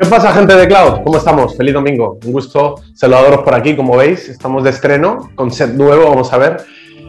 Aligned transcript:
¿Qué 0.00 0.06
pasa, 0.06 0.32
gente 0.32 0.54
de 0.54 0.68
Cloud? 0.68 1.00
¿Cómo 1.02 1.18
estamos? 1.18 1.56
Feliz 1.56 1.74
domingo. 1.74 2.20
Un 2.24 2.30
gusto 2.30 2.76
saludaros 2.94 3.40
por 3.40 3.52
aquí. 3.52 3.74
Como 3.74 3.96
veis, 3.96 4.28
estamos 4.28 4.62
de 4.62 4.70
estreno 4.70 5.30
con 5.34 5.50
set 5.50 5.70
nuevo. 5.70 6.08
Vamos 6.08 6.32
a 6.32 6.38
ver 6.38 6.58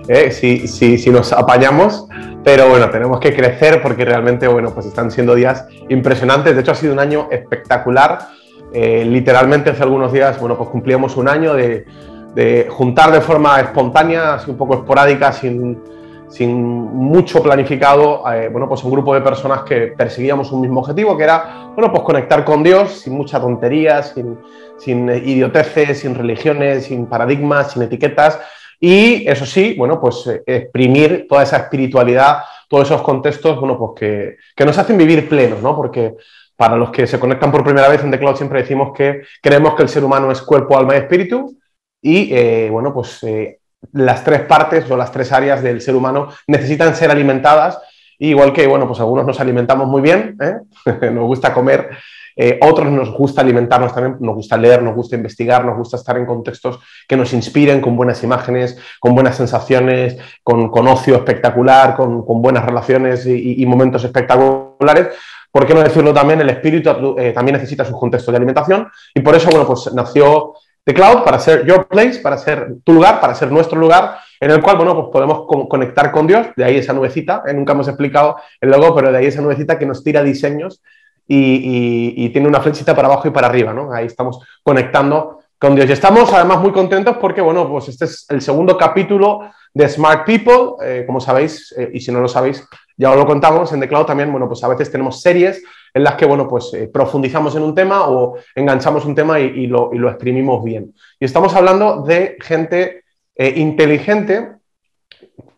eh, 0.07 0.31
si, 0.31 0.67
si, 0.67 0.97
si, 0.97 1.11
nos 1.11 1.31
apañamos. 1.31 2.07
Pero 2.43 2.67
bueno, 2.67 2.89
tenemos 2.89 3.19
que 3.19 3.35
crecer 3.35 3.79
porque 3.83 4.05
realmente, 4.05 4.47
bueno, 4.47 4.73
pues 4.73 4.87
están 4.87 5.11
siendo 5.11 5.35
días 5.35 5.67
impresionantes. 5.89 6.55
De 6.55 6.61
hecho, 6.61 6.71
ha 6.71 6.75
sido 6.75 6.93
un 6.93 6.99
año 6.99 7.27
espectacular. 7.29 8.29
Eh, 8.73 9.05
literalmente 9.05 9.69
hace 9.69 9.83
algunos 9.83 10.11
días, 10.11 10.39
bueno, 10.39 10.57
pues 10.57 10.71
cumplíamos 10.71 11.15
un 11.15 11.29
año 11.29 11.53
de, 11.53 11.85
de 12.33 12.67
juntar 12.71 13.11
de 13.11 13.21
forma 13.21 13.59
espontánea, 13.59 14.33
así 14.33 14.49
un 14.49 14.57
poco 14.57 14.73
esporádica, 14.73 15.31
sin 15.31 15.79
sin 16.29 16.61
mucho 16.61 17.41
planificado, 17.41 18.23
eh, 18.31 18.49
bueno, 18.49 18.69
pues 18.69 18.83
un 18.83 18.91
grupo 18.91 19.13
de 19.15 19.21
personas 19.21 19.63
que 19.63 19.87
perseguíamos 19.87 20.51
un 20.51 20.61
mismo 20.61 20.79
objetivo, 20.81 21.17
que 21.17 21.23
era, 21.23 21.71
bueno, 21.75 21.91
pues 21.91 22.03
conectar 22.03 22.45
con 22.45 22.63
Dios 22.63 23.01
sin 23.01 23.13
mucha 23.13 23.39
tontería, 23.39 24.03
sin, 24.03 24.37
sin 24.77 25.09
idioteces, 25.09 25.99
sin 25.99 26.13
religiones, 26.13 26.85
sin 26.85 27.07
paradigmas, 27.07 27.71
sin 27.71 27.81
etiquetas, 27.81 28.39
y 28.79 29.27
eso 29.27 29.45
sí, 29.45 29.75
bueno, 29.77 29.99
pues 29.99 30.25
eh, 30.27 30.43
exprimir 30.45 31.25
toda 31.27 31.43
esa 31.43 31.57
espiritualidad, 31.57 32.43
todos 32.69 32.85
esos 32.85 33.01
contextos, 33.01 33.59
bueno, 33.59 33.77
pues 33.77 33.91
que, 33.99 34.37
que 34.55 34.65
nos 34.65 34.77
hacen 34.77 34.97
vivir 34.97 35.27
plenos, 35.27 35.61
¿no? 35.61 35.75
Porque 35.75 36.13
para 36.55 36.77
los 36.77 36.91
que 36.91 37.07
se 37.07 37.19
conectan 37.19 37.51
por 37.51 37.63
primera 37.63 37.89
vez 37.89 38.03
en 38.03 38.11
The 38.11 38.19
Cloud 38.19 38.35
siempre 38.35 38.61
decimos 38.61 38.91
que 38.95 39.23
creemos 39.41 39.75
que 39.75 39.83
el 39.83 39.89
ser 39.89 40.03
humano 40.03 40.31
es 40.31 40.41
cuerpo, 40.41 40.77
alma 40.77 40.93
y 40.93 40.99
espíritu, 40.99 41.57
y 42.01 42.33
eh, 42.33 42.69
bueno, 42.71 42.93
pues 42.93 43.19
las 43.93 44.23
tres 44.23 44.41
partes 44.41 44.89
o 44.89 44.97
las 44.97 45.11
tres 45.11 45.31
áreas 45.31 45.61
del 45.63 45.81
ser 45.81 45.95
humano 45.95 46.29
necesitan 46.47 46.95
ser 46.95 47.11
alimentadas, 47.11 47.79
igual 48.17 48.53
que, 48.53 48.67
bueno, 48.67 48.87
pues 48.87 48.99
algunos 48.99 49.25
nos 49.25 49.39
alimentamos 49.39 49.87
muy 49.87 50.01
bien, 50.01 50.37
¿eh? 50.41 50.57
nos 51.11 51.25
gusta 51.25 51.53
comer, 51.53 51.89
eh, 52.41 52.57
otros 52.61 52.89
nos 52.89 53.11
gusta 53.11 53.41
alimentarnos 53.41 53.93
también, 53.93 54.15
nos 54.21 54.33
gusta 54.35 54.55
leer, 54.55 54.81
nos 54.81 54.95
gusta 54.95 55.17
investigar, 55.17 55.65
nos 55.65 55.77
gusta 55.77 55.97
estar 55.97 56.17
en 56.17 56.25
contextos 56.25 56.79
que 57.05 57.17
nos 57.17 57.33
inspiren 57.33 57.81
con 57.81 57.97
buenas 57.97 58.23
imágenes, 58.23 58.77
con 58.99 59.13
buenas 59.13 59.35
sensaciones, 59.35 60.17
con, 60.41 60.69
ocio 60.87 61.15
espectacular, 61.15 61.97
con, 61.97 62.23
buenas 62.41 62.65
relaciones 62.65 63.25
y, 63.25 63.65
momentos 63.65 64.05
espectaculares. 64.05 65.09
¿Por 65.51 65.67
qué 65.67 65.73
no 65.73 65.81
decirlo 65.81 66.13
también? 66.13 66.39
El 66.39 66.49
espíritu 66.49 67.15
eh, 67.17 67.33
también 67.33 67.57
necesita 67.57 67.83
su 67.83 67.91
contexto 67.91 68.31
de 68.31 68.37
alimentación 68.37 68.87
y 69.13 69.19
por 69.19 69.35
eso, 69.35 69.49
bueno, 69.49 69.67
pues 69.67 69.91
nació 69.93 70.53
The 70.85 70.93
Cloud 70.93 71.23
para 71.23 71.39
ser 71.39 71.65
your 71.65 71.87
place, 71.87 72.19
para 72.19 72.37
ser 72.37 72.75
tu 72.83 72.93
lugar, 72.93 73.19
para 73.19 73.35
ser 73.35 73.51
nuestro 73.51 73.79
lugar, 73.79 74.17
en 74.39 74.51
el 74.51 74.61
cual, 74.61 74.77
bueno, 74.77 74.95
pues 74.95 75.07
podemos 75.11 75.45
conectar 75.67 76.11
con 76.11 76.25
Dios, 76.25 76.47
de 76.55 76.63
ahí 76.63 76.77
esa 76.77 76.93
nubecita, 76.93 77.43
¿eh? 77.45 77.53
nunca 77.53 77.73
hemos 77.73 77.87
explicado 77.87 78.37
el 78.61 78.69
logo, 78.69 78.95
pero 78.95 79.11
de 79.11 79.17
ahí 79.17 79.25
esa 79.25 79.41
nubecita 79.41 79.77
que 79.77 79.85
nos 79.85 80.03
tira 80.03 80.23
diseños 80.23 80.81
y, 81.27 82.29
tiene 82.29 82.47
una 82.47 82.59
flechita 82.59 82.95
para 82.95 83.07
abajo 83.07 83.27
y 83.27 83.31
para 83.31 83.47
arriba, 83.47 83.73
¿no? 83.73 83.93
Ahí 83.93 84.07
estamos 84.07 84.39
conectando 84.63 85.39
con 85.59 85.75
Dios. 85.75 85.87
Y 85.89 85.91
estamos 85.91 86.33
además 86.33 86.59
muy 86.59 86.71
contentos 86.71 87.17
porque, 87.17 87.41
bueno, 87.41 87.69
pues 87.69 87.89
este 87.89 88.05
es 88.05 88.25
el 88.29 88.41
segundo 88.41 88.77
capítulo 88.77 89.41
de 89.73 89.87
Smart 89.87 90.25
People, 90.25 90.83
eh, 90.83 91.03
como 91.05 91.19
sabéis, 91.19 91.73
eh, 91.77 91.91
y 91.93 91.99
si 91.99 92.11
no 92.11 92.19
lo 92.19 92.27
sabéis, 92.27 92.67
ya 92.97 93.11
os 93.11 93.17
lo 93.17 93.27
contamos 93.27 93.71
en 93.71 93.79
The 93.79 93.87
Cloud 93.87 94.05
también, 94.05 94.31
bueno, 94.31 94.47
pues 94.47 94.63
a 94.63 94.67
veces 94.67 94.91
tenemos 94.91 95.21
series 95.21 95.61
en 95.93 96.03
las 96.03 96.15
que, 96.15 96.25
bueno, 96.25 96.47
pues 96.47 96.73
eh, 96.73 96.89
profundizamos 96.91 97.55
en 97.55 97.63
un 97.63 97.75
tema 97.75 98.07
o 98.07 98.37
enganchamos 98.55 99.05
un 99.05 99.15
tema 99.15 99.39
y, 99.39 99.67
lo, 99.67 99.91
exprimimos 100.09 100.63
bien. 100.63 100.93
Y 101.19 101.25
estamos 101.25 101.55
hablando 101.55 102.01
de 102.01 102.37
gente 102.41 103.03
eh, 103.35 103.53
inteligente, 103.57 104.53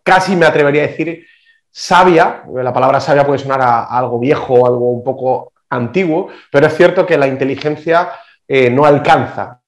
casi 0.04 0.36
me 0.36 0.46
atrevería 0.46 0.84
a 0.84 0.88
decir 0.88 1.26
sabia, 1.70 2.44
la 2.54 2.74
palabra 2.74 3.00
sabia 3.00 3.26
puede 3.26 3.40
sonar 3.40 3.62
a, 3.62 3.84
algo 3.86 4.20
viejo 4.20 4.66
algo 4.68 4.92
un 4.92 5.04
poco 5.04 5.54
antiguo, 5.70 6.28
pero 6.52 6.68
es 6.68 6.76
cierto 6.76 7.06
que 7.06 7.18
la 7.18 7.28
inteligencia 7.28 8.12
eh, 8.48 8.70
no 8.70 8.86
alcanza, 8.86 9.62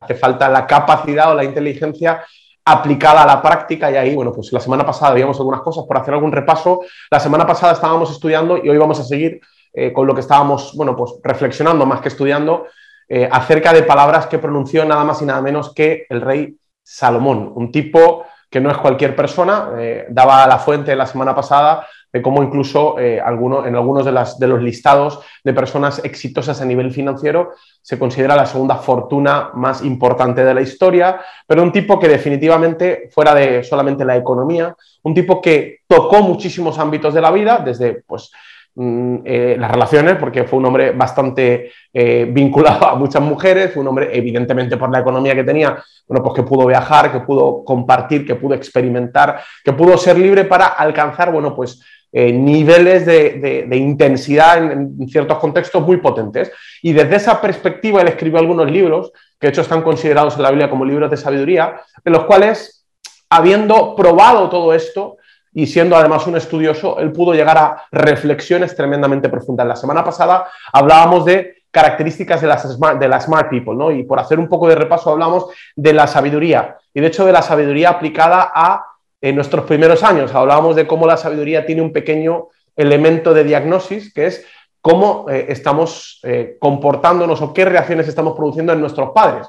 hace 0.00 0.14
falta 0.14 0.48
la 0.48 0.66
capacidad 0.66 1.30
o 1.30 1.34
la 1.34 1.44
inteligencia 1.44 2.24
aplicada 2.64 3.22
a 3.22 3.26
la 3.26 3.40
práctica 3.42 3.90
y 3.90 3.96
ahí, 3.96 4.14
bueno, 4.14 4.32
pues 4.32 4.52
la 4.52 4.60
semana 4.60 4.84
pasada 4.84 5.12
veíamos 5.12 5.38
algunas 5.38 5.60
cosas 5.60 5.84
por 5.86 5.98
hacer 5.98 6.14
algún 6.14 6.32
repaso, 6.32 6.80
la 7.10 7.20
semana 7.20 7.46
pasada 7.46 7.74
estábamos 7.74 8.10
estudiando 8.10 8.56
y 8.56 8.68
hoy 8.68 8.78
vamos 8.78 8.98
a 8.98 9.04
seguir 9.04 9.40
eh, 9.78 9.92
con 9.92 10.06
lo 10.06 10.14
que 10.14 10.22
estábamos, 10.22 10.72
bueno, 10.74 10.96
pues 10.96 11.16
reflexionando 11.22 11.84
más 11.84 12.00
que 12.00 12.08
estudiando 12.08 12.66
eh, 13.06 13.28
acerca 13.30 13.74
de 13.74 13.82
palabras 13.82 14.26
que 14.26 14.38
pronunció 14.38 14.86
nada 14.86 15.04
más 15.04 15.20
y 15.20 15.26
nada 15.26 15.42
menos 15.42 15.74
que 15.74 16.06
el 16.08 16.22
rey 16.22 16.56
Salomón, 16.82 17.52
un 17.54 17.70
tipo 17.70 18.24
que 18.50 18.58
no 18.58 18.70
es 18.70 18.78
cualquier 18.78 19.14
persona, 19.14 19.72
eh, 19.76 20.06
daba 20.08 20.46
la 20.46 20.58
fuente 20.58 20.96
la 20.96 21.04
semana 21.04 21.34
pasada 21.34 21.86
de 22.10 22.22
cómo 22.22 22.42
incluso 22.42 22.96
alguno, 23.22 23.66
en 23.66 23.74
algunos 23.74 24.06
de, 24.06 24.12
las, 24.12 24.38
de 24.38 24.46
los 24.46 24.62
listados 24.62 25.20
de 25.44 25.52
personas 25.52 26.02
exitosas 26.02 26.62
a 26.62 26.64
nivel 26.64 26.90
financiero 26.90 27.52
se 27.82 27.98
considera 27.98 28.34
la 28.34 28.46
segunda 28.46 28.76
fortuna 28.76 29.50
más 29.52 29.84
importante 29.84 30.42
de 30.42 30.54
la 30.54 30.62
historia, 30.62 31.20
pero 31.46 31.62
un 31.62 31.72
tipo 31.72 31.98
que 31.98 32.08
definitivamente, 32.08 33.10
fuera 33.12 33.34
de 33.34 33.62
solamente 33.62 34.06
la 34.06 34.16
economía, 34.16 34.74
un 35.02 35.12
tipo 35.12 35.42
que 35.42 35.80
tocó 35.86 36.22
muchísimos 36.22 36.78
ámbitos 36.78 37.12
de 37.12 37.20
la 37.20 37.30
vida, 37.30 37.58
desde 37.58 38.02
pues, 38.06 38.30
eh, 38.78 39.56
las 39.58 39.70
relaciones, 39.70 40.16
porque 40.16 40.44
fue 40.44 40.58
un 40.58 40.66
hombre 40.66 40.90
bastante 40.90 41.70
eh, 41.92 42.28
vinculado 42.30 42.86
a 42.86 42.94
muchas 42.94 43.22
mujeres, 43.22 43.72
fue 43.72 43.80
un 43.80 43.88
hombre 43.88 44.10
evidentemente 44.12 44.76
por 44.76 44.92
la 44.92 44.98
economía 44.98 45.34
que 45.34 45.44
tenía, 45.44 45.82
bueno, 46.06 46.22
pues 46.22 46.34
que 46.34 46.42
pudo 46.42 46.66
viajar, 46.66 47.10
que 47.10 47.20
pudo 47.20 47.64
compartir, 47.64 48.26
que 48.26 48.34
pudo 48.34 48.54
experimentar, 48.54 49.40
que 49.64 49.72
pudo 49.72 49.96
ser 49.96 50.18
libre 50.18 50.44
para 50.44 50.66
alcanzar, 50.66 51.32
bueno, 51.32 51.56
pues 51.56 51.80
eh, 52.12 52.32
niveles 52.32 53.06
de, 53.06 53.66
intensidad 53.72 54.70
en, 54.70 55.08
ciertos 55.08 55.38
contextos 55.38 55.82
muy 55.86 55.96
potentes. 55.96 56.52
Y 56.82 56.92
desde 56.92 57.16
esa 57.16 57.40
perspectiva 57.40 58.02
él 58.02 58.08
escribió 58.08 58.38
algunos 58.38 58.70
libros, 58.70 59.10
que 59.40 59.46
de 59.46 59.52
hecho 59.52 59.62
están 59.62 59.80
considerados 59.80 60.36
en 60.36 60.42
la 60.42 60.50
Biblia 60.50 60.68
como 60.68 60.84
libros 60.84 61.10
de 61.10 61.16
sabiduría, 61.16 61.80
en 62.04 62.12
los 62.12 62.24
cuales, 62.24 62.86
habiendo 63.30 63.96
probado 63.96 64.50
todo 64.50 64.74
esto, 64.74 65.15
y 65.56 65.66
siendo 65.66 65.96
además 65.96 66.26
un 66.26 66.36
estudioso, 66.36 66.98
él 67.00 67.12
pudo 67.12 67.32
llegar 67.32 67.56
a 67.56 67.84
reflexiones 67.90 68.76
tremendamente 68.76 69.30
profundas. 69.30 69.66
La 69.66 69.76
semana 69.76 70.04
pasada 70.04 70.46
hablábamos 70.72 71.24
de 71.24 71.62
características 71.70 72.40
de 72.42 72.46
las 72.46 72.62
smart, 72.62 72.98
de 72.98 73.08
la 73.08 73.20
smart 73.20 73.48
people, 73.48 73.74
¿no? 73.74 73.90
Y 73.90 74.04
por 74.04 74.20
hacer 74.20 74.38
un 74.38 74.48
poco 74.48 74.68
de 74.68 74.74
repaso 74.74 75.10
hablamos 75.10 75.46
de 75.74 75.92
la 75.92 76.06
sabiduría, 76.06 76.76
y 76.92 77.00
de 77.00 77.06
hecho 77.06 77.24
de 77.24 77.32
la 77.32 77.42
sabiduría 77.42 77.90
aplicada 77.90 78.52
a 78.54 78.84
nuestros 79.32 79.64
primeros 79.64 80.02
años. 80.02 80.34
Hablábamos 80.34 80.76
de 80.76 80.86
cómo 80.86 81.06
la 81.06 81.16
sabiduría 81.16 81.66
tiene 81.66 81.82
un 81.82 81.92
pequeño 81.92 82.48
elemento 82.76 83.32
de 83.34 83.44
diagnosis, 83.44 84.12
que 84.12 84.26
es 84.26 84.46
cómo 84.80 85.26
eh, 85.28 85.46
estamos 85.48 86.20
eh, 86.22 86.56
comportándonos 86.60 87.40
o 87.42 87.52
qué 87.52 87.64
reacciones 87.64 88.06
estamos 88.06 88.36
produciendo 88.36 88.72
en 88.72 88.80
nuestros 88.80 89.10
padres. 89.10 89.48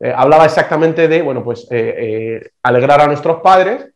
Eh, 0.00 0.12
hablaba 0.14 0.44
exactamente 0.44 1.08
de, 1.08 1.22
bueno, 1.22 1.42
pues 1.44 1.66
alegrar 2.62 3.00
a 3.00 3.06
nuestros 3.06 3.40
padres, 3.40 3.93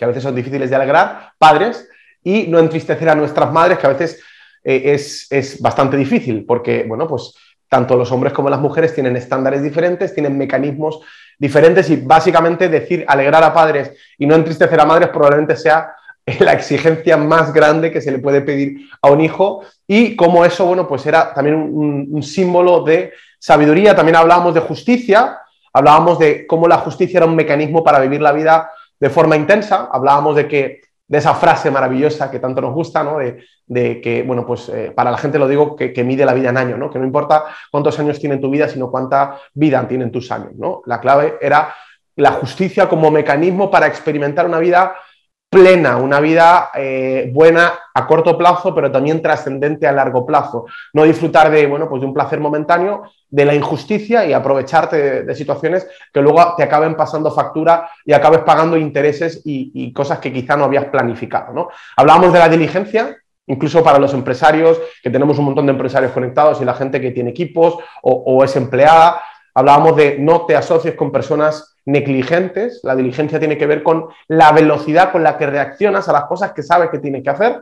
que 0.00 0.06
a 0.06 0.08
veces 0.08 0.22
son 0.22 0.34
difíciles 0.34 0.70
de 0.70 0.76
alegrar, 0.76 1.32
padres, 1.36 1.86
y 2.24 2.46
no 2.46 2.58
entristecer 2.58 3.06
a 3.10 3.14
nuestras 3.14 3.52
madres, 3.52 3.78
que 3.78 3.86
a 3.86 3.90
veces 3.90 4.18
eh, 4.64 4.94
es, 4.94 5.60
bastante 5.60 5.98
difícil, 5.98 6.46
porque, 6.46 6.84
bueno, 6.88 7.06
pues 7.06 7.34
tanto 7.68 7.96
los 7.96 8.10
hombres 8.10 8.32
como 8.32 8.48
las 8.48 8.60
mujeres 8.60 8.94
tienen 8.94 9.14
estándares 9.16 9.62
diferentes, 9.62 10.14
tienen 10.14 10.38
mecanismos 10.38 11.00
diferentes 11.38 11.90
y 11.90 11.96
básicamente 11.96 12.70
decir 12.70 13.04
alegrar 13.06 13.44
a 13.44 13.52
padres 13.52 13.92
y 14.16 14.24
no 14.24 14.36
entristecer 14.36 14.80
a 14.80 14.86
madres 14.86 15.10
probablemente 15.10 15.54
sea 15.54 15.92
la 16.38 16.54
exigencia 16.54 17.18
más 17.18 17.52
grande 17.52 17.92
que 17.92 18.00
se 18.00 18.10
le 18.10 18.20
puede 18.20 18.40
pedir 18.40 18.88
a 19.02 19.10
un 19.10 19.20
hijo 19.20 19.64
y 19.86 20.16
como 20.16 20.46
eso, 20.46 20.64
bueno, 20.64 20.88
pues 20.88 21.04
era 21.04 21.34
también 21.34 21.56
un 21.56 22.22
símbolo 22.22 22.84
de 22.84 23.12
sabiduría. 23.38 23.94
También 23.94 24.16
hablábamos 24.16 24.54
de 24.54 24.60
justicia, 24.60 25.40
hablábamos 25.74 26.18
de 26.18 26.46
cómo 26.46 26.66
la 26.66 26.78
justicia 26.78 27.18
era 27.18 27.26
un 27.26 27.36
mecanismo 27.36 27.84
para 27.84 28.00
vivir 28.00 28.22
la 28.22 28.32
vida 28.32 28.70
de 29.00 29.10
forma 29.10 29.36
intensa. 29.36 29.88
Hablábamos 29.90 30.36
de 30.36 30.46
que 30.46 30.80
de 31.10 31.18
esa 31.18 31.34
frase 31.34 31.72
maravillosa 31.72 32.30
que 32.30 32.38
tanto 32.38 32.60
nos 32.60 32.72
gusta, 32.72 33.02
¿no? 33.02 33.18
de, 33.18 34.00
que, 34.00 34.22
bueno, 34.22 34.46
pues 34.46 34.68
eh, 34.68 34.92
para 34.94 35.10
la 35.10 35.18
gente 35.18 35.40
lo 35.40 35.48
digo, 35.48 35.74
que, 35.74 36.04
mide 36.04 36.24
la 36.24 36.34
vida 36.34 36.50
en 36.50 36.56
años, 36.56 36.78
¿no? 36.78 36.88
que 36.88 37.00
no 37.00 37.04
importa 37.04 37.46
cuántos 37.72 37.98
años 37.98 38.20
tiene 38.20 38.36
tu 38.36 38.48
vida, 38.48 38.68
sino 38.68 38.92
cuánta 38.92 39.40
vida 39.52 39.88
tienen 39.88 40.12
tus 40.12 40.30
años. 40.30 40.52
¿no? 40.54 40.82
La 40.86 41.00
clave 41.00 41.36
era 41.40 41.74
la 42.14 42.32
justicia 42.32 42.88
como 42.88 43.10
mecanismo 43.10 43.70
para 43.72 43.88
experimentar 43.88 44.46
una 44.46 44.60
vida 44.60 44.94
plena, 45.50 45.96
una 45.96 46.20
vida 46.20 46.70
eh, 46.74 47.28
buena 47.34 47.72
a 47.92 48.06
corto 48.06 48.38
plazo, 48.38 48.72
pero 48.72 48.90
también 48.90 49.20
trascendente 49.20 49.86
a 49.88 49.92
largo 49.92 50.24
plazo. 50.24 50.66
No 50.92 51.02
disfrutar 51.02 51.50
de, 51.50 51.66
bueno, 51.66 51.88
pues 51.88 52.00
de 52.00 52.06
un 52.06 52.14
placer 52.14 52.38
momentáneo, 52.38 53.02
de 53.28 53.44
la 53.44 53.54
injusticia 53.54 54.24
y 54.24 54.32
aprovecharte 54.32 55.24
de, 55.24 55.34
situaciones 55.34 55.88
que 56.12 56.20
luego 56.20 56.54
te 56.56 56.62
acaben 56.62 56.96
pasando 56.96 57.32
factura 57.32 57.90
y 58.04 58.12
acabes 58.12 58.40
pagando 58.40 58.76
intereses 58.76 59.42
y, 59.44 59.92
cosas 59.92 60.20
que 60.20 60.32
quizá 60.32 60.56
no 60.56 60.64
habías 60.64 60.86
planificado. 60.86 61.52
¿no? 61.52 61.68
Hablábamos 61.96 62.32
de 62.32 62.38
la 62.38 62.48
diligencia, 62.48 63.16
incluso 63.46 63.82
para 63.82 63.98
los 63.98 64.14
empresarios, 64.14 64.80
que 65.02 65.10
tenemos 65.10 65.36
un 65.38 65.46
montón 65.46 65.66
de 65.66 65.72
empresarios 65.72 66.12
conectados 66.12 66.60
y 66.60 66.64
la 66.64 66.74
gente 66.74 67.00
que 67.00 67.10
tiene 67.10 67.30
equipos 67.30 67.74
o 68.02 68.44
es 68.44 68.54
empleada. 68.54 69.20
Hablábamos 69.54 69.96
de 69.96 70.18
no 70.18 70.46
te 70.46 70.56
asocies 70.56 70.94
con 70.94 71.10
personas 71.12 71.76
negligentes. 71.84 72.80
La 72.82 72.96
diligencia 72.96 73.38
tiene 73.38 73.58
que 73.58 73.66
ver 73.66 73.82
con 73.82 74.08
la 74.28 74.52
velocidad 74.52 75.12
con 75.12 75.22
la 75.22 75.36
que 75.36 75.46
reaccionas 75.46 76.08
a 76.08 76.12
las 76.12 76.24
cosas 76.24 76.52
que 76.52 76.62
sabes 76.62 76.90
que 76.90 76.98
tienes 76.98 77.22
que 77.22 77.30
hacer. 77.30 77.60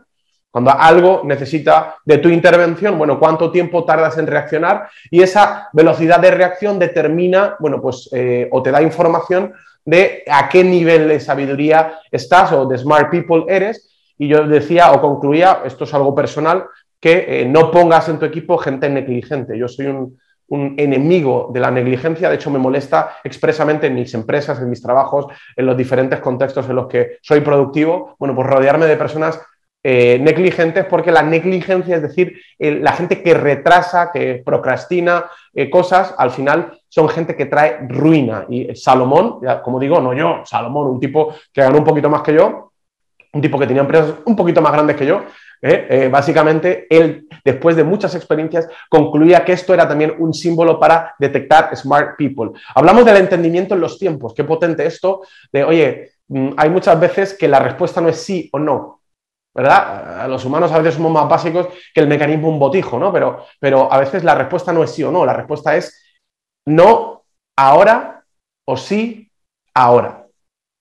Cuando 0.51 0.71
algo 0.71 1.23
necesita 1.25 1.97
de 2.05 2.19
tu 2.19 2.29
intervención, 2.29 2.97
bueno, 2.97 3.19
cuánto 3.19 3.51
tiempo 3.51 3.85
tardas 3.85 4.17
en 4.17 4.27
reaccionar 4.27 4.89
y 5.11 5.23
esa 5.23 5.69
velocidad 5.73 6.21
de 6.21 6.31
reacción 6.31 6.79
determina, 6.79 7.57
bueno, 7.59 7.83
pues, 7.83 8.09
eh, 8.13 8.49
o 8.51 8.63
te 8.63 8.71
da 8.71 8.81
información 8.81 9.53
de 9.85 10.25
a 10.27 10.49
qué 10.49 10.65
nivel 10.65 11.09
de 11.09 11.21
sabiduría 11.21 11.99
estás 12.11 12.53
o 12.53 12.67
de 12.67 12.79
smart 12.79 13.11
people 13.11 13.45
eres. 13.49 13.89
Y 14.17 14.29
yo 14.29 14.47
decía 14.47 14.91
o 14.93 15.01
concluía, 15.01 15.63
esto 15.65 15.85
es 15.85 15.95
algo 15.95 16.15
personal, 16.15 16.65
que 16.99 17.43
eh, 17.43 17.45
no 17.45 17.71
pongas 17.71 18.09
en 18.09 18.19
tu 18.19 18.25
equipo 18.25 18.59
gente 18.59 18.89
negligente. 18.89 19.57
Yo 19.57 19.69
soy 19.69 19.87
un, 19.87 20.19
un 20.49 20.75
enemigo 20.79 21.51
de 21.53 21.61
la 21.61 21.71
negligencia, 21.71 22.29
de 22.29 22.37
hecho 22.37 22.51
me 22.51 22.59
molesta 22.59 23.19
expresamente 23.25 23.87
en 23.87 23.95
mis 23.95 24.13
empresas, 24.15 24.61
en 24.61 24.71
mis 24.71 24.83
trabajos, 24.83 25.27
en 25.57 25.67
los 25.67 25.77
diferentes 25.77 26.21
contextos 26.21 26.69
en 26.69 26.77
los 26.77 26.87
que 26.87 27.19
soy 27.23 27.41
productivo, 27.41 28.17
bueno, 28.19 28.35
pues 28.35 28.47
rodearme 28.47 28.87
de 28.87 28.97
personas 28.97 29.41
eh, 29.85 30.19
negligentes 30.21 30.85
porque 30.87 31.13
la 31.13 31.23
negligencia, 31.23 31.97
es 31.97 32.03
decir, 32.03 32.41
la 32.59 32.93
gente 32.93 33.23
que 33.23 33.33
retrasa, 33.33 34.11
que 34.13 34.43
procrastina 34.45 35.27
eh, 35.55 35.71
cosas, 35.71 36.15
al 36.19 36.31
final 36.31 36.79
son 36.89 37.09
gente 37.09 37.37
que 37.37 37.47
trae 37.47 37.79
ruina. 37.89 38.45
Y 38.49 38.75
Salomón, 38.75 39.39
como 39.63 39.79
digo, 39.79 40.01
no 40.01 40.13
yo, 40.15 40.43
Salomón, 40.45 40.89
un 40.89 41.01
tipo 41.01 41.33
que 41.53 41.61
ganó 41.63 41.79
un 41.79 41.85
poquito 41.85 42.11
más 42.11 42.23
que 42.23 42.35
yo, 42.35 42.73
un 43.33 43.41
tipo 43.41 43.59
que 43.59 43.67
tenía 43.67 43.83
empresas 43.83 44.15
un 44.25 44.35
poquito 44.35 44.61
más 44.61 44.73
grandes 44.73 44.97
que 44.97 45.07
yo, 45.07 45.23
eh, 45.61 46.09
básicamente, 46.11 46.87
él, 46.91 47.29
después 47.45 47.77
de 47.77 47.85
muchas 47.85 48.15
experiencias, 48.15 48.69
concluía 48.89 49.45
que 49.45 49.53
esto 49.53 49.75
era 49.75 49.89
también 49.89 50.15
un 50.19 50.33
símbolo 50.33 50.79
para 50.79 51.15
detectar 51.19 51.77
smart 51.77 52.17
people. 52.17 52.51
Hablamos 52.75 53.05
del 53.05 53.17
entendimiento 53.17 53.75
en 53.75 53.81
los 53.81 53.99
tiempos. 53.99 54.35
Qué 54.35 54.45
potente 54.45 54.87
esto 54.87 55.23
de, 55.53 55.65
oye, 55.65 56.13
mm, 56.29 56.51
hay 56.57 56.71
muchas 56.71 56.99
veces 57.01 57.35
que 57.35 57.49
la 57.49 57.59
respuesta 57.59 58.01
no 58.01 58.09
es 58.09 58.17
sí 58.17 58.49
o 58.53 58.59
no. 58.59 58.99
¿verdad? 59.55 60.29
Los 60.29 60.45
humanos 60.45 60.71
a 60.71 60.79
veces 60.79 60.95
somos 60.95 61.11
más 61.11 61.29
básicos 61.29 61.67
que 61.93 62.01
el 62.01 62.07
mecanismo 62.07 62.49
un 62.49 62.61
botijo, 62.61 62.97
¿no? 62.97 63.13
Pero, 63.13 63.45
pero 63.59 63.93
a 63.93 63.99
veces 63.99 64.23
la 64.23 64.37
respuesta 64.37 64.73
no 64.73 64.85
es 64.85 64.93
sí 64.93 65.03
o 65.03 65.11
no, 65.11 65.27
la 65.27 65.33
respuesta 65.33 65.75
es 65.75 66.01
no 66.65 67.25
ahora 67.57 68.25
o 68.65 68.77
sí 68.77 69.33
ahora. 69.75 70.27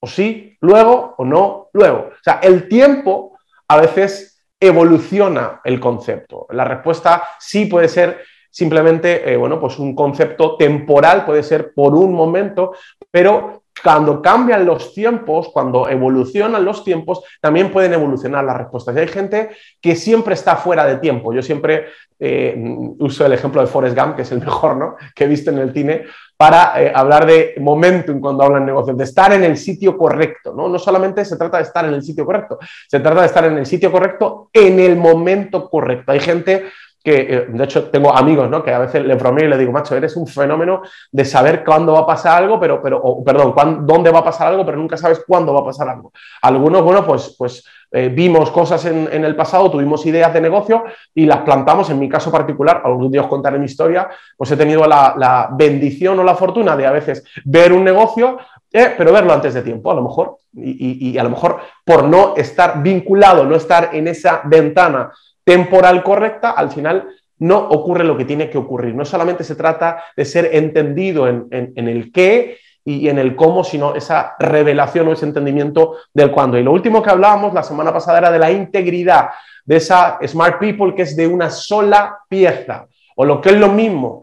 O 0.00 0.06
sí 0.06 0.56
luego 0.60 1.14
o 1.18 1.24
no 1.24 1.70
luego. 1.72 2.10
O 2.12 2.22
sea, 2.22 2.38
el 2.40 2.68
tiempo 2.68 3.36
a 3.68 3.80
veces 3.80 4.37
evoluciona 4.60 5.60
el 5.64 5.78
concepto. 5.78 6.46
La 6.50 6.64
respuesta 6.64 7.22
sí 7.38 7.66
puede 7.66 7.88
ser 7.88 8.22
simplemente, 8.50 9.32
eh, 9.32 9.36
bueno, 9.36 9.60
pues 9.60 9.78
un 9.78 9.94
concepto 9.94 10.56
temporal, 10.56 11.24
puede 11.24 11.42
ser 11.42 11.72
por 11.74 11.94
un 11.94 12.12
momento, 12.12 12.72
pero 13.10 13.62
cuando 13.82 14.20
cambian 14.20 14.66
los 14.66 14.92
tiempos, 14.92 15.50
cuando 15.52 15.88
evolucionan 15.88 16.64
los 16.64 16.82
tiempos, 16.82 17.22
también 17.40 17.70
pueden 17.70 17.92
evolucionar 17.92 18.44
las 18.44 18.56
respuestas. 18.56 18.96
Y 18.96 18.98
hay 18.98 19.08
gente 19.08 19.50
que 19.80 19.94
siempre 19.94 20.34
está 20.34 20.56
fuera 20.56 20.84
de 20.84 20.96
tiempo. 20.96 21.32
Yo 21.32 21.42
siempre 21.42 21.86
eh, 22.18 22.56
uso 22.98 23.24
el 23.24 23.32
ejemplo 23.32 23.60
de 23.60 23.68
Forrest 23.68 23.96
Gump, 23.96 24.16
que 24.16 24.22
es 24.22 24.32
el 24.32 24.40
mejor 24.44 24.76
¿no? 24.76 24.96
que 25.14 25.24
he 25.24 25.28
visto 25.28 25.50
en 25.50 25.58
el 25.58 25.72
cine, 25.72 26.04
para 26.38 26.80
eh, 26.80 26.92
hablar 26.94 27.26
de 27.26 27.56
momentum 27.58 28.20
cuando 28.20 28.44
hablan 28.44 28.64
negocios, 28.64 28.96
de 28.96 29.02
estar 29.02 29.32
en 29.32 29.42
el 29.42 29.56
sitio 29.56 29.98
correcto. 29.98 30.54
¿no? 30.54 30.68
no 30.68 30.78
solamente 30.78 31.24
se 31.24 31.36
trata 31.36 31.56
de 31.56 31.64
estar 31.64 31.84
en 31.84 31.94
el 31.94 32.02
sitio 32.02 32.24
correcto, 32.24 32.60
se 32.86 33.00
trata 33.00 33.22
de 33.22 33.26
estar 33.26 33.44
en 33.44 33.58
el 33.58 33.66
sitio 33.66 33.90
correcto 33.90 34.48
en 34.52 34.78
el 34.78 34.96
momento 34.96 35.68
correcto. 35.68 36.12
Hay 36.12 36.20
gente 36.20 36.66
que, 37.02 37.20
eh, 37.20 37.46
de 37.48 37.64
hecho, 37.64 37.90
tengo 37.90 38.16
amigos, 38.16 38.48
¿no? 38.48 38.62
Que 38.62 38.72
a 38.72 38.78
veces 38.78 39.04
le 39.04 39.16
bromeo 39.16 39.46
y 39.46 39.48
le 39.48 39.58
digo, 39.58 39.72
macho, 39.72 39.96
eres 39.96 40.14
un 40.16 40.28
fenómeno 40.28 40.82
de 41.10 41.24
saber 41.24 41.64
cuándo 41.64 41.94
va 41.94 42.00
a 42.00 42.06
pasar 42.06 42.40
algo, 42.40 42.60
pero, 42.60 42.80
pero 42.80 43.02
perdón, 43.24 43.84
dónde 43.84 44.10
va 44.10 44.20
a 44.20 44.24
pasar 44.24 44.48
algo, 44.48 44.64
pero 44.64 44.78
nunca 44.78 44.96
sabes 44.96 45.24
cuándo 45.26 45.52
va 45.52 45.60
a 45.60 45.64
pasar 45.64 45.88
algo. 45.88 46.12
Algunos, 46.42 46.82
bueno, 46.82 47.04
pues, 47.04 47.34
pues 47.36 47.64
eh, 47.90 48.08
vimos 48.08 48.50
cosas 48.50 48.84
en, 48.84 49.24
el 49.24 49.36
pasado, 49.36 49.70
tuvimos 49.70 50.04
ideas 50.06 50.32
de 50.32 50.40
negocio 50.40 50.84
y 51.14 51.26
las 51.26 51.38
plantamos. 51.38 51.90
En 51.90 51.98
mi 51.98 52.08
caso 52.08 52.30
particular, 52.30 52.82
algún 52.84 53.10
día 53.10 53.22
os 53.22 53.28
contaré 53.28 53.58
mi 53.58 53.66
historia, 53.66 54.08
pues 54.36 54.50
he 54.50 54.56
tenido 54.56 54.86
la, 54.86 55.48
bendición 55.56 56.18
o 56.18 56.24
la 56.24 56.34
fortuna 56.34 56.76
de 56.76 56.86
a 56.86 56.92
veces 56.92 57.24
ver 57.44 57.72
un 57.72 57.84
negocio, 57.84 58.38
eh, 58.72 58.94
pero 58.96 59.12
verlo 59.12 59.32
antes 59.32 59.54
de 59.54 59.62
tiempo, 59.62 59.90
a 59.90 59.94
lo 59.94 60.02
mejor. 60.02 60.38
y 60.54 61.16
a 61.16 61.22
lo 61.22 61.30
mejor 61.30 61.60
por 61.84 62.04
no 62.04 62.34
estar 62.36 62.82
vinculado, 62.82 63.44
no 63.44 63.54
estar 63.56 63.90
en 63.92 64.08
esa 64.08 64.42
ventana 64.44 65.12
temporal 65.44 66.02
correcta, 66.02 66.50
al 66.50 66.70
final 66.70 67.08
no 67.38 67.58
ocurre 67.58 68.04
lo 68.04 68.16
que 68.16 68.24
tiene 68.24 68.50
que 68.50 68.58
ocurrir. 68.58 68.94
No 68.94 69.04
solamente 69.04 69.44
se 69.44 69.54
trata 69.54 70.02
de 70.16 70.24
ser 70.24 70.50
entendido 70.52 71.28
en, 71.28 71.72
el 71.74 72.12
qué 72.12 72.58
y 72.96 73.08
en 73.08 73.18
el 73.18 73.36
cómo, 73.36 73.64
sino 73.64 73.94
esa 73.94 74.34
revelación 74.38 75.08
o 75.08 75.12
ese 75.12 75.26
entendimiento 75.26 75.96
del 76.14 76.30
cuándo. 76.30 76.58
Y 76.58 76.62
lo 76.62 76.72
último 76.72 77.02
que 77.02 77.10
hablábamos 77.10 77.52
la 77.52 77.62
semana 77.62 77.92
pasada 77.92 78.18
era 78.18 78.30
de 78.30 78.38
la 78.38 78.50
integridad, 78.50 79.30
de 79.64 79.76
esa 79.76 80.18
Smart 80.26 80.58
People 80.58 80.94
que 80.94 81.02
es 81.02 81.16
de 81.16 81.26
una 81.26 81.50
sola 81.50 82.18
pieza, 82.28 82.86
o 83.16 83.24
lo 83.24 83.40
que 83.40 83.50
es 83.50 83.56
lo 83.56 83.68
mismo, 83.68 84.22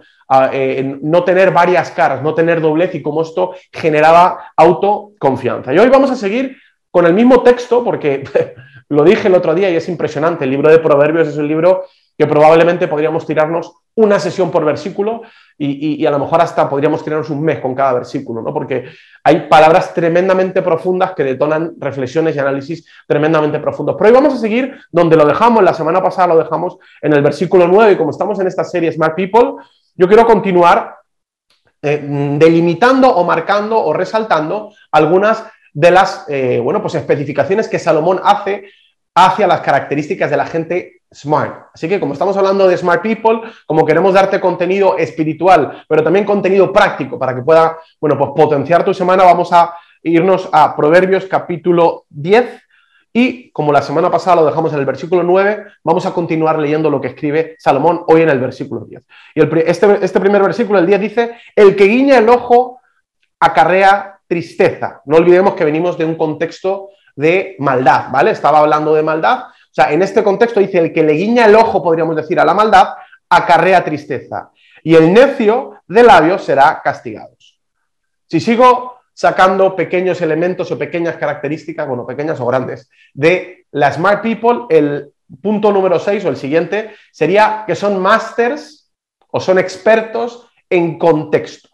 eh, 0.52 0.98
no 1.02 1.24
tener 1.24 1.52
varias 1.52 1.92
caras, 1.92 2.22
no 2.24 2.34
tener 2.34 2.62
doblez 2.62 2.96
y 2.96 3.02
cómo 3.02 3.22
esto 3.22 3.54
generaba 3.72 4.52
autoconfianza. 4.56 5.74
Y 5.74 5.78
hoy 5.78 5.90
vamos 5.90 6.10
a 6.10 6.16
seguir 6.16 6.58
con 6.90 7.06
el 7.06 7.14
mismo 7.14 7.44
texto, 7.44 7.84
porque 7.84 8.24
Lo 8.90 9.04
dije 9.04 9.28
el 9.28 9.36
otro 9.36 9.56
día 9.56 9.70
y 9.70 9.76
es 9.76 9.90
impresionante. 9.90 10.44
El 10.44 10.52
libro 10.52 10.70
de 10.70 10.80
Proverbios 10.80 11.28
es 11.28 11.38
un 11.38 11.48
libro 11.48 11.86
que 12.18 12.28
probablemente 12.28 12.88
podríamos 12.88 13.26
tirarnos 13.26 13.74
una 13.96 14.20
sesión 14.20 14.52
por 14.52 14.66
versículo 14.66 15.22
y, 15.58 16.06
a 16.06 16.12
lo 16.12 16.20
mejor 16.20 16.42
hasta 16.42 16.70
podríamos 16.70 17.04
tirarnos 17.04 17.30
un 17.30 17.42
mes 17.42 17.60
con 17.60 17.74
cada 17.74 17.94
versículo, 17.94 18.42
¿no? 18.42 18.54
Porque 18.54 18.86
hay 19.24 19.48
palabras 19.48 19.94
tremendamente 19.94 20.62
profundas 20.62 21.14
que 21.14 21.24
detonan 21.24 21.76
reflexiones 21.78 22.36
y 22.36 22.40
análisis 22.40 22.86
tremendamente 23.08 23.60
profundos. 23.60 23.96
Pero 23.98 24.10
hoy 24.10 24.16
vamos 24.16 24.34
a 24.34 24.38
seguir 24.38 24.78
donde 24.92 25.16
lo 25.16 25.26
dejamos, 25.26 25.64
la 25.64 25.74
semana 25.74 26.04
pasada 26.04 26.34
lo 26.34 26.38
dejamos 26.38 26.78
en 27.02 27.14
el 27.14 27.22
versículo 27.22 27.68
9 27.68 27.94
y 27.94 27.96
como 27.96 28.12
estamos 28.12 28.38
en 28.40 28.48
esta 28.48 28.66
serie 28.66 28.92
Smart 28.92 29.16
People, 29.16 29.64
yo 29.96 30.08
quiero 30.08 30.26
continuar 30.26 30.98
eh, 31.82 32.02
delimitando 32.38 33.10
o 33.10 33.24
marcando 33.24 33.82
o 33.82 33.94
resaltando 33.94 34.74
algunas 34.92 35.46
de 35.74 35.92
las 35.92 36.26
eh, 36.28 36.60
bueno, 36.62 36.82
pues 36.82 36.96
especificaciones 36.96 37.68
que 37.70 37.80
Salomón 37.80 38.20
hace 38.24 38.66
hacia 39.16 39.48
las 39.48 39.62
características 39.62 40.30
de 40.30 40.38
la 40.38 40.46
gente 40.46 41.02
smart. 41.14 41.68
Así 41.74 41.88
que 41.88 42.00
como 42.00 42.14
estamos 42.14 42.36
hablando 42.36 42.68
de 42.68 42.78
smart 42.78 43.02
people, 43.02 43.42
como 43.66 43.86
queremos 43.86 44.14
darte 44.14 44.42
contenido 44.42 44.98
espiritual, 44.98 45.84
pero 45.88 46.04
también 46.04 46.26
contenido 46.26 46.72
práctico 46.74 47.18
para 47.18 47.34
que 47.34 47.42
pueda, 47.42 47.78
bueno, 48.02 48.18
pues 48.18 48.32
potenciar 48.36 48.84
tu 48.84 48.94
semana, 48.94 49.24
vamos 49.24 49.52
a 49.54 49.74
irnos 50.04 50.50
a 50.52 50.76
Proverbios 50.76 51.26
capítulo 51.26 52.06
10 52.10 52.62
y 53.14 53.50
como 53.52 53.72
la 53.72 53.82
semana 53.82 54.12
pasada 54.12 54.42
lo 54.42 54.46
dejamos 54.46 54.74
en 54.74 54.80
el 54.80 54.86
versículo 54.86 55.24
9, 55.24 55.66
vamos 55.86 56.06
a 56.06 56.14
continuar 56.14 56.60
leyendo 56.60 56.90
lo 56.90 57.00
que 57.00 57.08
escribe 57.08 57.56
Salomón 57.58 58.04
hoy 58.08 58.24
en 58.24 58.30
el 58.30 58.40
versículo 58.40 58.84
10. 58.84 59.08
Y 59.36 59.42
este, 59.60 60.04
este 60.04 60.20
primer 60.20 60.42
versículo, 60.42 60.80
el 60.80 60.86
10, 60.86 61.00
dice, 61.00 61.38
el 61.56 61.78
que 61.78 61.86
guiña 61.86 62.18
el 62.18 62.28
ojo 62.28 62.82
acarrea 63.40 64.20
tristeza. 64.28 65.02
No 65.06 65.16
olvidemos 65.16 65.54
que 65.54 65.64
venimos 65.64 65.98
de 65.98 66.04
un 66.04 66.16
contexto 66.16 66.90
de 67.16 67.56
maldad, 67.60 68.10
¿vale? 68.12 68.32
Estaba 68.32 68.60
hablando 68.60 68.94
de 68.94 69.04
maldad. 69.04 69.46
O 69.48 69.74
sea, 69.74 69.92
en 69.92 70.02
este 70.02 70.24
contexto 70.24 70.60
dice, 70.60 70.80
el 70.80 70.94
que 70.94 71.04
le 71.04 71.14
guiña 71.14 71.46
el 71.46 71.56
ojo, 71.56 71.84
podríamos 71.84 72.16
decir, 72.16 72.40
a 72.40 72.46
la 72.46 72.54
maldad, 72.54 72.90
acarrea 73.30 73.84
tristeza. 73.84 74.52
Y 74.84 74.96
el 74.96 75.14
necio 75.14 75.82
de 75.88 76.04
labios 76.04 76.44
será 76.44 76.82
castigado. 76.84 77.36
Si 78.28 78.40
sigo 78.40 79.00
sacando 79.14 79.76
pequeños 79.76 80.22
elementos 80.22 80.70
o 80.72 80.78
pequeñas 80.78 81.16
características, 81.16 81.88
bueno, 81.88 82.06
pequeñas 82.06 82.40
o 82.40 82.46
grandes, 82.46 82.90
de 83.14 83.66
la 83.72 83.92
Smart 83.92 84.22
People, 84.22 84.66
el 84.70 85.14
punto 85.42 85.72
número 85.72 86.00
6 86.00 86.26
o 86.26 86.30
el 86.30 86.38
siguiente 86.38 86.96
sería 87.12 87.64
que 87.66 87.76
son 87.76 88.00
masters 88.00 88.92
o 89.32 89.40
son 89.40 89.58
expertos 89.58 90.48
en 90.70 91.00
contexto 91.00 91.70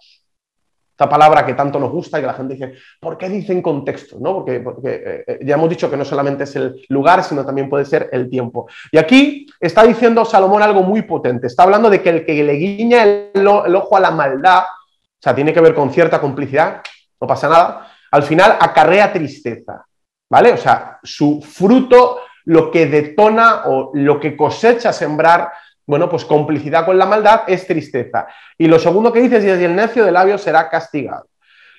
palabra 1.10 1.46
que 1.46 1.54
tanto 1.54 1.80
nos 1.80 1.92
gusta 1.92 2.18
y 2.18 2.22
que 2.22 2.28
la 2.28 2.34
gente 2.34 2.54
dice, 2.54 2.74
¿por 3.00 3.18
qué 3.18 3.30
dicen 3.30 3.62
contexto? 3.62 4.18
¿no? 4.20 4.36
Porque, 4.36 4.60
porque 4.60 5.24
eh, 5.28 5.40
ya 5.44 5.56
hemos 5.56 5.70
dicho 5.70 5.90
que 5.90 5.98
no 5.98 6.06
solamente 6.06 6.44
es 6.44 6.56
el 6.56 6.86
lugar, 6.90 7.24
sino 7.24 7.46
también 7.46 7.70
puede 7.70 7.86
ser 7.86 8.10
el 8.12 8.30
tiempo. 8.30 8.68
Y 8.92 8.98
aquí 8.98 9.46
está 9.60 9.84
diciendo 9.84 10.26
Salomón 10.26 10.64
algo 10.64 10.84
muy 10.84 11.04
potente. 11.04 11.48
Está 11.48 11.64
hablando 11.64 11.90
de 11.90 12.02
que 12.02 12.10
el 12.10 12.26
que 12.26 12.44
le 12.44 12.54
guiña 12.54 13.04
el, 13.04 13.48
ojo 13.48 13.98
a 13.98 14.00
la 14.00 14.12
maldad, 14.12 14.64
o 14.64 15.22
sea, 15.22 15.36
tiene 15.36 15.54
que 15.54 15.62
ver 15.62 15.74
con 15.74 15.92
cierta 15.92 16.20
complicidad, 16.20 16.82
no 17.20 17.28
pasa 17.28 17.48
nada, 17.48 17.88
al 18.12 18.24
final 18.24 18.58
acarrea 18.60 19.14
tristeza. 19.14 19.86
¿Vale? 20.30 20.54
O 20.54 20.58
sea, 20.58 21.00
su 21.04 21.42
fruto, 21.42 22.20
lo 22.46 22.72
que 22.72 22.86
detona 22.86 23.64
o 23.66 23.92
lo 23.94 24.20
que 24.20 24.38
cosecha 24.38 24.94
sembrar 24.94 25.52
bueno, 25.92 26.08
pues 26.08 26.24
complicidad 26.24 26.86
con 26.86 26.98
la 26.98 27.06
maldad 27.06 27.42
es 27.48 27.68
tristeza. 27.68 28.26
Y 28.58 28.68
lo 28.68 28.80
segundo 28.80 29.12
que 29.12 29.20
dices, 29.20 29.44
es 29.44 29.60
el 29.60 29.76
necio 29.76 30.06
de 30.06 30.14
labios 30.14 30.42
será 30.42 30.70
castigado. 30.70 31.28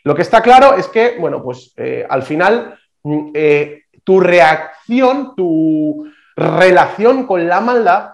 Lo 0.05 0.15
que 0.15 0.21
está 0.21 0.43
claro 0.43 0.75
es 0.75 0.87
que, 0.89 1.17
bueno, 1.19 1.43
pues 1.43 1.73
eh, 1.79 2.07
al 2.07 2.23
final 2.23 2.79
mm, 3.05 3.31
eh, 3.33 3.85
tu 4.05 4.21
reacción, 4.21 5.35
tu 5.35 6.13
relación 6.37 7.27
con 7.27 7.49
la 7.49 7.63
maldad 7.63 8.11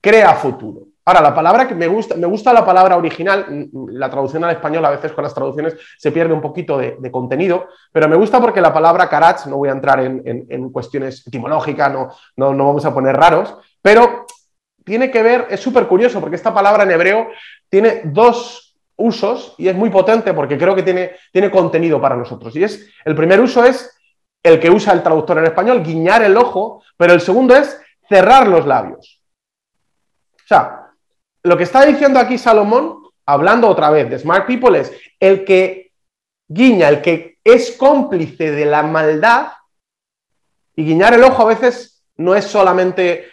crea 0.00 0.34
futuro. 0.34 0.82
Ahora, 1.04 1.20
la 1.20 1.34
palabra 1.34 1.66
que 1.66 1.74
me 1.74 1.88
gusta, 1.88 2.14
me 2.14 2.28
gusta 2.28 2.52
la 2.52 2.64
palabra 2.64 2.96
original, 2.96 3.44
mm, 3.72 3.88
la 3.88 4.08
traducción 4.08 4.44
al 4.44 4.52
español 4.52 4.84
a 4.84 4.90
veces 4.90 5.10
con 5.10 5.24
las 5.24 5.34
traducciones 5.34 5.76
se 5.98 6.12
pierde 6.12 6.32
un 6.32 6.40
poquito 6.40 6.78
de, 6.78 7.10
contenido, 7.10 7.66
pero 7.90 8.08
me 8.08 8.14
gusta 8.14 8.40
porque 8.40 8.60
la 8.60 8.72
palabra 8.72 9.08
karach, 9.08 9.46
no 9.46 9.56
voy 9.56 9.68
a 9.68 9.72
entrar 9.72 9.98
en, 9.98 10.70
cuestiones 10.70 11.26
etimológicas, 11.26 11.92
no, 11.92 12.10
no, 12.36 12.54
no 12.54 12.66
vamos 12.66 12.84
a 12.84 12.94
poner 12.94 13.16
raros, 13.16 13.52
pero 13.82 14.26
tiene 14.84 15.10
que 15.10 15.22
ver, 15.22 15.46
es 15.50 15.60
súper 15.60 15.86
curioso 15.86 16.20
porque 16.20 16.36
esta 16.36 16.54
palabra 16.54 16.84
en 16.84 16.90
hebreo 16.90 17.28
tiene 17.68 18.02
dos 18.04 18.76
usos 18.96 19.54
y 19.58 19.68
es 19.68 19.74
muy 19.74 19.90
potente 19.90 20.34
porque 20.34 20.58
creo 20.58 20.74
que 20.74 20.82
tiene, 20.82 21.12
tiene 21.32 21.50
contenido 21.50 22.00
para 22.00 22.16
nosotros. 22.16 22.54
Y 22.56 22.64
es, 22.64 22.88
el 23.04 23.14
primer 23.14 23.40
uso 23.40 23.64
es 23.64 23.90
el 24.42 24.60
que 24.60 24.70
usa 24.70 24.92
el 24.92 25.02
traductor 25.02 25.38
en 25.38 25.46
español, 25.46 25.82
guiñar 25.82 26.22
el 26.22 26.36
ojo, 26.36 26.82
pero 26.96 27.14
el 27.14 27.20
segundo 27.20 27.56
es 27.56 27.80
cerrar 28.08 28.46
los 28.46 28.66
labios. 28.66 29.22
O 30.36 30.46
sea, 30.46 30.90
lo 31.42 31.56
que 31.56 31.62
está 31.64 31.84
diciendo 31.86 32.20
aquí 32.20 32.36
Salomón, 32.36 33.02
hablando 33.26 33.68
otra 33.68 33.88
vez 33.90 34.10
de 34.10 34.18
Smart 34.18 34.46
People, 34.46 34.78
es 34.78 34.92
el 35.18 35.44
que 35.44 35.92
guiña, 36.46 36.88
el 36.88 37.00
que 37.00 37.38
es 37.42 37.72
cómplice 37.72 38.50
de 38.50 38.66
la 38.66 38.82
maldad, 38.82 39.48
y 40.76 40.84
guiñar 40.84 41.14
el 41.14 41.24
ojo 41.24 41.42
a 41.42 41.46
veces 41.46 42.04
no 42.16 42.34
es 42.34 42.44
solamente 42.44 43.30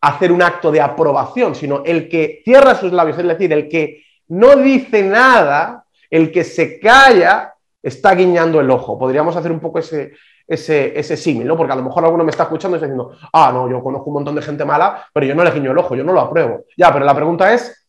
hacer 0.00 0.32
un 0.32 0.42
acto 0.42 0.70
de 0.70 0.80
aprobación, 0.80 1.54
sino 1.54 1.82
el 1.84 2.08
que 2.08 2.40
cierra 2.44 2.74
sus 2.74 2.92
labios, 2.92 3.18
es 3.18 3.26
decir, 3.26 3.52
el 3.52 3.68
que 3.68 4.04
no 4.28 4.56
dice 4.56 5.02
nada, 5.02 5.84
el 6.08 6.32
que 6.32 6.44
se 6.44 6.78
calla, 6.80 7.54
está 7.82 8.14
guiñando 8.14 8.60
el 8.60 8.70
ojo. 8.70 8.98
Podríamos 8.98 9.36
hacer 9.36 9.52
un 9.52 9.60
poco 9.60 9.78
ese, 9.78 10.12
ese, 10.46 11.16
símil, 11.16 11.46
¿no? 11.46 11.56
Porque 11.56 11.72
a 11.72 11.76
lo 11.76 11.82
mejor 11.82 12.04
alguno 12.04 12.24
me 12.24 12.30
está 12.30 12.44
escuchando 12.44 12.76
y 12.76 12.78
está 12.78 12.86
diciendo, 12.86 13.16
ah, 13.32 13.50
no, 13.52 13.70
yo 13.70 13.82
conozco 13.82 14.08
un 14.08 14.14
montón 14.14 14.34
de 14.34 14.42
gente 14.42 14.64
mala, 14.64 15.06
pero 15.12 15.26
yo 15.26 15.34
no 15.34 15.44
le 15.44 15.50
guiño 15.50 15.70
el 15.70 15.78
ojo, 15.78 15.94
yo 15.94 16.04
no 16.04 16.12
lo 16.12 16.20
apruebo. 16.20 16.64
Ya, 16.76 16.92
pero 16.92 17.04
la 17.04 17.14
pregunta 17.14 17.52
es, 17.52 17.88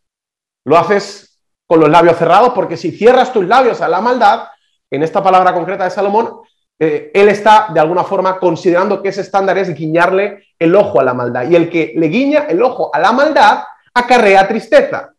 ¿lo 0.65 0.77
haces 0.77 1.41
con 1.65 1.79
los 1.79 1.89
labios 1.89 2.17
cerrados? 2.17 2.51
Porque 2.53 2.77
si 2.77 2.91
cierras 2.91 3.33
tus 3.33 3.45
labios 3.45 3.81
a 3.81 3.87
la 3.87 4.01
maldad, 4.01 4.43
en 4.89 5.03
esta 5.03 5.23
palabra 5.23 5.53
concreta 5.53 5.85
de 5.85 5.89
Salomón, 5.89 6.41
eh, 6.83 7.11
él 7.13 7.29
está 7.29 7.67
de 7.71 7.79
alguna 7.79 8.03
forma 8.03 8.39
considerando 8.39 9.03
que 9.03 9.09
ese 9.09 9.21
estándar 9.21 9.55
es 9.59 9.71
guiñarle 9.75 10.45
el 10.57 10.75
ojo 10.75 10.99
a 10.99 11.03
la 11.03 11.13
maldad. 11.13 11.47
Y 11.47 11.55
el 11.55 11.69
que 11.69 11.93
le 11.95 12.07
guiña 12.07 12.47
el 12.49 12.59
ojo 12.63 12.89
a 12.91 12.97
la 12.97 13.11
maldad 13.11 13.59
acarrea 13.93 14.47
tristeza. 14.47 15.13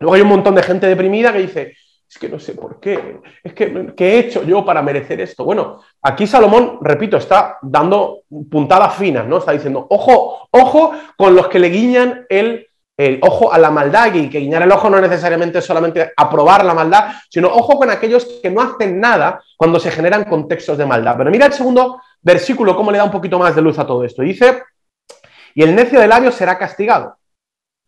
Luego 0.00 0.14
hay 0.14 0.22
un 0.22 0.28
montón 0.28 0.56
de 0.56 0.64
gente 0.64 0.88
deprimida 0.88 1.32
que 1.32 1.38
dice, 1.38 1.76
es 2.10 2.18
que 2.18 2.28
no 2.28 2.40
sé 2.40 2.54
por 2.54 2.80
qué, 2.80 3.20
es 3.44 3.54
que 3.54 3.94
¿qué 3.96 4.14
he 4.14 4.18
hecho 4.18 4.42
yo 4.42 4.64
para 4.64 4.82
merecer 4.82 5.20
esto? 5.20 5.44
Bueno, 5.44 5.80
aquí 6.02 6.26
Salomón, 6.26 6.78
repito, 6.80 7.16
está 7.16 7.58
dando 7.62 8.22
puntadas 8.50 8.96
finas, 8.96 9.28
¿no? 9.28 9.38
Está 9.38 9.52
diciendo, 9.52 9.86
ojo, 9.88 10.48
ojo 10.50 10.94
con 11.16 11.36
los 11.36 11.46
que 11.46 11.60
le 11.60 11.68
guiñan 11.68 12.26
el, 12.28 12.66
el 12.96 13.18
ojo 13.22 13.52
a 13.52 13.58
la 13.58 13.70
maldad, 13.70 14.14
y 14.14 14.28
que 14.28 14.38
guiñar 14.38 14.62
el 14.62 14.72
ojo 14.72 14.90
no 14.90 15.00
necesariamente 15.00 15.60
solamente 15.60 16.12
aprobar 16.16 16.64
la 16.64 16.74
maldad, 16.74 17.14
sino 17.30 17.48
ojo 17.48 17.76
con 17.76 17.90
aquellos 17.90 18.24
que 18.42 18.50
no 18.50 18.60
hacen 18.60 19.00
nada 19.00 19.42
cuando 19.56 19.80
se 19.80 19.90
generan 19.90 20.24
contextos 20.24 20.78
de 20.78 20.86
maldad. 20.86 21.14
Pero 21.16 21.30
mira 21.30 21.46
el 21.46 21.52
segundo 21.52 22.00
versículo, 22.20 22.76
cómo 22.76 22.90
le 22.90 22.98
da 22.98 23.04
un 23.04 23.10
poquito 23.10 23.38
más 23.38 23.54
de 23.54 23.62
luz 23.62 23.78
a 23.78 23.86
todo 23.86 24.04
esto. 24.04 24.22
Dice, 24.22 24.62
y 25.54 25.62
el 25.62 25.74
necio 25.74 26.00
de 26.00 26.06
labios 26.06 26.34
será 26.34 26.58
castigado. 26.58 27.16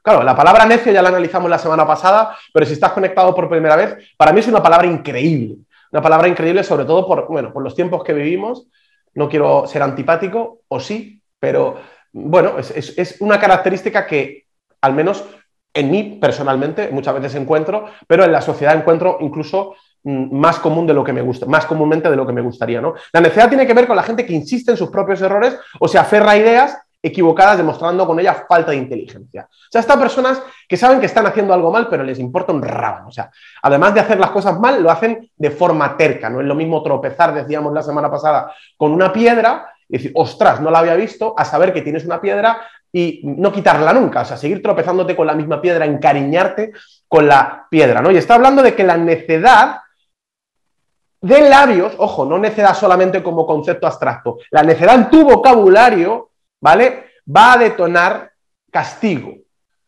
Claro, 0.03 0.23
la 0.23 0.37
palabra 0.37 0.67
necio 0.67 0.93
ya 0.93 1.01
la 1.01 1.09
analizamos 1.09 1.49
la 1.49 1.59
semana 1.59 1.87
pasada, 1.87 2.37
pero 2.53 2.67
si 2.67 2.75
estás 2.75 2.93
conectado 2.93 3.35
por 3.35 3.49
primera 3.49 3.77
vez, 3.77 3.97
para 4.17 4.33
mí 4.33 4.41
es 4.41 4.49
una 4.49 4.63
palabra 4.63 4.87
increíble. 4.87 5.57
Una 5.93 6.03
palabra 6.03 6.29
increíble 6.29 6.63
sobre 6.65 6.85
todo 6.85 7.07
por, 7.07 7.27
bueno, 7.29 7.53
por 7.53 7.63
los 7.63 7.75
tiempos 7.75 8.05
que 8.05 8.13
vivimos. 8.13 8.67
No 9.15 9.29
quiero 9.29 9.67
ser 9.67 9.83
antipático, 9.83 10.63
o 10.69 10.81
sí, 10.81 11.23
pero 11.39 11.77
bueno, 12.13 12.59
es, 12.59 13.17
una 13.21 13.41
característica 13.41 14.07
que 14.07 14.44
al 14.85 14.93
menos 14.93 15.25
en 15.73 15.91
mí 15.91 16.19
personalmente 16.21 16.91
muchas 16.93 17.15
veces 17.15 17.35
encuentro, 17.35 17.87
pero 18.07 18.25
en 18.25 18.33
la 18.33 18.41
sociedad 18.41 18.77
encuentro 18.77 19.17
incluso 19.21 19.75
mm, 20.05 20.37
más 20.37 20.59
común 20.59 20.87
de 20.87 20.95
lo 20.95 21.03
que 21.03 21.13
me 21.13 21.23
gusta, 21.23 21.47
más 21.47 21.67
comúnmente 21.67 22.11
de 22.11 22.17
lo 22.17 22.27
que 22.27 22.33
me 22.33 22.43
gustaría, 22.43 22.81
¿no? 22.81 22.95
La 23.13 23.21
necedad 23.21 23.49
tiene 23.49 23.67
que 23.67 23.75
ver 23.75 23.87
con 23.87 23.97
la 23.97 24.03
gente 24.03 24.25
que 24.27 24.35
insiste 24.35 24.71
en 24.71 24.77
sus 24.77 24.91
propios 24.91 25.21
errores 25.23 25.59
o 25.81 25.89
se 25.89 25.99
aferra 25.99 26.33
a 26.33 26.37
ideas 26.37 26.79
equivocadas, 27.03 27.59
demostrando 27.59 28.07
con 28.07 28.19
ella 28.19 28.47
falta 28.49 28.71
de 28.71 28.79
inteligencia. 28.79 29.47
O 29.51 29.71
sea, 29.71 29.81
estas 29.81 29.99
personas 29.99 30.43
que 30.67 30.77
saben 30.77 31.01
que 31.01 31.07
están 31.07 31.27
haciendo 31.27 31.53
algo 31.53 31.71
mal, 31.71 31.89
pero 31.89 32.03
les 32.03 32.19
importa 32.19 32.53
un 32.53 32.63
rábano. 32.63 33.09
O 33.09 33.13
sea, 33.13 33.31
además 33.63 33.93
de 33.93 34.01
hacer 34.01 34.19
las 34.19 34.31
cosas 34.31 34.59
mal, 34.59 34.83
lo 34.83 34.91
hacen 34.91 35.31
de 35.37 35.51
forma 35.51 35.99
terca. 35.99 36.31
No 36.31 36.41
es 36.41 36.47
lo 36.47 36.55
mismo 36.55 36.83
tropezar, 36.83 37.35
decíamos 37.35 37.75
la 37.75 37.83
semana 37.83 38.11
pasada, 38.11 38.55
con 38.79 38.93
una 38.93 39.13
piedra 39.13 39.67
y 39.87 39.99
decir, 39.99 40.13
ostras, 40.15 40.63
no 40.63 40.71
la 40.71 40.79
había 40.79 40.95
visto, 40.95 41.35
a 41.37 41.45
saber 41.45 41.75
que 41.75 41.83
tienes 41.83 42.07
una 42.07 42.23
piedra 42.23 42.63
y 42.95 43.21
no 43.25 43.53
quitarla 43.53 43.93
nunca. 43.93 44.23
O 44.23 44.25
sea, 44.25 44.37
seguir 44.37 44.63
tropezándote 44.63 45.17
con 45.17 45.27
la 45.27 45.35
misma 45.35 45.61
piedra, 45.61 45.85
encariñarte 45.85 46.73
con 47.09 47.27
la 47.27 47.67
piedra, 47.69 48.01
¿no? 48.01 48.11
Y 48.11 48.17
está 48.17 48.37
hablando 48.37 48.63
de 48.63 48.75
que 48.75 48.85
la 48.85 48.97
necedad 48.97 49.81
de 51.21 51.49
labios, 51.49 51.95
ojo, 51.99 52.25
no 52.25 52.39
necedad 52.39 52.75
solamente 52.75 53.23
como 53.23 53.47
concepto 53.47 53.87
abstracto, 53.87 54.39
la 54.51 54.63
necedad 54.63 54.95
en 54.95 55.11
tu 55.11 55.25
vocabulario 55.25 56.31
¿vale? 56.65 57.05
Va 57.29 57.53
a 57.53 57.59
detonar 57.59 58.33
castigo. 58.71 59.35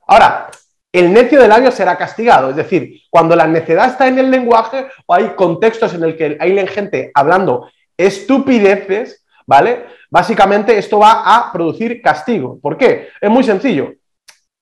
Ahora, 0.06 0.50
el 0.92 1.10
necio 1.10 1.40
de 1.40 1.48
labios 1.48 1.74
será 1.74 1.96
castigado, 1.96 2.50
es 2.50 2.56
decir, 2.56 3.00
cuando 3.08 3.34
la 3.34 3.46
necedad 3.46 3.88
está 3.88 4.06
en 4.08 4.18
el 4.18 4.30
lenguaje 4.30 4.86
o 5.06 5.14
hay 5.14 5.30
contextos 5.30 5.94
en 5.94 6.04
el 6.04 6.16
que 6.18 6.36
hay 6.38 6.66
gente 6.66 7.10
hablando 7.14 7.70
estupideces, 7.96 9.25
¿vale? 9.46 9.86
Básicamente 10.10 10.76
esto 10.76 10.98
va 10.98 11.22
a 11.24 11.52
producir 11.52 12.02
castigo. 12.02 12.58
¿Por 12.60 12.76
qué? 12.76 13.08
Es 13.20 13.30
muy 13.30 13.44
sencillo. 13.44 13.94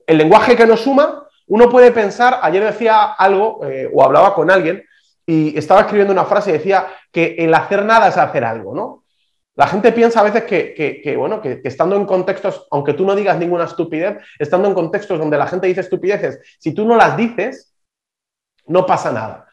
El 0.06 0.18
lenguaje 0.18 0.56
que 0.56 0.66
nos 0.66 0.80
suma, 0.80 1.26
uno 1.46 1.68
puede 1.68 1.90
pensar, 1.90 2.38
ayer 2.42 2.64
decía 2.64 3.12
algo 3.12 3.64
eh, 3.66 3.90
o 3.92 4.04
hablaba 4.04 4.34
con 4.34 4.50
alguien 4.50 4.84
y 5.26 5.56
estaba 5.58 5.82
escribiendo 5.82 6.12
una 6.12 6.24
frase 6.24 6.50
y 6.50 6.54
decía 6.54 6.86
que 7.10 7.36
el 7.38 7.54
hacer 7.54 7.84
nada 7.84 8.08
es 8.08 8.16
hacer 8.16 8.44
algo, 8.44 8.74
¿no? 8.74 9.04
La 9.56 9.68
gente 9.68 9.92
piensa 9.92 10.20
a 10.20 10.24
veces 10.24 10.44
que, 10.44 11.14
bueno, 11.16 11.40
que, 11.40 11.60
estando 11.62 11.94
en 11.94 12.06
contextos, 12.06 12.66
aunque 12.72 12.92
tú 12.92 13.06
no 13.06 13.14
digas 13.14 13.38
ninguna 13.38 13.64
estupidez, 13.64 14.18
estando 14.38 14.66
en 14.66 14.74
contextos 14.74 15.18
donde 15.18 15.38
la 15.38 15.46
gente 15.46 15.68
dice 15.68 15.80
estupideces, 15.80 16.40
si 16.58 16.74
tú 16.74 16.84
no 16.84 16.96
las 16.96 17.16
dices, 17.16 17.72
no 18.66 18.84
pasa 18.84 19.12
nada. 19.12 19.46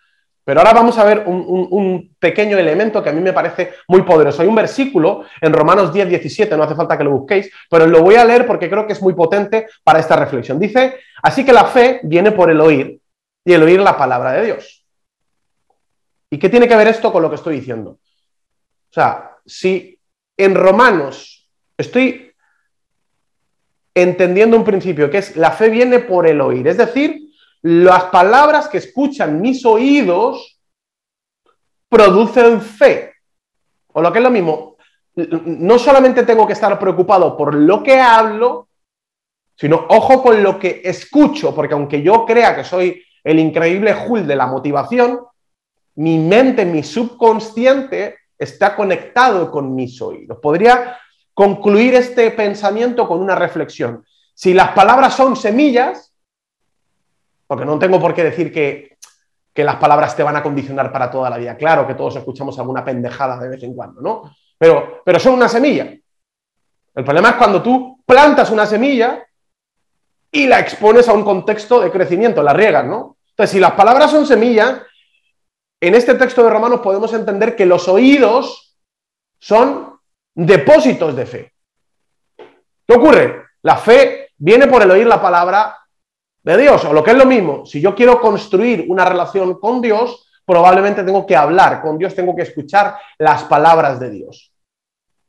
Pero 0.43 0.59
ahora 0.59 0.73
vamos 0.73 0.97
a 0.97 1.03
ver 1.03 1.23
un, 1.27 2.15
pequeño 2.19 2.57
elemento 2.57 3.01
que 3.01 3.09
a 3.09 3.13
mí 3.13 3.21
me 3.21 3.33
parece 3.33 3.73
muy 3.87 4.01
poderoso. 4.01 4.41
Hay 4.41 4.47
un 4.47 4.55
versículo 4.55 5.25
en 5.39 5.53
Romanos 5.53 5.93
10, 5.93 6.09
17, 6.09 6.57
no 6.57 6.63
hace 6.63 6.75
falta 6.75 6.97
que 6.97 7.03
lo 7.03 7.11
busquéis, 7.11 7.51
pero 7.69 7.85
lo 7.85 8.01
voy 8.01 8.15
a 8.15 8.25
leer 8.25 8.47
porque 8.47 8.69
creo 8.69 8.87
que 8.87 8.93
es 8.93 9.01
muy 9.01 9.13
potente 9.13 9.67
para 9.83 9.99
esta 9.99 10.15
reflexión. 10.15 10.59
Dice, 10.59 10.95
así 11.21 11.45
que 11.45 11.53
la 11.53 11.65
fe 11.65 12.01
viene 12.03 12.31
por 12.31 12.49
el 12.49 12.59
oír 12.59 12.99
y 13.45 13.53
el 13.53 13.63
oír 13.63 13.79
la 13.79 13.97
palabra 13.97 14.33
de 14.33 14.45
Dios. 14.45 14.85
¿Y 16.29 16.39
qué 16.39 16.49
tiene 16.49 16.67
que 16.67 16.75
ver 16.75 16.87
esto 16.87 17.11
con 17.11 17.21
lo 17.21 17.29
que 17.29 17.35
estoy 17.35 17.55
diciendo? 17.55 17.91
O 17.91 18.93
sea, 18.93 19.37
si 19.45 19.99
en 20.37 20.55
Romanos 20.55 21.49
estoy 21.77 22.33
entendiendo 23.93 24.57
un 24.57 24.63
principio 24.63 25.09
que 25.09 25.17
es 25.19 25.35
la 25.35 25.51
fe 25.51 25.69
viene 25.69 25.99
por 25.99 26.27
el 26.27 26.41
oír, 26.41 26.67
es 26.67 26.77
decir, 26.77 27.30
las 27.63 28.05
palabras 28.05 28.67
que 28.67 28.79
escuchan 28.79 29.39
mis 29.39 29.65
oídos 29.65 30.59
producen 31.89 32.61
fe. 32.61 33.13
O 33.93 34.01
lo 34.01 34.11
que 34.11 34.19
es 34.19 34.23
lo 34.23 34.31
mismo, 34.31 34.77
no 35.15 35.77
solamente 35.77 36.23
tengo 36.23 36.47
que 36.47 36.53
estar 36.53 36.77
preocupado 36.79 37.35
por 37.35 37.53
lo 37.53 37.83
que 37.83 37.99
hablo, 37.99 38.69
sino 39.55 39.85
ojo 39.89 40.23
con 40.23 40.41
lo 40.41 40.57
que 40.57 40.81
escucho, 40.83 41.53
porque 41.53 41.73
aunque 41.73 42.01
yo 42.01 42.25
crea 42.25 42.55
que 42.55 42.63
soy 42.63 43.03
el 43.23 43.39
increíble 43.39 43.93
Jul 43.93 44.25
de 44.25 44.35
la 44.35 44.47
motivación, 44.47 45.19
mi 45.95 46.17
mente, 46.17 46.65
mi 46.65 46.83
subconsciente 46.83 48.17
está 48.37 48.75
conectado 48.75 49.51
con 49.51 49.75
mis 49.75 50.01
oídos. 50.01 50.39
Podría 50.41 50.97
concluir 51.33 51.93
este 51.93 52.31
pensamiento 52.31 53.07
con 53.07 53.19
una 53.19 53.35
reflexión. 53.35 54.03
Si 54.33 54.53
las 54.53 54.69
palabras 54.69 55.13
son 55.13 55.35
semillas, 55.35 56.10
porque 57.51 57.65
no 57.65 57.77
tengo 57.77 57.99
por 57.99 58.13
qué 58.13 58.23
decir 58.23 58.49
que, 58.49 58.97
las 59.55 59.75
palabras 59.75 60.15
te 60.15 60.23
van 60.23 60.37
a 60.37 60.41
condicionar 60.41 60.89
para 60.89 61.11
toda 61.11 61.29
la 61.29 61.37
vida. 61.37 61.57
Claro 61.57 61.85
que 61.85 61.95
todos 61.95 62.15
escuchamos 62.15 62.57
alguna 62.57 62.85
pendejada 62.85 63.37
de 63.37 63.49
vez 63.49 63.61
en 63.63 63.75
cuando, 63.75 63.99
¿no? 63.99 64.33
Pero, 64.57 65.01
pero 65.03 65.19
son 65.19 65.33
una 65.33 65.49
semilla. 65.49 65.83
El 65.83 67.03
problema 67.03 67.31
es 67.31 67.35
cuando 67.35 67.61
tú 67.61 68.01
plantas 68.05 68.51
una 68.51 68.65
semilla 68.65 69.27
y 70.31 70.47
la 70.47 70.61
expones 70.61 71.09
a 71.09 71.13
un 71.13 71.25
contexto 71.25 71.81
de 71.81 71.91
crecimiento, 71.91 72.41
la 72.41 72.53
riegas, 72.53 72.85
¿no? 72.85 73.17
Entonces, 73.31 73.51
si 73.51 73.59
las 73.59 73.73
palabras 73.73 74.11
son 74.11 74.25
semillas, 74.25 74.83
en 75.81 75.93
este 75.93 76.13
texto 76.13 76.45
de 76.45 76.51
Romanos 76.51 76.79
podemos 76.79 77.11
entender 77.11 77.57
que 77.57 77.65
los 77.65 77.85
oídos 77.89 78.77
son 79.39 79.99
depósitos 80.33 81.17
de 81.17 81.25
fe. 81.25 81.53
¿Qué 82.87 82.93
ocurre? 82.93 83.43
La 83.63 83.75
fe 83.75 84.29
viene 84.37 84.67
por 84.67 84.81
el 84.81 84.91
oír 84.91 85.05
la 85.05 85.21
palabra 85.21 85.80
de 86.43 86.57
Dios, 86.57 86.83
o 86.85 86.93
lo 86.93 87.03
que 87.03 87.11
es 87.11 87.17
lo 87.17 87.25
mismo, 87.25 87.65
si 87.65 87.79
yo 87.79 87.93
quiero 87.93 88.19
construir 88.19 88.85
una 88.87 89.05
relación 89.05 89.59
con 89.59 89.81
Dios, 89.81 90.27
probablemente 90.45 91.03
tengo 91.03 91.25
que 91.25 91.35
hablar 91.35 91.81
con 91.81 91.97
Dios, 91.97 92.15
tengo 92.15 92.35
que 92.35 92.41
escuchar 92.41 92.95
las 93.19 93.43
palabras 93.43 93.99
de 93.99 94.09
Dios. 94.09 94.51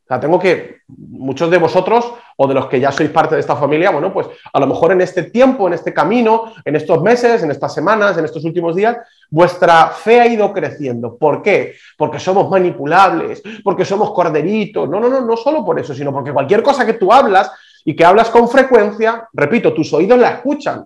O 0.04 0.06
sea, 0.08 0.18
tengo 0.18 0.38
que, 0.38 0.78
muchos 0.88 1.48
de 1.48 1.58
vosotros 1.58 2.12
o 2.36 2.48
de 2.48 2.54
los 2.54 2.66
que 2.66 2.80
ya 2.80 2.90
sois 2.90 3.10
parte 3.10 3.36
de 3.36 3.40
esta 3.40 3.54
familia, 3.54 3.90
bueno, 3.90 4.12
pues 4.12 4.26
a 4.52 4.58
lo 4.58 4.66
mejor 4.66 4.92
en 4.92 5.00
este 5.00 5.24
tiempo, 5.24 5.68
en 5.68 5.74
este 5.74 5.94
camino, 5.94 6.52
en 6.64 6.74
estos 6.74 7.00
meses, 7.02 7.42
en 7.42 7.50
estas 7.50 7.72
semanas, 7.72 8.18
en 8.18 8.24
estos 8.24 8.44
últimos 8.44 8.74
días, 8.74 8.96
vuestra 9.30 9.88
fe 9.88 10.20
ha 10.20 10.26
ido 10.26 10.52
creciendo. 10.52 11.16
¿Por 11.16 11.40
qué? 11.40 11.76
Porque 11.96 12.18
somos 12.18 12.50
manipulables, 12.50 13.42
porque 13.62 13.84
somos 13.84 14.12
corderitos. 14.12 14.88
No, 14.88 14.98
no, 14.98 15.08
no, 15.08 15.20
no 15.20 15.36
solo 15.36 15.64
por 15.64 15.78
eso, 15.78 15.94
sino 15.94 16.12
porque 16.12 16.32
cualquier 16.32 16.62
cosa 16.62 16.84
que 16.84 16.94
tú 16.94 17.12
hablas 17.12 17.52
y 17.84 17.94
que 17.94 18.04
hablas 18.04 18.28
con 18.28 18.48
frecuencia, 18.48 19.28
repito, 19.32 19.72
tus 19.72 19.92
oídos 19.92 20.18
la 20.18 20.30
escuchan. 20.30 20.84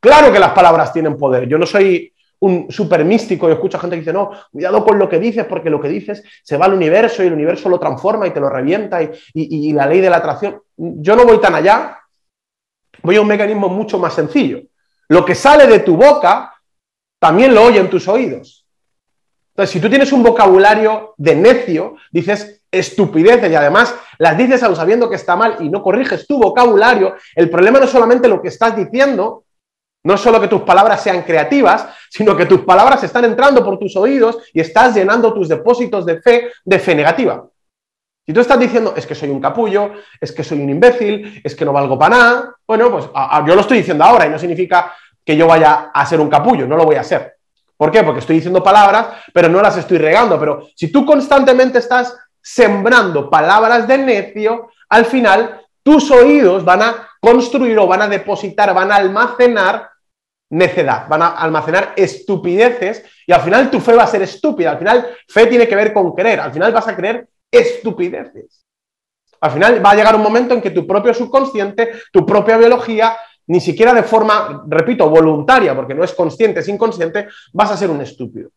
Claro 0.00 0.32
que 0.32 0.38
las 0.38 0.52
palabras 0.52 0.92
tienen 0.92 1.16
poder. 1.16 1.46
Yo 1.46 1.58
no 1.58 1.66
soy 1.66 2.12
un 2.40 2.70
súper 2.70 3.04
místico 3.04 3.48
y 3.48 3.52
escucho 3.52 3.78
gente 3.78 3.96
que 3.96 4.00
dice, 4.00 4.12
no, 4.12 4.30
cuidado 4.50 4.84
con 4.84 4.98
lo 4.98 5.08
que 5.08 5.18
dices, 5.18 5.44
porque 5.44 5.68
lo 5.68 5.80
que 5.80 5.88
dices 5.88 6.22
se 6.42 6.56
va 6.56 6.64
al 6.64 6.74
universo 6.74 7.22
y 7.22 7.26
el 7.26 7.34
universo 7.34 7.68
lo 7.68 7.78
transforma 7.78 8.26
y 8.26 8.30
te 8.30 8.40
lo 8.40 8.48
revienta 8.48 9.00
y, 9.02 9.72
la 9.74 9.86
ley 9.86 10.00
de 10.00 10.10
la 10.10 10.16
atracción. 10.16 10.62
Yo 10.76 11.14
no 11.14 11.24
voy 11.24 11.38
tan 11.38 11.54
allá, 11.54 11.98
voy 13.02 13.16
a 13.16 13.20
un 13.20 13.28
mecanismo 13.28 13.68
mucho 13.68 13.98
más 13.98 14.14
sencillo. 14.14 14.62
Lo 15.08 15.24
que 15.24 15.34
sale 15.34 15.66
de 15.66 15.80
tu 15.80 15.96
boca 15.96 16.54
también 17.18 17.54
lo 17.54 17.62
oyen 17.62 17.90
tus 17.90 18.08
oídos. 18.08 18.66
Entonces, 19.50 19.72
si 19.74 19.80
tú 19.80 19.90
tienes 19.90 20.10
un 20.12 20.22
vocabulario 20.22 21.14
de 21.18 21.36
necio, 21.36 21.96
dices 22.10 22.62
estupideces 22.70 23.50
y 23.50 23.54
además 23.54 23.94
las 24.18 24.38
dices 24.38 24.62
aún 24.62 24.76
sabiendo 24.76 25.10
que 25.10 25.16
está 25.16 25.34
mal 25.36 25.56
y 25.60 25.68
no 25.68 25.82
corriges 25.82 26.26
tu 26.26 26.38
vocabulario, 26.38 27.16
el 27.34 27.50
problema 27.50 27.80
no 27.80 27.84
es 27.84 27.90
solamente 27.90 28.28
lo 28.28 28.40
que 28.40 28.48
estás 28.48 28.76
diciendo, 28.76 29.44
no 30.04 30.16
solo 30.16 30.40
que 30.40 30.48
tus 30.48 30.62
palabras 30.62 31.02
sean 31.02 31.22
creativas, 31.22 31.88
sino 32.08 32.36
que 32.36 32.46
tus 32.46 32.60
palabras 32.60 33.02
están 33.04 33.24
entrando 33.24 33.64
por 33.64 33.78
tus 33.78 33.96
oídos 33.96 34.38
y 34.52 34.60
estás 34.60 34.94
llenando 34.94 35.32
tus 35.32 35.48
depósitos 35.48 36.06
de 36.06 36.20
fe 36.20 36.50
de 36.64 36.78
fe 36.78 36.94
negativa. 36.94 37.44
Si 38.26 38.32
tú 38.32 38.40
estás 38.40 38.58
diciendo, 38.58 38.94
es 38.96 39.06
que 39.06 39.14
soy 39.14 39.28
un 39.30 39.40
capullo, 39.40 39.92
es 40.20 40.30
que 40.32 40.44
soy 40.44 40.60
un 40.60 40.70
imbécil, 40.70 41.40
es 41.42 41.54
que 41.54 41.64
no 41.64 41.72
valgo 41.72 41.98
para 41.98 42.16
nada, 42.16 42.54
bueno, 42.66 42.90
pues 42.90 43.06
yo 43.46 43.54
lo 43.54 43.60
estoy 43.60 43.78
diciendo 43.78 44.04
ahora 44.04 44.26
y 44.26 44.30
no 44.30 44.38
significa 44.38 44.92
que 45.24 45.36
yo 45.36 45.46
vaya 45.46 45.90
a 45.92 46.06
ser 46.06 46.20
un 46.20 46.28
capullo, 46.28 46.66
no 46.66 46.76
lo 46.76 46.84
voy 46.84 46.96
a 46.96 47.04
ser. 47.04 47.36
¿Por 47.76 47.90
qué? 47.90 48.02
Porque 48.02 48.20
estoy 48.20 48.36
diciendo 48.36 48.62
palabras, 48.62 49.06
pero 49.32 49.48
no 49.48 49.62
las 49.62 49.76
estoy 49.78 49.98
regando. 49.98 50.38
Pero 50.38 50.68
si 50.76 50.92
tú 50.92 51.06
constantemente 51.06 51.78
estás 51.78 52.14
sembrando 52.40 53.30
palabras 53.30 53.88
de 53.88 53.96
necio, 53.96 54.68
al 54.90 55.06
final 55.06 55.62
tus 55.82 56.10
oídos 56.10 56.62
van 56.62 56.82
a 56.82 57.08
construir 57.20 57.78
o 57.78 57.86
van 57.86 58.02
a 58.02 58.08
depositar, 58.08 58.74
van 58.74 58.90
a 58.90 58.96
almacenar 58.96 59.90
necedad, 60.50 61.08
van 61.08 61.22
a 61.22 61.28
almacenar 61.28 61.92
estupideces 61.96 63.04
y 63.26 63.32
al 63.32 63.42
final 63.42 63.70
tu 63.70 63.78
fe 63.80 63.94
va 63.94 64.02
a 64.02 64.08
ser 64.08 64.22
estúpida. 64.22 64.72
Al 64.72 64.78
final, 64.78 65.16
fe 65.28 65.46
tiene 65.46 65.68
que 65.68 65.76
ver 65.76 65.92
con 65.92 66.12
creer. 66.12 66.40
Al 66.40 66.52
final 66.52 66.72
vas 66.72 66.88
a 66.88 66.96
creer 66.96 67.28
estupideces. 67.50 68.64
Al 69.40 69.50
final 69.52 69.84
va 69.84 69.92
a 69.92 69.94
llegar 69.94 70.16
un 70.16 70.22
momento 70.22 70.54
en 70.54 70.60
que 70.60 70.70
tu 70.70 70.86
propio 70.86 71.14
subconsciente, 71.14 71.92
tu 72.12 72.26
propia 72.26 72.58
biología, 72.58 73.16
ni 73.46 73.60
siquiera 73.60 73.94
de 73.94 74.02
forma, 74.02 74.64
repito, 74.68 75.08
voluntaria, 75.08 75.74
porque 75.74 75.94
no 75.94 76.04
es 76.04 76.12
consciente, 76.12 76.60
es 76.60 76.68
inconsciente, 76.68 77.28
vas 77.52 77.70
a 77.70 77.76
ser 77.76 77.90
un 77.90 78.00
estúpido. 78.00 78.50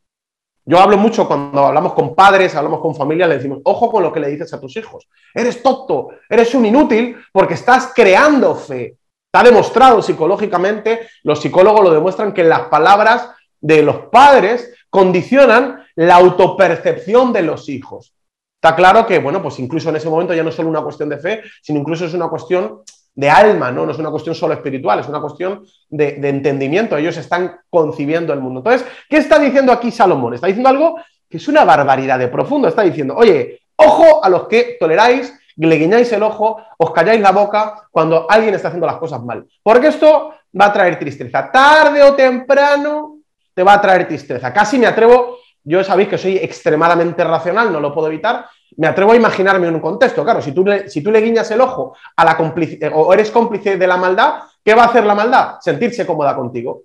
Yo 0.65 0.79
hablo 0.79 0.97
mucho 0.97 1.27
cuando 1.27 1.65
hablamos 1.65 1.93
con 1.93 2.15
padres, 2.15 2.55
hablamos 2.55 2.79
con 2.79 2.95
familia, 2.95 3.27
le 3.27 3.35
decimos, 3.35 3.59
ojo 3.65 3.91
con 3.91 4.01
lo 4.01 4.13
que 4.13 4.21
le 4.21 4.29
dices 4.29 4.53
a 4.53 4.61
tus 4.61 4.77
hijos. 4.77 5.07
Eres 5.33 5.61
tonto, 5.61 6.09
eres 6.29 6.55
un 6.55 6.65
inútil 6.65 7.17
porque 7.33 7.55
estás 7.55 7.91
creando 7.93 8.55
fe. 8.55 8.97
Está 9.25 9.43
demostrado 9.43 10.01
psicológicamente, 10.01 11.09
los 11.23 11.41
psicólogos 11.41 11.83
lo 11.83 11.91
demuestran 11.91 12.33
que 12.33 12.43
las 12.43 12.67
palabras 12.67 13.29
de 13.59 13.81
los 13.81 14.05
padres 14.11 14.73
condicionan 14.89 15.83
la 15.95 16.15
autopercepción 16.15 17.33
de 17.33 17.41
los 17.41 17.67
hijos. 17.67 18.13
Está 18.55 18.75
claro 18.75 19.05
que, 19.05 19.19
bueno, 19.19 19.41
pues 19.41 19.59
incluso 19.59 19.89
en 19.89 19.97
ese 19.97 20.09
momento 20.09 20.33
ya 20.33 20.43
no 20.43 20.49
es 20.49 20.55
solo 20.55 20.69
una 20.69 20.83
cuestión 20.83 21.09
de 21.09 21.17
fe, 21.17 21.41
sino 21.61 21.79
incluso 21.79 22.05
es 22.05 22.13
una 22.13 22.29
cuestión 22.29 22.81
de 23.15 23.29
alma, 23.29 23.71
¿no? 23.71 23.85
No 23.85 23.91
es 23.91 23.99
una 23.99 24.09
cuestión 24.09 24.35
solo 24.35 24.53
espiritual, 24.53 24.99
es 24.99 25.07
una 25.07 25.21
cuestión 25.21 25.65
de, 25.89 26.15
entendimiento. 26.27 26.97
Ellos 26.97 27.17
están 27.17 27.59
concibiendo 27.69 28.33
el 28.33 28.39
mundo. 28.39 28.59
Entonces, 28.59 28.87
¿qué 29.09 29.17
está 29.17 29.37
diciendo 29.39 29.71
aquí 29.71 29.91
Salomón? 29.91 30.33
Está 30.33 30.47
diciendo 30.47 30.69
algo 30.69 30.99
que 31.29 31.37
es 31.37 31.47
una 31.47 31.63
barbaridad 31.63 32.17
de 32.17 32.27
profundo. 32.27 32.67
Está 32.67 32.81
diciendo, 32.81 33.15
oye, 33.15 33.61
ojo 33.75 34.23
a 34.23 34.29
los 34.29 34.47
que 34.47 34.77
toleráis, 34.79 35.33
le 35.55 35.75
guiñáis 35.75 36.11
el 36.11 36.23
ojo, 36.23 36.57
os 36.77 36.91
calláis 36.91 37.21
la 37.21 37.31
boca 37.31 37.87
cuando 37.91 38.25
alguien 38.29 38.55
está 38.55 38.69
haciendo 38.69 38.87
las 38.87 38.97
cosas 38.97 39.23
mal. 39.23 39.45
Porque 39.61 39.87
esto 39.87 40.33
va 40.59 40.65
a 40.65 40.73
traer 40.73 40.97
tristeza. 40.97 41.51
Tarde 41.51 42.01
o 42.01 42.15
temprano 42.15 43.17
te 43.53 43.63
va 43.63 43.73
a 43.73 43.81
traer 43.81 44.07
tristeza. 44.07 44.51
Casi 44.51 44.79
me 44.79 44.87
atrevo, 44.87 45.37
yo 45.63 45.83
sabéis 45.83 46.09
que 46.09 46.17
soy 46.17 46.37
extremadamente 46.37 47.23
racional, 47.23 47.71
no 47.71 47.79
lo 47.79 47.93
puedo 47.93 48.07
evitar, 48.07 48.45
me 48.77 48.87
atrevo 48.87 49.11
a 49.11 49.15
imaginarme 49.15 49.67
en 49.67 49.75
un 49.75 49.81
contexto. 49.81 50.23
Claro, 50.23 50.41
si 50.41 50.51
tú 50.51 50.65
le, 50.65 50.89
si 50.89 51.01
tú 51.01 51.11
le 51.11 51.21
guiñas 51.21 51.49
el 51.51 51.61
ojo 51.61 51.95
a 52.15 52.25
la 52.25 52.37
eh, 52.57 52.91
o 52.93 53.13
eres 53.13 53.31
cómplice 53.31 53.77
de 53.77 53.87
la 53.87 53.97
maldad, 53.97 54.43
¿qué 54.63 54.73
va 54.73 54.83
a 54.83 54.87
hacer 54.87 55.05
la 55.05 55.15
maldad? 55.15 55.59
Sentirse 55.59 56.05
cómoda 56.05 56.35
contigo. 56.35 56.83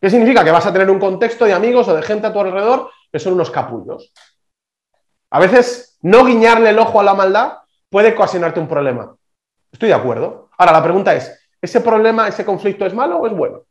¿Qué 0.00 0.10
significa? 0.10 0.44
Que 0.44 0.50
vas 0.50 0.66
a 0.66 0.72
tener 0.72 0.90
un 0.90 0.98
contexto 0.98 1.44
de 1.44 1.54
amigos 1.54 1.88
o 1.88 1.96
de 1.96 2.02
gente 2.02 2.26
a 2.26 2.32
tu 2.32 2.40
alrededor 2.40 2.90
que 3.10 3.18
son 3.18 3.32
unos 3.32 3.50
capullos. 3.50 4.12
A 5.30 5.38
veces 5.38 5.98
no 6.02 6.24
guiñarle 6.24 6.70
el 6.70 6.78
ojo 6.78 7.00
a 7.00 7.04
la 7.04 7.14
maldad 7.14 7.58
puede 7.88 8.12
ocasionarte 8.12 8.60
un 8.60 8.68
problema. 8.68 9.16
Estoy 9.72 9.88
de 9.88 9.94
acuerdo. 9.94 10.50
Ahora, 10.58 10.72
la 10.72 10.82
pregunta 10.82 11.14
es, 11.14 11.48
¿ese 11.60 11.80
problema, 11.80 12.28
ese 12.28 12.44
conflicto 12.44 12.86
es 12.86 12.94
malo 12.94 13.18
o 13.18 13.26
es 13.26 13.32
bueno? 13.32 13.62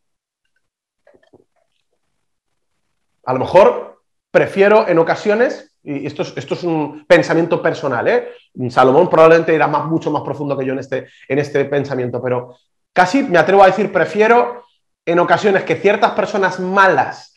A 3.26 3.34
lo 3.34 3.40
mejor 3.40 4.02
prefiero 4.32 4.88
en 4.88 5.00
ocasiones 5.00 5.73
y 5.84 6.08
esto 6.08 6.22
es, 6.22 6.34
esto 6.38 6.54
es 6.54 6.64
un 6.64 7.06
pensamiento 7.06 7.62
personal, 7.62 8.08
¿eh? 8.08 8.30
Salomón 8.70 9.10
probablemente 9.10 9.54
irá 9.54 9.68
más, 9.68 9.86
mucho 9.86 10.10
más 10.12 10.24
profundo 10.24 10.58
que 10.58 10.66
yo 10.66 10.74
en 10.74 10.80
este, 10.80 11.08
en 11.28 11.40
este 11.40 11.66
pensamiento, 11.66 12.22
pero 12.22 12.56
casi 12.94 13.24
me 13.24 13.38
atrevo 13.38 13.64
a 13.64 13.68
decir, 13.68 13.92
prefiero 13.92 14.64
en 15.06 15.20
ocasiones 15.20 15.64
que 15.64 15.76
ciertas 15.76 16.12
personas 16.12 16.60
malas 16.60 17.34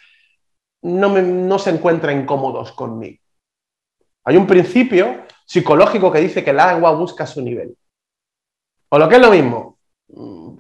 no, 0.83 1.09
no 1.09 1.59
se 1.59 1.71
encuentren 1.71 2.25
cómodos 2.25 2.73
conmigo. 2.73 3.19
Hay 4.25 4.37
un 4.37 4.47
principio 4.47 5.25
psicológico 5.45 6.13
que 6.13 6.21
dice 6.21 6.45
que 6.45 6.51
el 6.51 6.61
agua 6.61 6.93
busca 6.93 7.27
su 7.27 7.43
nivel. 7.43 7.77
O 8.89 8.99
lo 8.99 9.09
que 9.09 9.17
es 9.17 9.21
lo 9.21 9.31
mismo, 9.31 9.79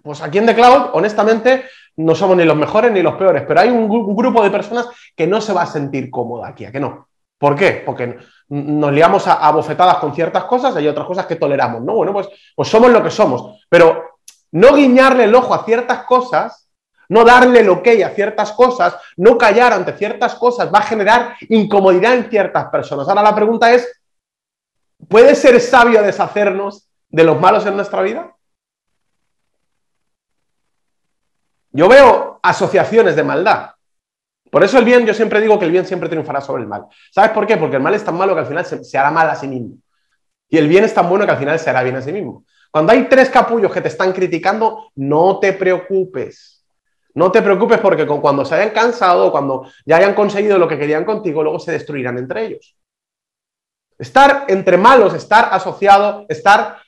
pues 0.03 0.21
aquí 0.23 0.39
en 0.39 0.47
The 0.47 0.55
Cloud, 0.55 0.91
honestamente, 0.93 1.65
no 1.97 2.15
somos 2.15 2.37
ni 2.37 2.45
los 2.45 2.57
mejores 2.57 2.91
ni 2.91 3.03
los 3.03 3.15
peores, 3.15 3.45
pero 3.47 3.61
hay 3.61 3.69
un, 3.69 3.91
un 3.91 4.17
grupo 4.17 4.43
de 4.43 4.51
personas 4.51 4.89
que 5.15 5.27
no 5.27 5.41
se 5.41 5.53
va 5.53 5.63
a 5.63 5.67
sentir 5.67 6.11
cómoda 6.11 6.49
aquí, 6.49 6.65
¿a 6.65 6.73
que 6.73 6.81
no? 6.81 7.06
¿Por 7.39 7.55
qué? 7.55 7.83
Porque 7.85 8.19
nos 8.49 8.93
liamos 8.93 9.27
a, 9.27 9.51
bofetadas 9.51 9.97
con 9.97 10.15
ciertas 10.15 10.45
cosas 10.45 10.77
hay 10.77 10.87
otras 10.87 11.07
cosas 11.07 11.27
que 11.27 11.37
toleramos, 11.37 11.83
¿no? 11.83 11.95
Bueno, 11.95 12.13
pues, 12.13 12.29
pues 12.55 12.69
somos 12.69 12.91
lo 12.91 13.03
que 13.03 13.11
somos. 13.11 13.67
Pero 13.69 14.19
no 14.53 14.75
guiñarle 14.75 15.25
el 15.25 15.35
ojo 15.35 15.55
a 15.55 15.65
ciertas 15.65 16.05
cosas, 16.05 16.69
no 17.09 17.25
darle 17.25 17.83
que 17.83 17.91
hay 17.91 18.03
a 18.03 18.11
ciertas 18.11 18.53
cosas, 18.53 18.97
no 19.17 19.37
callar 19.37 19.73
ante 19.73 19.93
ciertas 19.93 20.35
cosas, 20.35 20.73
va 20.73 20.79
a 20.79 20.83
generar 20.83 21.37
incomodidad 21.49 22.15
en 22.15 22.31
ciertas 22.31 22.67
personas. 22.67 23.09
Ahora 23.09 23.23
la 23.23 23.35
pregunta 23.35 23.73
es, 23.73 24.01
¿puede 25.09 25.35
ser 25.35 25.61
sabio 25.61 26.03
deshacernos 26.03 26.89
de 27.09 27.25
los 27.25 27.41
malos 27.41 27.67
en 27.67 27.77
nuestra 27.77 28.03
vida? 28.03 28.33
Yo 31.71 31.89
veo 31.89 32.41
asociaciones 32.43 33.17
de 33.17 33.25
maldad. 33.25 33.76
Por 34.51 34.63
eso 34.63 34.79
el 34.79 34.85
bien, 34.85 35.05
yo 35.05 35.15
siempre 35.15 35.41
digo 35.41 35.59
que 35.59 35.65
el 35.65 35.71
bien 35.71 35.87
siempre 35.87 36.09
triunfará 36.09 36.41
sobre 36.41 36.63
el 36.63 36.69
mal. 36.69 36.87
¿Sabes 37.11 37.31
por 37.31 37.47
qué? 37.47 37.57
Porque 37.57 37.77
el 37.77 37.83
mal 37.83 37.95
es 37.95 38.05
tan 38.05 38.17
malo 38.17 38.35
que 38.35 38.41
al 38.41 38.47
final 38.47 38.65
se, 38.65 38.99
hará 38.99 39.11
mal 39.11 39.29
a 39.29 39.35
sí 39.35 39.49
mismo. 39.49 39.77
Y 40.49 40.59
el 40.59 40.69
bien 40.69 40.85
es 40.85 40.95
tan 40.95 41.09
bueno 41.09 41.25
que 41.25 41.33
al 41.33 41.39
final 41.39 41.59
se 41.59 41.71
hará 41.71 41.83
bien 41.83 41.97
a 41.97 42.03
sí 42.03 42.13
mismo. 42.13 42.45
Cuando 42.71 42.93
hay 42.93 43.09
tres 43.09 43.31
capullos 43.31 43.73
que 43.73 43.81
te 43.81 43.89
están 43.89 44.13
criticando, 44.13 44.91
no 44.95 45.39
te 45.41 45.53
preocupes. 45.53 46.65
No 47.15 47.33
te 47.33 47.43
preocupes 47.43 47.81
porque 47.81 48.07
cuando 48.07 48.45
se 48.45 48.55
hayan 48.55 48.71
cansado, 48.71 49.33
cuando 49.33 49.69
ya 49.85 49.97
hayan 49.97 50.15
conseguido 50.15 50.59
lo 50.59 50.69
que 50.69 50.79
querían 50.79 51.05
contigo, 51.05 51.43
luego 51.43 51.59
se 51.59 51.73
destruirán 51.73 52.19
entre 52.19 52.47
ellos. 52.47 52.77
Estar 53.99 54.45
entre 54.49 54.77
malos, 54.77 55.15
estar 55.15 55.49
asociado, 55.51 56.27
estar 56.29 56.79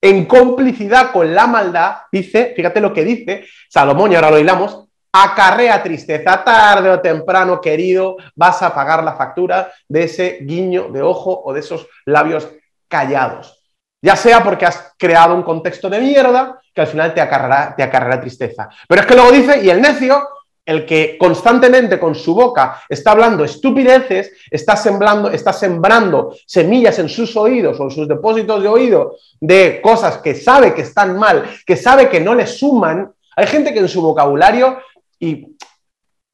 en 0.00 0.24
complicidad 0.24 1.12
con 1.12 1.34
la 1.34 1.46
maldad, 1.46 1.96
dice, 2.10 2.54
fíjate 2.56 2.80
lo 2.80 2.94
que 2.94 3.04
dice 3.04 3.44
Salomón, 3.68 4.12
y 4.12 4.14
ahora 4.14 4.30
lo 4.30 4.38
hilamos, 4.38 4.89
acarrea 5.12 5.82
tristeza. 5.82 6.42
Tarde 6.44 6.90
o 6.90 7.00
temprano, 7.00 7.60
querido, 7.60 8.16
vas 8.34 8.62
a 8.62 8.74
pagar 8.74 9.02
la 9.02 9.14
factura 9.14 9.72
de 9.88 10.04
ese 10.04 10.38
guiño 10.42 10.88
de 10.90 11.02
ojo 11.02 11.42
o 11.44 11.52
de 11.52 11.60
esos 11.60 11.86
labios 12.04 12.48
callados. 12.88 13.56
Ya 14.02 14.16
sea 14.16 14.42
porque 14.42 14.66
has 14.66 14.94
creado 14.96 15.34
un 15.34 15.42
contexto 15.42 15.90
de 15.90 16.00
mierda 16.00 16.58
que 16.74 16.80
al 16.80 16.86
final 16.86 17.12
te 17.12 17.20
acarreará, 17.20 17.74
te 17.76 18.18
tristeza. 18.20 18.68
Pero 18.88 19.02
es 19.02 19.06
que 19.06 19.14
luego 19.14 19.32
dice, 19.32 19.62
y 19.62 19.68
el 19.68 19.80
necio, 19.82 20.26
el 20.64 20.86
que 20.86 21.18
constantemente 21.18 21.98
con 21.98 22.14
su 22.14 22.34
boca 22.34 22.80
está 22.88 23.10
hablando 23.10 23.44
estupideces, 23.44 24.32
está 24.50 24.76
sembrando, 24.76 25.30
está 25.30 25.52
sembrando 25.52 26.34
semillas 26.46 26.98
en 26.98 27.08
sus 27.08 27.36
oídos 27.36 27.78
o 27.78 27.84
en 27.84 27.90
sus 27.90 28.08
depósitos 28.08 28.62
de 28.62 28.68
oído 28.68 29.16
de 29.40 29.80
cosas 29.82 30.18
que 30.18 30.34
sabe 30.34 30.72
que 30.72 30.82
están 30.82 31.18
mal, 31.18 31.44
que 31.66 31.76
sabe 31.76 32.08
que 32.08 32.20
no 32.20 32.34
le 32.34 32.46
suman. 32.46 33.12
Hay 33.36 33.46
gente 33.48 33.74
que 33.74 33.80
en 33.80 33.88
su 33.88 34.00
vocabulario 34.00 34.78
y, 35.20 35.56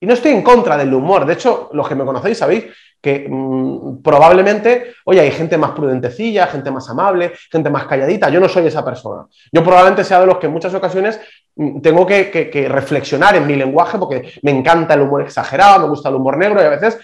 no 0.00 0.14
estoy 0.14 0.30
en 0.30 0.42
contra 0.42 0.76
del 0.76 0.94
humor. 0.94 1.26
De 1.26 1.32
hecho, 1.32 1.68
los 1.72 1.88
que 1.88 1.96
me 1.96 2.04
conocéis 2.04 2.38
sabéis 2.38 2.66
que 3.00 3.26
mm, 3.28 4.02
probablemente, 4.02 4.94
oye, 5.04 5.20
hay 5.20 5.30
gente 5.32 5.58
más 5.58 5.72
prudentecilla, 5.72 6.46
gente 6.46 6.70
más 6.70 6.88
amable, 6.88 7.32
gente 7.50 7.70
más 7.70 7.86
calladita. 7.86 8.28
Yo 8.28 8.38
no 8.38 8.48
soy 8.48 8.66
esa 8.66 8.84
persona. 8.84 9.26
Yo 9.50 9.64
probablemente 9.64 10.04
sea 10.04 10.20
de 10.20 10.26
los 10.26 10.38
que 10.38 10.46
en 10.46 10.52
muchas 10.52 10.72
ocasiones 10.74 11.20
mm, 11.56 11.80
tengo 11.80 12.06
que, 12.06 12.68
reflexionar 12.70 13.34
en 13.36 13.46
mi 13.46 13.56
lenguaje 13.56 13.98
porque 13.98 14.32
me 14.42 14.52
encanta 14.52 14.94
el 14.94 15.00
humor 15.00 15.22
exagerado, 15.22 15.80
me 15.80 15.88
gusta 15.88 16.08
el 16.08 16.14
humor 16.14 16.36
negro 16.36 16.62
y 16.62 16.66
a 16.66 16.70
veces 16.70 16.98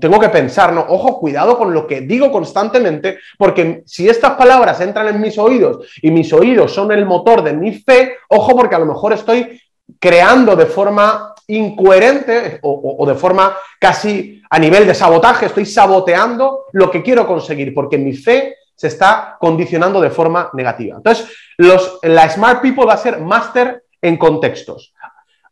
tengo 0.00 0.20
que 0.20 0.28
pensar, 0.28 0.72
no, 0.72 0.84
ojo, 0.86 1.18
cuidado 1.18 1.56
con 1.56 1.72
lo 1.72 1.86
que 1.86 2.02
digo 2.02 2.30
constantemente, 2.30 3.18
porque 3.38 3.82
si 3.86 4.08
estas 4.08 4.32
palabras 4.32 4.80
entran 4.80 5.08
en 5.08 5.20
mis 5.20 5.38
oídos 5.38 5.90
y 6.02 6.10
mis 6.10 6.32
oídos 6.32 6.72
son 6.72 6.92
el 6.92 7.06
motor 7.06 7.42
de 7.42 7.54
mi 7.54 7.72
fe, 7.72 8.16
ojo, 8.28 8.54
porque 8.54 8.74
a 8.74 8.78
lo 8.78 8.86
mejor 8.86 9.14
estoy 9.14 9.60
creando 9.98 10.56
de 10.56 10.66
forma 10.66 11.34
incoherente 11.46 12.60
o, 12.62 13.04
de 13.06 13.14
forma 13.14 13.56
casi 13.78 14.42
a 14.48 14.58
nivel 14.58 14.86
de 14.86 14.94
sabotaje, 14.94 15.46
estoy 15.46 15.66
saboteando 15.66 16.66
lo 16.72 16.90
que 16.90 17.02
quiero 17.02 17.26
conseguir, 17.26 17.74
porque 17.74 17.98
mi 17.98 18.12
fe 18.12 18.56
se 18.74 18.86
está 18.86 19.36
condicionando 19.38 20.00
de 20.00 20.10
forma 20.10 20.50
negativa. 20.54 20.96
Entonces, 20.96 21.28
los, 21.58 21.98
la 22.02 22.28
Smart 22.30 22.62
People 22.62 22.86
va 22.86 22.94
a 22.94 22.98
ser 22.98 23.20
máster 23.20 23.84
en 24.00 24.16
contextos. 24.16 24.94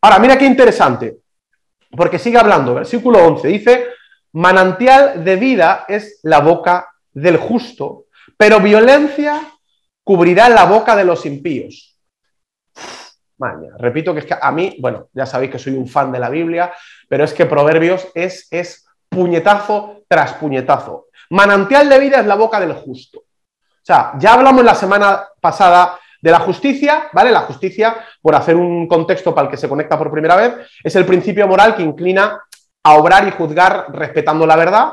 Ahora, 0.01 0.18
mira 0.18 0.38
qué 0.38 0.46
interesante. 0.46 1.18
Porque 1.90 2.18
sigue 2.18 2.38
hablando, 2.38 2.74
versículo 2.74 3.18
11, 3.27 3.48
dice, 3.48 3.87
manantial 4.33 5.24
de 5.24 5.37
vida 5.37 5.85
es 5.88 6.20
la 6.22 6.40
boca 6.40 6.88
del 7.12 7.38
justo, 7.38 8.05
pero 8.37 8.61
violencia 8.61 9.40
cubrirá 10.05 10.48
la 10.48 10.64
boca 10.64 10.94
de 10.96 11.05
los 11.05 11.24
impíos. 11.27 11.88
Maña. 13.38 13.70
Repito 13.79 14.12
que 14.12 14.20
es 14.20 14.27
que 14.27 14.37
a 14.40 14.53
mí, 14.53 14.77
bueno, 14.81 15.09
ya 15.12 15.27
sabéis 15.27 15.53
que 15.53 15.59
soy 15.59 15.74
un 15.74 15.88
fan 15.88 16.11
de 16.12 16.18
la 16.18 16.29
Biblia, 16.29 16.72
pero 17.09 17.24
es 17.24 17.33
que 17.33 17.46
Proverbios 17.46 18.09
es, 18.14 18.48
es 18.51 18.87
puñetazo 19.09 20.03
tras 20.09 20.35
puñetazo. 20.35 21.07
Manantial 21.31 21.88
de 21.88 21.98
vida 21.98 22.20
es 22.20 22.27
la 22.27 22.35
boca 22.35 22.59
del 22.59 22.72
justo. 22.72 23.18
O 23.18 23.85
sea, 23.88 24.12
ya 24.18 24.35
hablamos 24.35 24.64
la 24.64 24.74
semana 24.74 25.24
pasada 25.40 25.98
de 26.20 26.31
la 26.31 26.40
justicia, 26.40 27.09
¿vale? 27.12 27.31
La 27.31 27.42
justicia, 27.42 27.96
por 28.20 28.35
hacer 28.35 28.57
un 28.57 28.87
contexto 28.88 29.35
para 29.35 29.46
el 29.46 29.51
que 29.51 29.57
se 29.57 29.68
conecta 29.68 29.96
por 29.96 30.11
primera 30.11 30.37
vez, 30.37 30.55
es 30.83 30.96
el 30.96 31.07
principio 31.07 31.46
moral 31.46 31.77
que 31.77 31.83
inclina 31.83 32.42
a 32.83 32.94
obrar 32.94 33.27
y 33.27 33.31
juzgar 33.31 33.87
respetando 33.90 34.46
la 34.46 34.57
verdad 34.57 34.92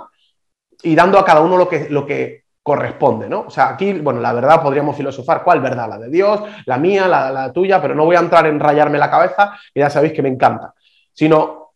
y 0.84 0.96
dando 0.96 1.18
a 1.18 1.26
cada 1.26 1.42
uno 1.42 1.58
lo 1.58 1.68
que, 1.68 1.90
lo 1.90 2.06
que 2.06 2.45
corresponde, 2.66 3.30
¿no? 3.30 3.42
O 3.42 3.50
sea, 3.52 3.70
aquí, 3.70 3.94
bueno, 3.94 4.20
la 4.20 4.34
verdad 4.34 4.60
podríamos 4.60 4.98
filosofar, 4.98 5.44
¿cuál 5.44 5.62
verdad? 5.62 5.88
La 5.88 6.00
de 6.00 6.10
Dios, 6.10 6.42
la 6.66 6.80
mía, 6.80 7.08
la, 7.08 7.54
tuya, 7.54 7.80
pero 7.80 7.94
no 7.94 8.06
voy 8.06 8.16
a 8.16 8.22
entrar 8.22 8.48
en 8.48 8.60
rayarme 8.60 8.98
la 8.98 9.12
cabeza, 9.12 9.56
que 9.72 9.82
ya 9.82 9.90
sabéis 9.92 10.14
que 10.14 10.24
me 10.24 10.30
encanta, 10.30 10.74
sino 11.14 11.74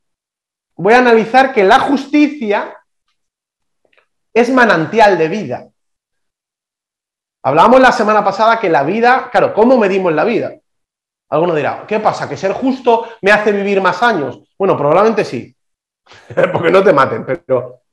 voy 0.78 0.95
a 0.95 0.97
analizar 0.97 1.54
que 1.54 1.63
la 1.63 1.80
justicia 1.80 2.75
es 4.34 4.49
manantial 4.52 5.15
de 5.15 5.28
vida. 5.28 5.67
Hablábamos 7.43 7.82
la 7.82 7.91
semana 7.91 8.23
pasada 8.23 8.60
que 8.60 8.67
la 8.67 8.82
vida, 8.82 9.30
claro, 9.32 9.54
¿cómo 9.54 9.78
medimos 9.78 10.12
la 10.12 10.23
vida? 10.23 10.56
Alguno 11.30 11.54
dirá, 11.54 11.86
¿qué 11.88 11.99
pasa? 11.99 12.28
¿Que 12.28 12.36
ser 12.36 12.54
justo 12.54 13.08
me 13.21 13.32
hace 13.32 13.52
vivir 13.52 13.80
más 13.80 14.02
años? 14.02 14.39
Bueno, 14.58 14.75
probablemente 14.75 15.23
sí, 15.23 15.56
porque 16.52 16.71
no 16.71 16.84
te 16.84 16.93
maten, 16.93 17.23
pero 17.23 17.84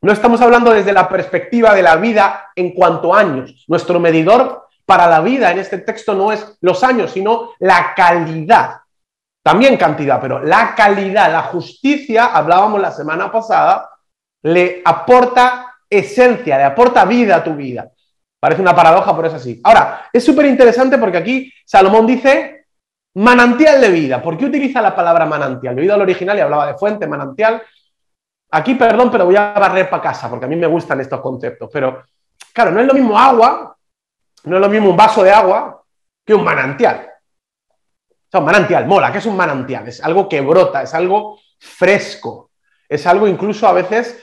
no 0.00 0.12
estamos 0.12 0.40
hablando 0.40 0.72
desde 0.72 0.92
la 0.92 1.08
perspectiva 1.08 1.74
de 1.74 1.82
la 1.82 1.96
vida 1.96 2.50
en 2.54 2.72
cuanto 2.72 3.14
a 3.14 3.20
años. 3.20 3.64
Nuestro 3.68 3.98
medidor 3.98 4.68
para 4.86 5.06
la 5.06 5.20
vida 5.20 5.50
en 5.50 5.58
este 5.58 5.78
texto 5.78 6.14
no 6.14 6.32
es 6.32 6.56
los 6.60 6.82
años, 6.84 7.10
sino 7.10 7.50
la 7.58 7.94
calidad. 7.94 8.78
También 9.42 9.76
cantidad, 9.76 10.20
pero 10.20 10.42
la 10.42 10.74
calidad, 10.74 11.32
la 11.32 11.42
justicia, 11.42 12.26
hablábamos 12.26 12.80
la 12.80 12.90
semana 12.90 13.30
pasada, 13.32 13.90
le 14.42 14.82
aporta 14.84 15.74
esencia, 15.88 16.58
le 16.58 16.64
aporta 16.64 17.04
vida 17.04 17.36
a 17.36 17.44
tu 17.44 17.54
vida. 17.54 17.90
Parece 18.40 18.62
una 18.62 18.76
paradoja, 18.76 19.16
pero 19.16 19.28
es 19.28 19.34
así. 19.34 19.60
Ahora, 19.64 20.08
es 20.12 20.24
súper 20.24 20.46
interesante 20.46 20.96
porque 20.96 21.18
aquí 21.18 21.52
Salomón 21.64 22.06
dice 22.06 22.66
manantial 23.14 23.80
de 23.80 23.90
vida. 23.90 24.22
¿Por 24.22 24.38
qué 24.38 24.44
utiliza 24.44 24.80
la 24.80 24.94
palabra 24.94 25.26
manantial? 25.26 25.76
Yo 25.76 25.82
he 25.82 25.90
al 25.90 26.02
original 26.02 26.38
y 26.38 26.40
hablaba 26.40 26.66
de 26.66 26.78
fuente, 26.78 27.06
manantial. 27.06 27.60
Aquí, 28.50 28.74
perdón, 28.74 29.10
pero 29.10 29.26
voy 29.26 29.36
a 29.36 29.52
barrer 29.52 29.90
para 29.90 30.02
casa 30.02 30.30
porque 30.30 30.46
a 30.46 30.48
mí 30.48 30.56
me 30.56 30.66
gustan 30.66 31.00
estos 31.00 31.20
conceptos. 31.20 31.68
Pero, 31.72 32.02
claro, 32.52 32.70
no 32.70 32.80
es 32.80 32.86
lo 32.86 32.94
mismo 32.94 33.18
agua, 33.18 33.76
no 34.44 34.56
es 34.56 34.60
lo 34.60 34.68
mismo 34.68 34.90
un 34.90 34.96
vaso 34.96 35.22
de 35.22 35.30
agua 35.30 35.82
que 36.24 36.34
un 36.34 36.44
manantial. 36.44 37.10
O 38.10 38.30
sea, 38.30 38.40
un 38.40 38.46
manantial, 38.46 38.86
mola, 38.86 39.12
¿qué 39.12 39.18
es 39.18 39.26
un 39.26 39.36
manantial? 39.36 39.88
Es 39.88 40.02
algo 40.02 40.28
que 40.28 40.40
brota, 40.40 40.82
es 40.82 40.94
algo 40.94 41.38
fresco, 41.58 42.50
es 42.88 43.06
algo 43.06 43.26
incluso 43.26 43.66
a 43.66 43.72
veces 43.72 44.18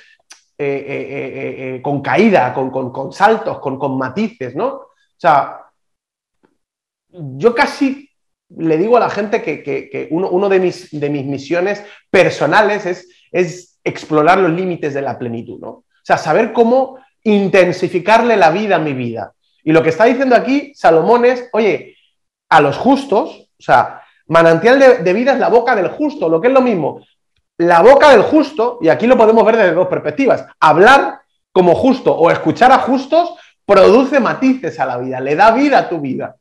eh, 0.58 0.86
eh, 0.88 1.76
eh, 1.76 1.82
con 1.82 2.02
caída, 2.02 2.54
con, 2.54 3.12
saltos, 3.12 3.60
con, 3.60 3.98
matices, 3.98 4.56
¿no? 4.56 4.68
O 4.68 4.92
sea, 5.18 5.66
yo 7.10 7.54
casi 7.54 8.10
le 8.50 8.78
digo 8.78 8.96
a 8.96 9.02
la 9.02 9.10
gente 9.10 9.42
que, 9.42 10.08
uno, 10.12 10.48
de, 10.48 10.60
mis, 10.60 10.98
de, 10.98 11.10
mis, 11.10 11.26
misiones 11.26 11.84
personales 12.10 12.86
es, 12.86 13.10
es 13.32 13.75
explorar 13.86 14.40
los 14.40 14.52
límites 14.52 14.94
de 14.94 15.02
la 15.02 15.18
plenitud, 15.18 15.60
¿no? 15.60 15.70
O 15.70 15.86
sea, 16.04 16.18
saber 16.18 16.52
cómo 16.52 17.00
intensificarle 17.24 18.36
la 18.36 18.52
vida 18.52 18.76
a 18.76 18.80
mi 18.80 18.94
vida. 18.94 19.34
Y 19.64 19.72
lo 19.72 19.82
que 19.82 19.90
está 19.90 20.04
diciendo 20.06 20.36
aquí 20.36 20.74
Salomón 20.76 21.24
es, 21.26 21.50
oye, 21.54 21.96
a 22.50 22.60
los 22.60 22.78
justos, 22.78 23.50
o 23.58 23.64
sea, 23.64 24.02
manantial 24.28 24.80
de, 25.04 25.14
vida 25.14 25.34
es 25.34 25.40
la 25.40 25.50
boca 25.50 25.76
del 25.76 25.88
justo, 25.88 26.28
lo 26.28 26.42
que 26.42 26.48
es 26.48 26.54
lo 26.54 26.62
mismo 26.62 27.02
la 27.58 27.82
boca 27.82 28.12
del 28.12 28.22
justo, 28.22 28.80
y 28.82 28.90
aquí 28.90 29.08
lo 29.08 29.18
podemos 29.18 29.46
ver 29.46 29.58
desde 29.58 29.74
dos 29.74 29.88
perspectivas, 29.88 30.46
hablar 30.60 31.22
como 31.52 31.74
justo 31.76 32.14
o 32.14 32.30
escuchar 32.30 32.72
a 32.72 32.80
justos 32.80 33.36
produce 33.66 34.20
matices 34.20 34.80
a 34.80 34.86
la 34.86 34.98
vida, 34.98 35.20
le 35.20 35.36
da 35.36 35.52
vida 35.52 35.80
a 35.80 35.90
tu 35.90 36.00
vida. 36.00 36.36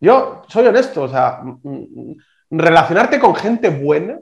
Yo 0.00 0.42
soy 0.48 0.66
honesto, 0.66 1.02
o 1.02 1.08
sea, 1.08 1.40
mm, 1.42 1.60
mm, 1.62 2.16
relacionarte 2.50 3.18
con 3.18 3.34
gente 3.34 3.68
buena, 3.68 4.18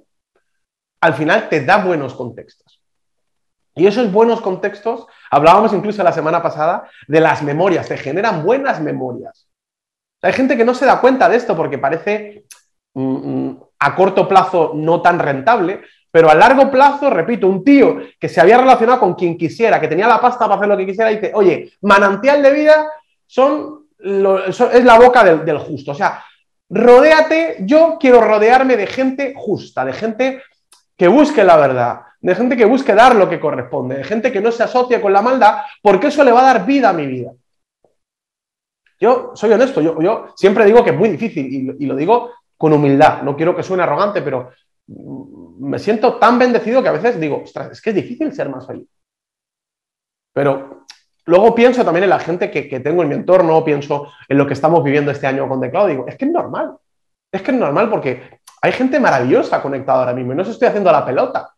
al 1.07 1.15
final 1.15 1.49
te 1.49 1.65
da 1.65 1.79
buenos 1.79 2.15
contextos. 2.15 2.83
Y 3.77 3.87
esos 3.87 4.11
buenos 4.11 4.41
contextos, 4.41 5.07
hablábamos 5.31 5.73
incluso 5.73 6.03
la 6.03 6.13
semana 6.13 6.43
pasada 6.43 6.89
de 7.07 7.21
las 7.21 7.43
memorias, 7.43 7.87
te 7.87 7.97
generan 7.97 8.43
buenas 8.43 8.81
memorias. 8.81 9.49
Hay 10.23 10.33
gente 10.33 10.57
que 10.57 10.65
no 10.65 10.75
se 10.75 10.87
da 10.87 11.01
cuenta 11.01 11.29
de 11.29 11.37
esto 11.37 11.55
porque 11.55 11.79
parece 11.79 12.45
mm, 12.95 13.51
a 13.79 13.95
corto 13.95 14.27
plazo 14.27 14.73
no 14.75 15.01
tan 15.01 15.19
rentable, 15.19 15.83
pero 16.11 16.29
a 16.29 16.35
largo 16.35 16.71
plazo, 16.71 17.11
repito, 17.11 17.47
un 17.47 17.63
tío 17.63 17.99
que 18.19 18.29
se 18.29 18.41
había 18.41 18.59
relacionado 18.59 18.99
con 18.99 19.15
quien 19.15 19.37
quisiera, 19.37 19.81
que 19.81 19.89
tenía 19.89 20.09
la 20.09 20.21
pasta 20.21 20.47
para 20.47 20.57
hacer 20.57 20.69
lo 20.69 20.77
que 20.77 20.87
quisiera, 20.87 21.11
dice, 21.11 21.31
oye, 21.35 21.73
manantial 21.83 22.43
de 22.43 22.53
vida 22.53 22.89
son, 23.27 23.87
es 24.01 24.85
la 24.85 24.99
boca 24.99 25.23
del, 25.23 25.45
del 25.45 25.59
justo. 25.59 25.93
O 25.93 25.95
sea, 25.95 26.25
rodéate, 26.71 27.59
yo 27.61 27.99
quiero 28.01 28.23
rodearme 28.23 28.77
de 28.77 28.87
gente 28.87 29.35
justa, 29.37 29.85
de 29.85 29.93
gente 29.93 30.43
que 30.97 31.09
busque 31.09 31.45
la 31.45 31.57
verdad, 31.57 32.01
de 32.21 32.35
gente 32.35 32.57
que 32.57 32.65
busque 32.65 32.95
dar 32.95 33.15
lo 33.15 33.29
que 33.29 33.39
corresponde, 33.39 33.99
de 33.99 34.05
gente 34.05 34.33
que 34.33 34.41
no 34.41 34.51
se 34.51 34.63
asocie 34.63 35.01
con 35.01 35.13
la 35.13 35.23
maldad, 35.23 35.63
porque 35.83 36.09
eso 36.09 36.25
le 36.25 36.33
va 36.33 36.41
a 36.41 36.55
dar 36.55 36.67
vida 36.67 36.89
a 36.89 36.93
mi 36.93 37.07
vida. 37.07 37.33
Yo 38.99 39.33
soy 39.35 39.53
honesto, 39.53 39.81
yo, 39.81 40.29
siempre 40.35 40.65
digo 40.65 40.83
que 40.83 40.91
es 40.91 40.97
muy 40.97 41.11
difícil 41.11 41.77
y, 41.79 41.87
lo 41.87 41.95
digo 41.95 42.31
con 42.57 42.73
humildad. 42.73 43.23
No 43.23 43.37
quiero 43.37 43.55
que 43.55 43.63
suene 43.63 43.83
arrogante, 43.83 44.23
pero 44.23 44.51
me 45.59 45.79
siento 45.79 46.15
tan 46.15 46.39
bendecido 46.39 46.83
que 46.83 46.89
a 46.89 46.93
veces 46.93 47.21
digo, 47.21 47.43
ostras, 47.43 47.73
es 47.73 47.83
que 47.83 47.91
es 47.91 47.97
difícil 47.97 48.33
ser 48.33 48.49
más 48.49 48.67
feliz. 48.67 48.89
Pero 50.33 50.87
luego 51.27 51.55
pienso 51.55 51.85
también 51.85 52.05
en 52.05 52.11
la 52.11 52.19
gente 52.19 52.51
que, 52.51 52.81
tengo 52.81 53.03
en 53.03 53.09
mi 53.11 53.15
entorno, 53.15 53.63
pienso 53.63 54.09
en 54.27 54.39
lo 54.39 54.47
que 54.47 54.55
estamos 54.55 54.83
viviendo 54.83 55.11
este 55.11 55.27
año 55.27 55.47
con 55.47 55.61
The 55.61 55.69
digo, 55.89 56.07
es 56.09 56.17
que 56.17 56.25
es 56.25 56.31
normal. 56.31 56.77
Es 57.31 57.43
que 57.43 57.51
es 57.51 57.57
normal 57.57 57.91
porque 57.91 58.41
hay 58.67 58.73
gente 58.73 58.99
maravillosa 58.99 59.63
conectada 59.63 60.01
ahora 60.01 60.13
mismo 60.13 60.33
y 60.33 60.37
no 60.37 60.45
se 60.45 60.51
estoy 60.51 60.69
haciendo 60.69 60.91
la 60.91 61.05
pelota. 61.05 61.51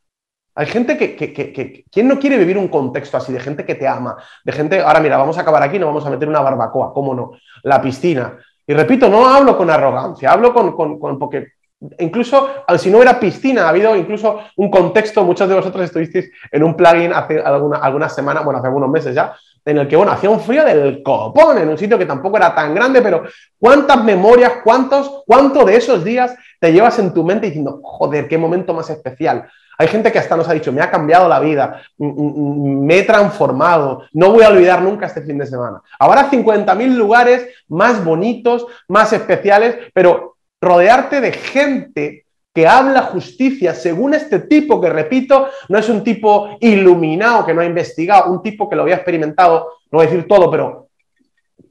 Hay 0.54 0.66
gente 0.66 0.98
que, 0.98 1.16
que, 1.16 1.84
¿quién 1.90 2.08
no 2.08 2.18
quiere 2.18 2.36
vivir 2.36 2.58
un 2.58 2.68
contexto 2.68 3.16
así 3.16 3.32
de 3.32 3.40
gente 3.40 3.64
que 3.64 3.76
te 3.76 3.86
ama? 3.86 4.16
De 4.44 4.52
gente, 4.52 4.80
ahora 4.80 5.00
mira, 5.00 5.16
vamos 5.16 5.38
a 5.38 5.42
acabar 5.42 5.62
aquí, 5.62 5.78
no 5.78 5.86
vamos 5.86 6.04
a 6.04 6.10
meter 6.10 6.28
una 6.28 6.40
barbacoa, 6.40 6.92
¿cómo 6.92 7.14
no? 7.14 7.32
La 7.62 7.80
piscina, 7.80 8.38
y 8.66 8.74
repito, 8.74 9.08
no 9.08 9.26
hablo 9.26 9.56
con 9.56 9.70
arrogancia, 9.70 10.30
hablo 10.30 10.52
con, 10.52 10.98
con, 10.98 11.18
porque 11.18 11.52
incluso 12.00 12.50
si 12.76 12.90
no 12.90 13.00
era 13.00 13.18
piscina, 13.18 13.64
ha 13.64 13.70
habido 13.70 13.96
incluso 13.96 14.40
un 14.56 14.70
contexto, 14.70 15.24
muchos 15.24 15.48
de 15.48 15.54
vosotros 15.54 15.84
estuvisteis 15.84 16.30
en 16.52 16.62
un 16.62 16.74
plugin 16.74 17.14
hace 17.14 17.40
alguna, 17.40 17.78
algunas 17.78 18.14
semanas, 18.14 18.44
bueno, 18.44 18.58
hace 18.58 18.66
algunos 18.66 18.90
meses 18.90 19.14
ya, 19.14 19.34
en 19.64 19.78
el 19.78 19.88
que, 19.88 19.96
bueno, 19.96 20.12
hacía 20.12 20.30
un 20.30 20.40
frío 20.40 20.64
del 20.64 21.02
copón, 21.02 21.58
en 21.58 21.68
un 21.68 21.78
sitio 21.78 21.98
que 21.98 22.06
tampoco 22.06 22.36
era 22.36 22.54
tan 22.54 22.74
grande, 22.74 23.02
pero 23.02 23.24
¿cuántas 23.58 24.02
memorias, 24.02 24.54
cuántos, 24.64 25.22
cuánto 25.26 25.64
de 25.64 25.76
esos 25.76 26.04
días 26.04 26.34
te 26.60 26.72
llevas 26.72 26.98
en 26.98 27.12
tu 27.12 27.24
mente 27.24 27.46
diciendo, 27.46 27.80
joder, 27.82 28.28
qué 28.28 28.38
momento 28.38 28.74
más 28.74 28.90
especial? 28.90 29.48
Hay 29.80 29.86
gente 29.86 30.10
que 30.10 30.18
hasta 30.18 30.36
nos 30.36 30.48
ha 30.48 30.54
dicho, 30.54 30.72
me 30.72 30.82
ha 30.82 30.90
cambiado 30.90 31.28
la 31.28 31.38
vida, 31.38 31.82
me 31.98 32.98
he 32.98 33.02
transformado, 33.04 34.02
no 34.12 34.32
voy 34.32 34.42
a 34.42 34.48
olvidar 34.48 34.82
nunca 34.82 35.06
este 35.06 35.22
fin 35.22 35.38
de 35.38 35.46
semana. 35.46 35.80
Habrá 36.00 36.28
50.000 36.28 36.96
lugares 36.96 37.46
más 37.68 38.04
bonitos, 38.04 38.66
más 38.88 39.12
especiales, 39.12 39.76
pero 39.94 40.36
rodearte 40.60 41.20
de 41.20 41.32
gente 41.32 42.26
que 42.58 42.66
habla 42.66 43.02
justicia 43.02 43.72
según 43.72 44.14
este 44.14 44.40
tipo 44.40 44.80
que, 44.80 44.90
repito, 44.90 45.46
no 45.68 45.78
es 45.78 45.88
un 45.88 46.02
tipo 46.02 46.56
iluminado 46.58 47.46
que 47.46 47.54
no 47.54 47.60
ha 47.60 47.64
investigado, 47.64 48.32
un 48.32 48.42
tipo 48.42 48.68
que 48.68 48.74
lo 48.74 48.82
había 48.82 48.96
experimentado, 48.96 49.74
no 49.92 49.98
voy 49.98 50.06
a 50.08 50.10
decir 50.10 50.26
todo, 50.26 50.50
pero 50.50 50.88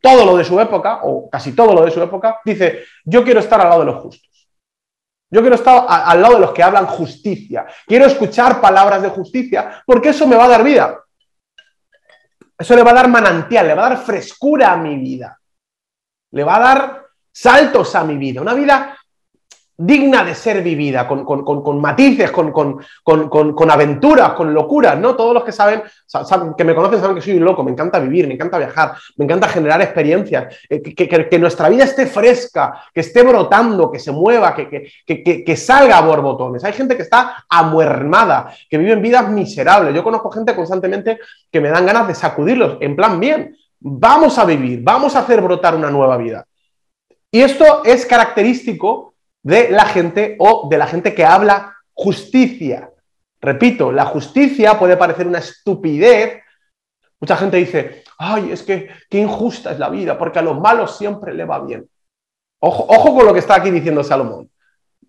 todo 0.02 0.26
lo 0.26 0.38
de 0.38 0.46
su 0.46 0.58
época, 0.62 1.02
o 1.04 1.30
casi 1.30 1.52
todo 1.52 1.74
lo 1.74 1.84
de 1.84 1.92
su 1.92 2.02
época, 2.02 2.40
dice, 2.46 2.86
yo 3.04 3.22
quiero 3.26 3.42
estar 3.42 3.60
al 3.60 3.68
lado 3.68 3.82
de 3.82 3.86
los 3.88 4.02
justos. 4.02 4.48
Yo 5.30 5.42
quiero 5.42 5.56
estar 5.58 5.86
al 5.90 6.22
lado 6.22 6.36
de 6.36 6.40
los 6.40 6.54
que 6.54 6.64
hablan 6.64 6.86
justicia. 6.86 7.66
Quiero 7.86 8.06
escuchar 8.06 8.62
palabras 8.62 9.02
de 9.02 9.10
justicia 9.10 9.84
porque 9.86 10.10
eso 10.10 10.26
me 10.26 10.38
va 10.38 10.46
a 10.46 10.50
dar 10.50 10.64
vida. 10.64 11.04
Eso 12.58 12.78
le 12.78 12.84
va 12.84 12.92
a 12.92 12.94
dar 12.94 13.10
manantial, 13.10 13.68
le 13.68 13.74
va 13.74 13.88
a 13.88 13.90
dar 13.90 14.06
frescura 14.06 14.72
a 14.72 14.78
mi 14.78 14.96
vida. 14.96 15.38
Le 16.32 16.46
va 16.46 16.56
a 16.56 16.60
dar 16.62 17.06
saltos 17.30 17.94
a 17.94 18.06
mi 18.06 18.16
vida. 18.16 18.42
Una 18.42 18.54
vida 18.54 18.97
digna 19.80 20.24
de 20.24 20.34
ser 20.34 20.64
vivida, 20.64 21.08
con, 21.08 21.80
matices, 21.80 22.32
con, 22.32 23.72
aventuras, 23.72 24.34
con 24.34 24.52
locuras, 24.52 24.98
¿no? 24.98 25.16
Todos 25.16 25.36
los 25.36 25.44
que 25.44 25.52
saben, 25.52 25.84
que 26.58 26.64
me 26.64 26.74
conocen 26.74 27.00
saben 27.00 27.16
que 27.16 27.22
soy 27.22 27.38
un 27.38 27.46
loco, 27.46 27.64
me 27.64 27.72
encanta 27.72 28.00
vivir, 28.00 28.28
me 28.28 28.34
encanta 28.34 28.58
viajar, 28.58 28.94
me 29.18 29.26
encanta 29.26 29.48
generar 29.48 29.80
experiencias, 29.82 30.56
eh, 30.68 30.82
que, 30.82 31.40
nuestra 31.40 31.70
vida 31.70 31.84
esté 31.84 32.08
fresca, 32.08 32.86
que 32.92 33.02
esté 33.02 33.22
brotando, 33.22 33.92
que 33.92 34.00
se 34.00 34.12
mueva, 34.12 34.56
que, 34.56 35.56
salga 35.56 36.00
a 36.00 36.02
borbotones. 36.02 36.64
Hay 36.64 36.74
gente 36.74 36.96
que 36.96 37.04
está 37.04 37.46
amuernada, 37.48 38.52
que 38.68 38.80
vive 38.80 38.94
en 38.94 39.02
vidas 39.02 39.30
miserables. 39.30 39.94
Yo 39.94 40.04
conozco 40.04 40.32
gente 40.32 40.56
constantemente 40.56 41.20
que 41.52 41.62
me 41.62 41.70
dan 41.70 41.86
ganas 41.86 42.08
de 42.08 42.16
sacudirlos, 42.16 42.78
en 42.82 42.96
plan, 42.96 43.20
bien, 43.20 43.56
vamos 43.80 44.40
a 44.40 44.46
vivir, 44.46 44.80
vamos 44.82 45.16
a 45.16 45.20
hacer 45.20 45.40
brotar 45.40 45.76
una 45.76 45.92
nueva 45.92 46.18
vida. 46.18 46.48
Y 47.30 47.42
esto 47.42 47.84
es 47.86 48.08
característico 48.08 49.14
de 49.48 49.70
la 49.70 49.86
gente 49.86 50.36
o 50.40 50.68
de 50.70 50.78
la 50.78 50.88
gente 50.88 51.16
que 51.16 51.24
habla 51.24 51.78
justicia. 51.94 52.92
Repito, 53.40 53.94
la 53.94 54.04
justicia 54.04 54.78
puede 54.78 54.98
parecer 54.98 55.26
una 55.26 55.40
estupidez. 55.40 56.44
Mucha 57.18 57.38
gente 57.38 57.56
dice, 57.56 58.04
ay, 58.18 58.52
es 58.52 58.62
que 58.62 58.90
qué 59.10 59.20
injusta 59.20 59.72
es 59.72 59.80
la 59.80 59.88
vida, 59.90 60.18
porque 60.18 60.40
a 60.40 60.42
los 60.42 60.60
malos 60.60 60.98
siempre 60.98 61.34
le 61.34 61.46
va 61.46 61.60
bien. 61.60 61.90
Ojo, 62.60 62.88
ojo 62.90 63.16
con 63.16 63.26
lo 63.26 63.32
que 63.32 63.40
está 63.40 63.56
aquí 63.56 63.72
diciendo 63.72 64.04
Salomón. 64.04 64.52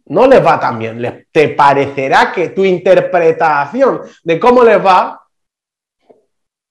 No 0.06 0.28
les 0.28 0.44
va 0.44 0.60
tan 0.60 0.78
bien. 0.78 1.26
te 1.32 1.48
parecerá 1.48 2.30
que 2.32 2.50
tu 2.50 2.64
interpretación 2.64 4.02
de 4.22 4.38
cómo 4.38 4.62
les 4.62 4.78
va, 4.78 5.20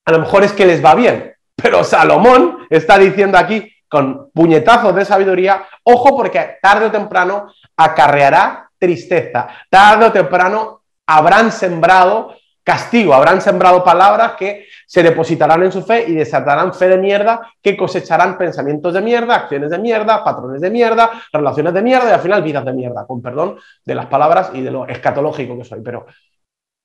a 0.06 0.12
lo 0.12 0.18
mejor 0.20 0.42
es 0.42 0.54
que 0.54 0.64
les 0.64 0.82
va 0.82 0.94
bien. 0.94 1.34
Pero 1.54 1.84
Salomón 1.84 2.66
está 2.70 2.96
diciendo 2.98 3.36
aquí, 3.36 3.70
con 3.88 4.30
puñetazos 4.30 4.94
de 4.94 5.04
sabiduría, 5.04 5.66
ojo 5.82 6.16
porque 6.16 6.58
tarde 6.60 6.86
o 6.86 6.90
temprano 6.90 7.52
acarreará 7.76 8.70
tristeza, 8.78 9.48
tarde 9.70 10.06
o 10.06 10.12
temprano 10.12 10.82
habrán 11.06 11.50
sembrado 11.50 12.34
castigo, 12.62 13.14
habrán 13.14 13.40
sembrado 13.40 13.82
palabras 13.82 14.32
que 14.32 14.66
se 14.86 15.02
depositarán 15.02 15.62
en 15.62 15.72
su 15.72 15.82
fe 15.82 16.04
y 16.06 16.12
desatarán 16.12 16.74
fe 16.74 16.88
de 16.88 16.98
mierda, 16.98 17.40
que 17.62 17.74
cosecharán 17.74 18.36
pensamientos 18.36 18.92
de 18.92 19.00
mierda, 19.00 19.36
acciones 19.36 19.70
de 19.70 19.78
mierda, 19.78 20.22
patrones 20.22 20.60
de 20.60 20.70
mierda, 20.70 21.10
relaciones 21.32 21.72
de 21.72 21.80
mierda 21.80 22.10
y 22.10 22.12
al 22.12 22.20
final 22.20 22.42
vidas 22.42 22.66
de 22.66 22.74
mierda, 22.74 23.06
con 23.06 23.22
perdón 23.22 23.58
de 23.86 23.94
las 23.94 24.04
palabras 24.06 24.50
y 24.52 24.60
de 24.60 24.70
lo 24.70 24.86
escatológico 24.86 25.56
que 25.56 25.64
soy. 25.64 25.80
Pero 25.80 26.04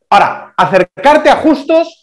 ahora, 0.09 0.53
acercarte 0.55 1.29
a 1.29 1.35
justos 1.35 2.02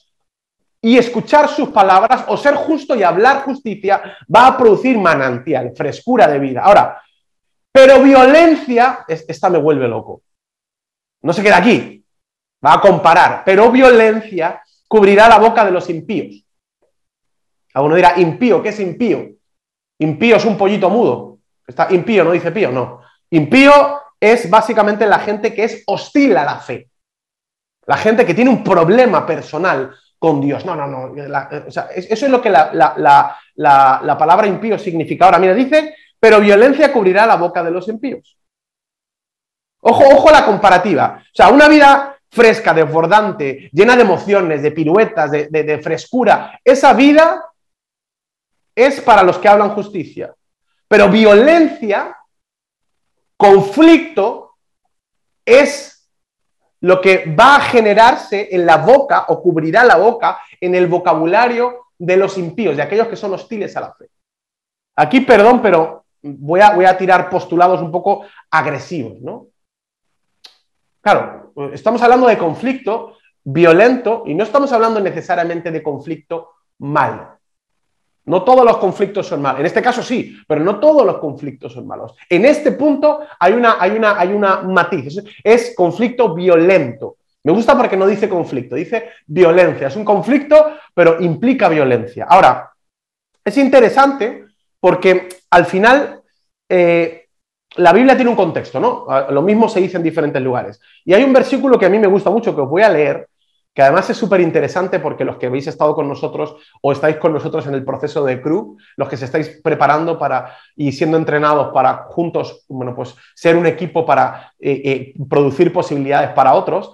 y 0.83 0.97
escuchar 0.97 1.49
sus 1.49 1.69
palabras 1.69 2.25
o 2.29 2.37
ser 2.37 2.55
justo 2.55 2.95
y 2.95 3.03
hablar 3.03 3.43
justicia 3.43 4.17
va 4.35 4.47
a 4.47 4.57
producir 4.57 4.99
manantial, 4.99 5.73
frescura 5.77 6.27
de 6.27 6.39
vida. 6.39 6.63
Ahora, 6.63 7.01
pero 7.73 8.03
violencia, 8.03 9.05
esta 9.07 9.51
me 9.51 9.59
vuelve 9.59 9.87
loco. 9.87 10.23
No 11.23 11.33
se 11.33 11.43
queda 11.43 11.59
aquí, 11.59 12.03
va 12.65 12.75
a 12.75 12.81
comparar, 12.81 13.43
pero 13.45 13.71
violencia 13.71 14.63
cubrirá 14.89 15.29
la 15.29 15.39
boca 15.39 15.65
de 15.65 15.71
los 15.71 15.89
impíos. 15.91 16.45
Alguno 17.75 17.95
dirá, 17.95 18.19
impío, 18.19 18.63
¿qué 18.63 18.71
es 18.71 18.81
impío? 18.81 19.29
Impío 19.99 20.37
es 20.37 20.45
un 20.45 20.57
pollito 20.57 20.89
mudo. 20.89 21.39
Está 21.67 21.87
impío, 21.93 22.25
no 22.25 22.33
dice 22.33 22.51
pío, 22.51 22.73
no. 22.73 23.03
Impío 23.31 24.01
es 24.19 24.51
básicamente 24.51 25.07
la 25.07 25.21
gente 25.21 25.55
que 25.55 25.65
es 25.65 25.85
hostil 25.87 26.37
a 26.37 26.45
la 26.45 26.57
fe. 26.57 26.91
La 27.87 27.97
gente 27.97 28.27
que 28.27 28.35
tiene 28.35 28.51
un 28.51 28.65
problema 28.65 29.25
personal 29.25 29.95
con 30.21 30.41
Dios. 30.41 30.65
No, 30.67 30.77
no, 30.77 30.87
no. 30.87 31.15
eso 31.17 31.83
es 31.97 32.29
lo 32.29 32.43
que 32.43 32.51
la, 32.51 32.71
la, 33.57 34.19
palabra 34.19 34.47
impío 34.47 34.79
significa. 34.79 35.25
Ahora, 35.25 35.39
mira, 35.39 35.55
dice, 35.55 35.97
pero 36.21 36.39
violencia 36.39 36.93
cubrirá 36.93 37.27
la 37.27 37.37
boca 37.37 37.65
de 37.65 37.71
los 37.71 37.89
impíos. 37.89 38.39
Ojo, 39.81 40.05
ojo 40.05 40.29
a 40.29 40.33
la 40.33 40.45
comparativa. 40.45 41.23
O 41.25 41.35
sea, 41.35 41.49
una 41.49 41.67
vida 41.69 42.19
fresca, 42.31 42.75
desbordante, 42.75 43.71
llena 43.73 43.97
de 43.97 44.03
emociones, 44.03 44.63
de 44.63 44.73
piruetas, 44.73 45.31
de, 45.31 45.49
de 45.49 45.79
frescura, 45.79 46.61
esa 46.63 46.93
vida 46.93 47.43
es 48.75 49.01
para 49.01 49.23
los 49.23 49.39
que 49.39 49.49
hablan 49.49 49.71
justicia. 49.71 50.35
Pero 50.87 51.09
violencia, 51.09 52.15
conflicto, 53.39 54.57
es 55.47 55.90
lo 56.81 57.01
que 57.01 57.35
va 57.39 57.57
a 57.57 57.61
generarse 57.61 58.49
en 58.51 58.65
la 58.65 58.79
boca 58.79 59.27
o 59.29 59.43
cubrirá 59.43 59.85
la 59.85 59.97
boca 59.97 60.39
en 60.61 60.75
el 60.75 60.87
vocabulario 60.87 61.89
de 61.99 62.17
los 62.17 62.39
impíos, 62.39 62.77
de 62.77 62.83
aquellos 62.83 63.09
que 63.09 63.17
son 63.17 63.35
hostiles 63.35 63.77
a 63.77 63.81
la 63.81 63.93
fe. 63.93 64.09
Aquí, 64.97 65.21
perdón, 65.21 65.61
pero 65.61 66.05
voy 66.23 66.61
a, 66.61 66.97
tirar 66.97 67.29
postulados 67.31 67.81
un 67.81 67.91
poco 67.91 68.25
agresivos, 68.51 69.21
¿no? 69.21 69.47
Claro, 71.01 71.53
estamos 71.73 72.03
hablando 72.03 72.27
de 72.27 72.37
conflicto 72.37 73.17
violento 73.43 74.25
y 74.27 74.35
no 74.35 74.45
estamos 74.45 74.71
hablando 74.73 75.01
necesariamente 75.01 75.71
de 75.71 75.83
conflicto 75.83 76.51
malo. 76.79 77.40
No 78.31 78.45
todos 78.45 78.65
los 78.65 78.77
conflictos 78.77 79.27
son 79.27 79.43
malos. 79.43 79.59
En 79.59 79.67
este 79.67 79.83
caso 79.83 80.05
sí, 80.05 80.39
pero 80.47 80.61
no 80.61 80.79
todos 80.79 81.05
los 81.05 81.19
conflictos 81.19 81.73
son 81.73 81.85
malos. 81.85 82.15
En 82.29 82.45
este 82.45 82.71
punto 82.71 83.23
hay 83.41 83.55
una, 83.55 83.77
hay 83.81 83.91
una, 83.91 84.21
hay 84.21 84.33
una 84.33 84.63
matiz. 84.63 85.21
Es, 85.43 85.75
conflicto 85.75 86.33
violento. 86.33 87.17
Me 87.43 87.51
gusta 87.53 87.77
porque 87.77 87.97
no 87.97 88.07
dice 88.07 88.29
conflicto, 88.29 88.77
dice 88.77 89.11
violencia. 89.27 89.89
Es 89.89 89.97
un 89.97 90.05
conflicto, 90.05 90.75
pero 90.95 91.21
implica 91.21 91.69
violencia. 91.69 92.25
Ahora, 92.29 92.71
es 93.45 93.57
interesante 93.57 94.45
porque 94.79 95.29
al 95.51 95.67
final 95.67 96.21
eh, 96.69 97.27
la 97.79 97.93
Biblia 97.93 98.15
tiene 98.15 98.31
un 98.31 98.37
contexto, 98.37 98.79
¿no? 98.79 99.07
Lo 99.31 99.43
mismo 99.43 99.69
se 99.69 99.81
dice 99.81 99.97
en 99.97 100.05
diferentes 100.05 100.41
lugares. 100.41 100.81
Y 101.05 101.15
hay 101.15 101.25
un 101.25 101.33
versículo 101.33 101.77
que 101.81 101.87
a 101.87 101.91
mí 101.91 101.99
me 101.99 102.07
gusta 102.07 102.31
mucho, 102.31 102.55
que 102.55 102.61
os 102.61 102.71
voy 102.71 102.83
a 102.83 102.91
leer, 102.91 103.29
que 103.75 103.83
además 103.83 104.11
es 104.11 104.17
súper 104.17 104.41
interesante 104.41 104.99
porque 104.99 105.25
los 105.25 105.37
que 105.37 105.47
habéis 105.47 105.67
estado 105.69 105.95
con 105.95 106.09
nosotros 106.09 106.57
o 106.83 106.93
estáis 106.93 107.17
con 107.17 107.33
nosotros 107.33 107.67
en 107.67 107.75
el 107.75 107.85
proceso 107.85 108.25
de 108.25 108.41
crew, 108.41 108.77
los 108.97 109.09
que 109.09 109.17
se 109.17 109.27
estáis 109.27 109.61
preparando 109.63 110.19
para 110.19 110.57
y 110.77 110.93
siendo 110.93 111.17
entrenados 111.17 111.73
para 111.73 112.07
juntos, 112.09 112.65
bueno, 112.69 112.95
pues 112.95 113.15
ser 113.35 113.57
un 113.57 113.67
equipo 113.67 114.05
para 114.05 114.53
eh, 114.59 114.83
eh, 114.85 115.15
producir 115.29 115.73
posibilidades 115.73 116.31
para 116.31 116.55
otros, 116.55 116.93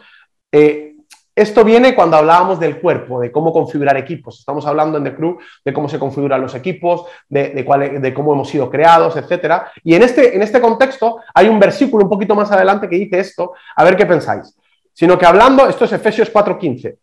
eh, 0.52 0.92
esto 1.34 1.64
viene 1.64 1.94
cuando 1.94 2.16
hablábamos 2.16 2.58
del 2.58 2.80
cuerpo, 2.80 3.20
de 3.20 3.30
cómo 3.30 3.52
configurar 3.52 3.98
equipos. 3.98 4.38
Estamos 4.38 4.66
hablando 4.66 4.96
en 4.96 5.04
The 5.04 5.14
Crew 5.14 5.38
de 5.62 5.72
cómo 5.72 5.86
se 5.86 5.98
configuran 5.98 6.40
los 6.40 6.54
equipos, 6.54 7.04
de, 7.28 7.50
de 7.50 8.14
cómo 8.14 8.32
hemos 8.32 8.48
sido 8.48 8.70
creados, 8.70 9.16
etc. 9.16 9.64
Y 9.84 9.94
en 9.94 10.02
este, 10.02 10.34
en 10.34 10.40
este 10.40 10.62
contexto 10.62 11.18
hay 11.34 11.48
un 11.48 11.58
versículo 11.58 12.04
un 12.04 12.10
poquito 12.10 12.34
más 12.34 12.50
adelante 12.50 12.88
que 12.88 12.96
dice 12.96 13.18
esto, 13.18 13.52
a 13.74 13.84
ver 13.84 13.96
qué 13.96 14.06
pensáis 14.06 14.56
sino 14.96 15.18
que 15.18 15.26
hablando, 15.26 15.68
esto 15.68 15.84
es 15.84 15.92
Efesios 15.92 16.32
4:15, 16.32 16.98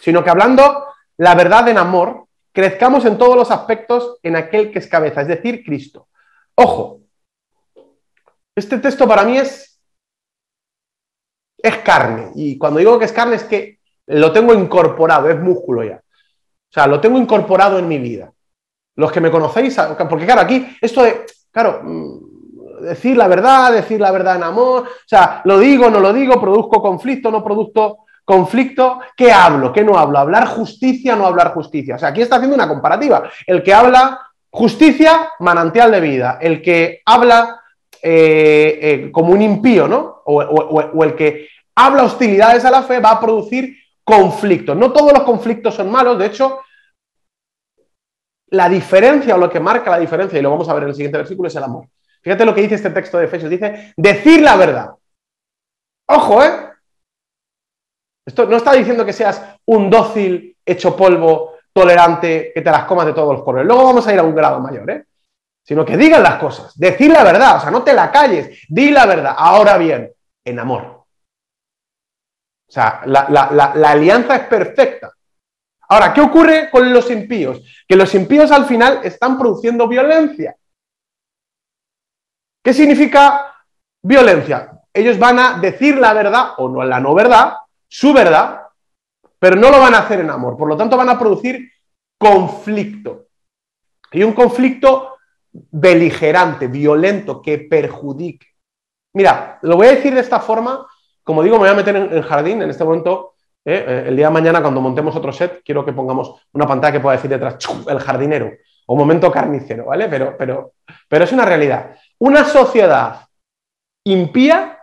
sino 0.00 0.24
que 0.24 0.30
hablando 0.30 0.86
la 1.18 1.34
verdad 1.34 1.68
en 1.68 1.76
amor, 1.76 2.28
crezcamos 2.50 3.04
en 3.04 3.18
todos 3.18 3.36
los 3.36 3.50
aspectos 3.50 4.18
en 4.22 4.36
aquel 4.36 4.72
que 4.72 4.78
es 4.78 4.86
cabeza, 4.86 5.20
es 5.20 5.28
decir, 5.28 5.62
Cristo. 5.62 6.08
Ojo, 6.54 7.02
este 8.56 8.78
texto 8.78 9.06
para 9.06 9.22
mí 9.24 9.36
es, 9.36 9.78
es 11.58 11.76
carne, 11.78 12.32
y 12.36 12.56
cuando 12.56 12.78
digo 12.78 12.98
que 12.98 13.04
es 13.04 13.12
carne 13.12 13.36
es 13.36 13.44
que 13.44 13.78
lo 14.06 14.32
tengo 14.32 14.54
incorporado, 14.54 15.28
es 15.28 15.38
músculo 15.38 15.84
ya. 15.84 15.96
O 15.96 16.72
sea, 16.72 16.86
lo 16.86 17.02
tengo 17.02 17.18
incorporado 17.18 17.78
en 17.78 17.86
mi 17.86 17.98
vida. 17.98 18.32
Los 18.96 19.12
que 19.12 19.20
me 19.20 19.30
conocéis, 19.30 19.76
porque 20.08 20.24
claro, 20.24 20.40
aquí 20.40 20.74
esto 20.80 21.02
de, 21.02 21.26
claro, 21.50 21.82
mm, 21.82 22.31
decir 22.82 23.16
la 23.16 23.28
verdad, 23.28 23.72
decir 23.72 24.00
la 24.00 24.10
verdad 24.10 24.36
en 24.36 24.42
amor, 24.42 24.82
o 24.82 25.06
sea, 25.08 25.40
lo 25.44 25.58
digo, 25.58 25.90
no 25.90 26.00
lo 26.00 26.12
digo, 26.12 26.40
produzco 26.40 26.82
conflicto, 26.82 27.30
no 27.30 27.42
produzco 27.42 28.06
conflicto, 28.24 29.00
¿qué 29.16 29.32
hablo? 29.32 29.72
¿Qué 29.72 29.84
no 29.84 29.98
hablo? 29.98 30.18
¿Hablar 30.18 30.46
justicia, 30.46 31.16
no 31.16 31.26
hablar 31.26 31.52
justicia? 31.54 31.96
O 31.96 31.98
sea, 31.98 32.10
aquí 32.10 32.22
está 32.22 32.36
haciendo 32.36 32.54
una 32.54 32.68
comparativa. 32.68 33.24
El 33.46 33.62
que 33.62 33.74
habla 33.74 34.20
justicia, 34.50 35.30
manantial 35.40 35.90
de 35.90 36.00
vida. 36.00 36.38
El 36.40 36.62
que 36.62 37.00
habla 37.04 37.60
eh, 38.02 38.78
eh, 38.82 39.12
como 39.12 39.32
un 39.32 39.42
impío, 39.42 39.88
¿no? 39.88 40.22
O, 40.24 40.42
o, 40.42 41.04
el 41.04 41.14
que 41.14 41.48
habla 41.74 42.04
hostilidades 42.04 42.64
a 42.64 42.70
la 42.70 42.82
fe 42.82 43.00
va 43.00 43.12
a 43.12 43.20
producir 43.20 43.76
conflictos. 44.04 44.76
No 44.76 44.92
todos 44.92 45.12
los 45.12 45.22
conflictos 45.22 45.74
son 45.74 45.90
malos, 45.90 46.18
de 46.18 46.26
hecho, 46.26 46.60
la 48.48 48.68
diferencia 48.68 49.34
o 49.34 49.38
lo 49.38 49.48
que 49.48 49.60
marca 49.60 49.90
la 49.90 49.98
diferencia, 49.98 50.38
y 50.38 50.42
lo 50.42 50.50
vamos 50.50 50.68
a 50.68 50.74
ver 50.74 50.84
en 50.84 50.88
el 50.90 50.94
siguiente 50.94 51.18
versículo, 51.18 51.48
es 51.48 51.56
el 51.56 51.64
amor. 51.64 51.86
Fíjate 52.22 52.44
lo 52.44 52.54
que 52.54 52.62
dice 52.62 52.76
este 52.76 52.90
texto 52.90 53.18
de 53.18 53.24
Efesios. 53.24 53.50
Dice, 53.50 53.92
decir 53.96 54.42
la 54.42 54.56
verdad. 54.56 54.90
Ojo, 56.08 56.42
¿eh? 56.42 56.70
Esto 58.24 58.46
no 58.46 58.56
está 58.56 58.72
diciendo 58.72 59.04
que 59.04 59.12
seas 59.12 59.42
un 59.66 59.90
dócil, 59.90 60.56
hecho 60.64 60.96
polvo, 60.96 61.54
tolerante, 61.72 62.52
que 62.54 62.62
te 62.62 62.70
las 62.70 62.84
comas 62.84 63.06
de 63.06 63.12
todos 63.12 63.34
los 63.34 63.42
colores. 63.42 63.66
Luego 63.66 63.84
vamos 63.84 64.06
a 64.06 64.12
ir 64.12 64.20
a 64.20 64.22
un 64.22 64.34
grado 64.34 64.60
mayor, 64.60 64.88
¿eh? 64.90 65.06
Sino 65.64 65.84
que 65.84 65.96
digan 65.96 66.22
las 66.22 66.36
cosas, 66.36 66.76
decir 66.76 67.10
la 67.10 67.22
verdad, 67.22 67.56
o 67.56 67.60
sea, 67.60 67.70
no 67.70 67.82
te 67.82 67.92
la 67.92 68.10
calles, 68.10 68.64
di 68.68 68.90
la 68.90 69.06
verdad. 69.06 69.34
Ahora 69.36 69.78
bien, 69.78 70.12
en 70.44 70.58
amor. 70.58 70.82
O 72.68 72.72
sea, 72.72 73.02
la, 73.04 73.28
la 73.28 73.90
alianza 73.90 74.36
es 74.36 74.46
perfecta. 74.46 75.12
Ahora, 75.88 76.14
¿qué 76.14 76.20
ocurre 76.20 76.70
con 76.70 76.92
los 76.92 77.10
impíos? 77.10 77.62
Que 77.86 77.96
los 77.96 78.14
impíos 78.14 78.50
al 78.50 78.64
final 78.64 79.00
están 79.02 79.38
produciendo 79.38 79.86
violencia. 79.86 80.56
¿Qué 82.62 82.72
significa 82.72 83.54
violencia? 84.02 84.80
Ellos 84.92 85.18
van 85.18 85.38
a 85.38 85.58
decir 85.58 85.96
la 85.98 86.12
verdad 86.12 86.52
o 86.58 86.68
no 86.68 86.84
la 86.84 87.00
no 87.00 87.14
verdad, 87.14 87.54
su 87.88 88.12
verdad, 88.12 88.62
pero 89.38 89.56
no 89.56 89.70
lo 89.70 89.80
van 89.80 89.94
a 89.94 89.98
hacer 89.98 90.20
en 90.20 90.30
amor. 90.30 90.56
Por 90.56 90.68
lo 90.68 90.76
tanto, 90.76 90.96
van 90.96 91.08
a 91.08 91.18
producir 91.18 91.70
conflicto. 92.16 93.26
Y 94.12 94.22
un 94.22 94.32
conflicto 94.32 95.16
beligerante, 95.52 96.68
violento, 96.68 97.42
que 97.42 97.58
perjudique. 97.58 98.46
Mira, 99.14 99.58
lo 99.62 99.76
voy 99.76 99.88
a 99.88 99.94
decir 99.94 100.14
de 100.14 100.20
esta 100.20 100.40
forma, 100.40 100.86
como 101.24 101.42
digo, 101.42 101.56
me 101.56 101.62
voy 101.62 101.70
a 101.70 101.74
meter 101.74 101.96
en 101.96 102.12
el 102.12 102.22
jardín 102.22 102.62
en 102.62 102.70
este 102.70 102.84
momento. 102.84 103.34
¿eh? 103.64 103.84
Eh, 103.86 104.04
el 104.08 104.16
día 104.16 104.28
de 104.28 104.32
mañana, 104.32 104.62
cuando 104.62 104.80
montemos 104.80 105.14
otro 105.16 105.32
set, 105.32 105.62
quiero 105.64 105.84
que 105.84 105.92
pongamos 105.92 106.46
una 106.52 106.66
pantalla 106.66 106.92
que 106.92 107.00
pueda 107.00 107.16
decir 107.16 107.30
detrás, 107.30 107.56
el 107.88 107.98
jardinero, 107.98 108.50
o 108.86 108.96
momento 108.96 109.30
carnicero, 109.30 109.86
¿vale? 109.86 110.08
Pero, 110.08 110.36
pero, 110.38 110.74
pero 111.08 111.24
es 111.24 111.32
una 111.32 111.44
realidad. 111.44 111.96
Una 112.24 112.44
sociedad 112.44 113.26
impía 114.04 114.78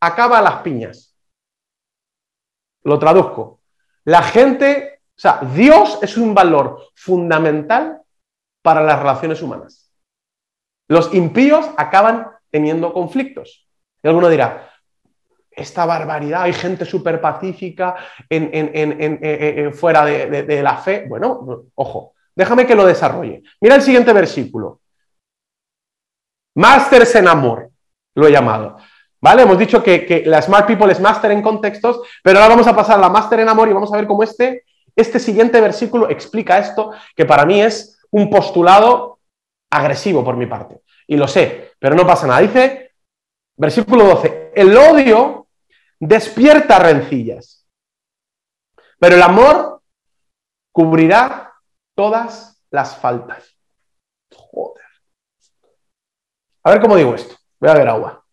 acaba 0.00 0.38
a 0.38 0.42
las 0.42 0.62
piñas. 0.62 1.16
Lo 2.82 2.98
traduzco. 2.98 3.60
La 4.04 4.20
gente, 4.20 5.02
o 5.10 5.20
sea, 5.20 5.38
Dios 5.54 6.00
es 6.02 6.16
un 6.16 6.34
valor 6.34 6.88
fundamental 6.96 8.02
para 8.62 8.82
las 8.82 8.98
relaciones 8.98 9.40
humanas. 9.40 9.92
Los 10.88 11.14
impíos 11.14 11.70
acaban 11.76 12.26
teniendo 12.50 12.92
conflictos. 12.92 13.68
Y 14.02 14.08
alguno 14.08 14.28
dirá, 14.28 14.68
esta 15.52 15.86
barbaridad, 15.86 16.42
hay 16.42 16.52
gente 16.52 16.84
súper 16.84 17.20
pacífica 17.20 17.94
fuera 19.74 20.04
de 20.04 20.62
la 20.64 20.76
fe. 20.78 21.06
Bueno, 21.08 21.66
ojo, 21.76 22.14
déjame 22.34 22.66
que 22.66 22.74
lo 22.74 22.84
desarrolle. 22.84 23.44
Mira 23.60 23.76
el 23.76 23.82
siguiente 23.82 24.12
versículo. 24.12 24.80
Masters 26.60 27.14
en 27.14 27.26
amor, 27.26 27.70
lo 28.14 28.26
he 28.26 28.32
llamado. 28.32 28.76
¿Vale? 29.18 29.42
Hemos 29.42 29.58
dicho 29.58 29.82
que, 29.82 30.24
la 30.26 30.42
Smart 30.42 30.66
People 30.66 30.92
es 30.92 31.00
máster 31.00 31.30
en 31.30 31.40
contextos, 31.40 32.02
pero 32.22 32.38
ahora 32.38 32.54
vamos 32.54 32.66
a 32.66 32.76
pasar 32.76 32.98
a 32.98 33.00
la 33.00 33.08
máster 33.08 33.40
en 33.40 33.48
amor 33.48 33.68
y 33.68 33.72
vamos 33.72 33.90
a 33.90 33.96
ver 33.96 34.06
cómo 34.06 34.22
este, 34.22 34.64
este 34.94 35.18
siguiente 35.18 35.58
versículo 35.58 36.10
explica 36.10 36.58
esto, 36.58 36.92
que 37.16 37.24
para 37.24 37.46
mí 37.46 37.62
es 37.62 37.98
un 38.10 38.28
postulado 38.28 39.20
agresivo 39.70 40.22
por 40.22 40.36
mi 40.36 40.44
parte. 40.44 40.82
Y 41.06 41.16
lo 41.16 41.26
sé, 41.26 41.72
pero 41.78 41.94
no 41.94 42.06
pasa 42.06 42.26
nada. 42.26 42.40
Dice, 42.40 42.92
versículo 43.56 44.04
12, 44.04 44.52
el 44.54 44.76
odio 44.76 45.46
despierta 45.98 46.78
rencillas, 46.78 47.66
pero 48.98 49.16
el 49.16 49.22
amor 49.22 49.80
cubrirá 50.72 51.54
todas 51.94 52.62
las 52.70 52.98
faltas. 52.98 53.56
Joder. 54.34 54.79
A 56.62 56.70
ver 56.70 56.80
cómo 56.80 56.96
digo 56.96 57.14
esto. 57.14 57.36
Voy 57.58 57.70
a 57.70 57.74
ver 57.74 57.88
agua. 57.88 58.24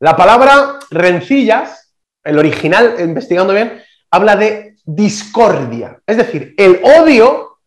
La 0.00 0.16
palabra 0.16 0.80
rencillas, 0.90 1.96
el 2.24 2.38
original, 2.38 2.96
investigando 2.98 3.54
bien, 3.54 3.82
habla 4.10 4.34
de 4.36 4.76
discordia. 4.84 6.02
Es 6.06 6.16
decir, 6.16 6.54
el 6.58 6.82
odio 6.82 7.60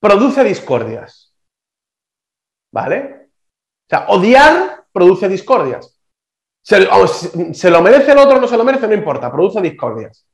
produce 0.00 0.42
discordias. 0.44 1.34
¿Vale? 2.72 3.28
O 3.86 3.88
sea, 3.88 4.06
odiar 4.08 4.86
produce 4.92 5.28
discordias. 5.28 6.00
Se, 6.62 6.80
lo 7.70 7.82
merece 7.82 8.12
el 8.12 8.18
otro 8.18 8.40
no 8.40 8.46
se 8.46 8.56
lo 8.56 8.64
merece, 8.64 8.86
no 8.86 8.94
importa, 8.94 9.30
produce 9.30 9.60
discordias. 9.60 10.26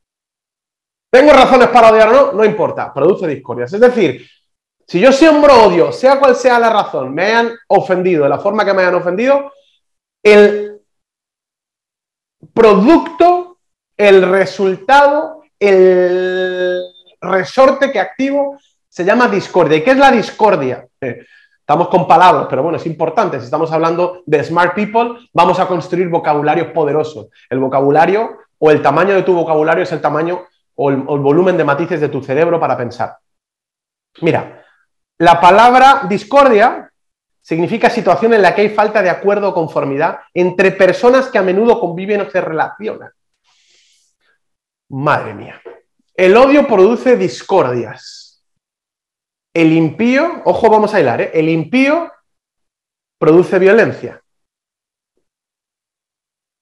¿Tengo 1.10 1.32
razones 1.32 1.68
para 1.68 1.90
odiar 1.90 2.08
o 2.08 2.12
no? 2.12 2.32
No 2.32 2.44
importa, 2.44 2.92
produce 2.92 3.26
discordias. 3.26 3.72
Es 3.72 3.80
decir, 3.80 4.26
si 4.86 5.00
yo 5.00 5.12
siembro 5.12 5.64
odio, 5.64 5.92
sea 5.92 6.18
cual 6.18 6.36
sea 6.36 6.58
la 6.58 6.70
razón, 6.70 7.14
me 7.14 7.24
hayan 7.24 7.52
ofendido 7.68 8.24
de 8.24 8.30
la 8.30 8.38
forma 8.38 8.64
que 8.64 8.74
me 8.74 8.82
hayan 8.82 8.94
ofendido, 8.94 9.52
el 10.22 10.80
producto, 12.52 13.58
el 13.96 14.28
resultado, 14.30 15.42
el 15.58 16.80
resorte 17.20 17.90
que 17.90 18.00
activo 18.00 18.58
se 18.88 19.04
llama 19.04 19.28
discordia. 19.28 19.78
¿Y 19.78 19.84
qué 19.84 19.92
es 19.92 19.98
la 19.98 20.10
discordia? 20.10 20.86
Eh, 21.00 21.24
estamos 21.58 21.88
con 21.88 22.06
palabras, 22.06 22.46
pero 22.48 22.62
bueno, 22.62 22.78
es 22.78 22.86
importante. 22.86 23.38
Si 23.38 23.44
estamos 23.44 23.70
hablando 23.72 24.22
de 24.26 24.42
smart 24.44 24.74
people, 24.74 25.28
vamos 25.32 25.58
a 25.60 25.66
construir 25.66 26.08
vocabularios 26.08 26.68
poderosos. 26.68 27.28
El 27.48 27.58
vocabulario 27.58 28.38
o 28.58 28.70
el 28.70 28.82
tamaño 28.82 29.14
de 29.14 29.22
tu 29.22 29.34
vocabulario 29.34 29.84
es 29.84 29.92
el 29.92 30.00
tamaño 30.00 30.46
o 30.80 30.90
el 30.90 31.02
volumen 31.02 31.56
de 31.56 31.64
matices 31.64 32.00
de 32.00 32.08
tu 32.08 32.22
cerebro 32.22 32.60
para 32.60 32.76
pensar. 32.76 33.18
Mira, 34.20 34.64
la 35.18 35.40
palabra 35.40 36.02
discordia 36.08 36.92
significa 37.42 37.90
situación 37.90 38.34
en 38.34 38.42
la 38.42 38.54
que 38.54 38.62
hay 38.62 38.68
falta 38.68 39.02
de 39.02 39.10
acuerdo 39.10 39.48
o 39.48 39.54
conformidad 39.54 40.20
entre 40.32 40.70
personas 40.70 41.28
que 41.28 41.38
a 41.38 41.42
menudo 41.42 41.80
conviven 41.80 42.20
o 42.20 42.30
se 42.30 42.40
relacionan. 42.40 43.10
Madre 44.90 45.34
mía. 45.34 45.60
El 46.14 46.36
odio 46.36 46.66
produce 46.68 47.16
discordias. 47.16 48.44
El 49.52 49.72
impío, 49.72 50.42
ojo, 50.44 50.70
vamos 50.70 50.94
a 50.94 51.00
hilar, 51.00 51.20
¿eh? 51.20 51.30
el 51.34 51.48
impío 51.48 52.12
produce 53.18 53.58
violencia. 53.58 54.22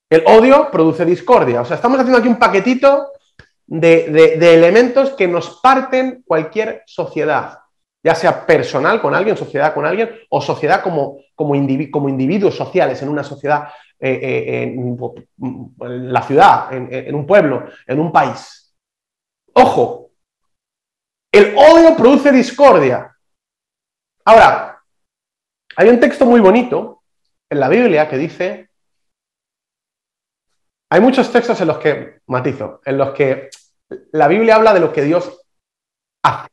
El 0.09 0.25
odio 0.27 0.71
produce 0.71 1.05
discordia. 1.05 1.61
O 1.61 1.65
sea, 1.65 1.77
estamos 1.77 1.99
haciendo 1.99 2.19
aquí 2.19 2.29
un 2.29 2.39
paquetito 2.39 3.13
de, 3.67 4.55
elementos 4.55 5.11
que 5.11 5.29
nos 5.29 5.61
parten 5.61 6.23
cualquier 6.27 6.83
sociedad 6.87 7.59
ya 8.07 8.15
sea 8.15 8.47
personal 8.47 9.03
con 9.03 9.17
alguien, 9.17 9.37
sociedad 9.37 9.75
con 9.75 9.85
alguien, 9.85 10.09
o 10.31 10.41
sociedad 10.41 10.81
como, 10.81 11.19
como, 11.35 11.55
como 11.91 12.09
individuos 12.09 12.55
sociales 12.55 13.03
en 13.03 13.09
una 13.09 13.25
sociedad, 13.25 13.69
eh, 13.99 14.21
eh, 14.23 14.63
en, 14.63 16.13
la 16.13 16.23
ciudad, 16.23 16.73
en, 16.73 17.15
un 17.17 17.27
pueblo, 17.27 17.67
en 17.85 17.99
un 17.99 18.13
país. 18.13 18.73
Ojo, 19.55 20.11
el 21.33 21.53
odio 21.57 21.97
produce 21.97 22.31
discordia. 22.31 23.13
Ahora, 24.25 24.81
hay 25.77 25.89
un 25.89 25.99
texto 25.99 26.27
muy 26.27 26.39
bonito 26.39 27.03
en 27.51 27.59
la 27.59 27.69
Biblia 27.69 28.09
que 28.09 28.19
dice, 28.19 28.71
hay 30.91 31.01
muchos 31.01 31.31
textos 31.33 31.61
en 31.61 31.69
los 31.69 31.79
que, 31.79 32.21
matizo, 32.27 32.81
en 32.85 32.99
los 32.99 33.11
que 33.11 33.51
la 34.13 34.29
Biblia 34.29 34.57
habla 34.57 34.73
de 34.73 34.81
lo 34.81 34.93
que 34.93 35.03
Dios 35.03 35.43
hace. 36.23 36.49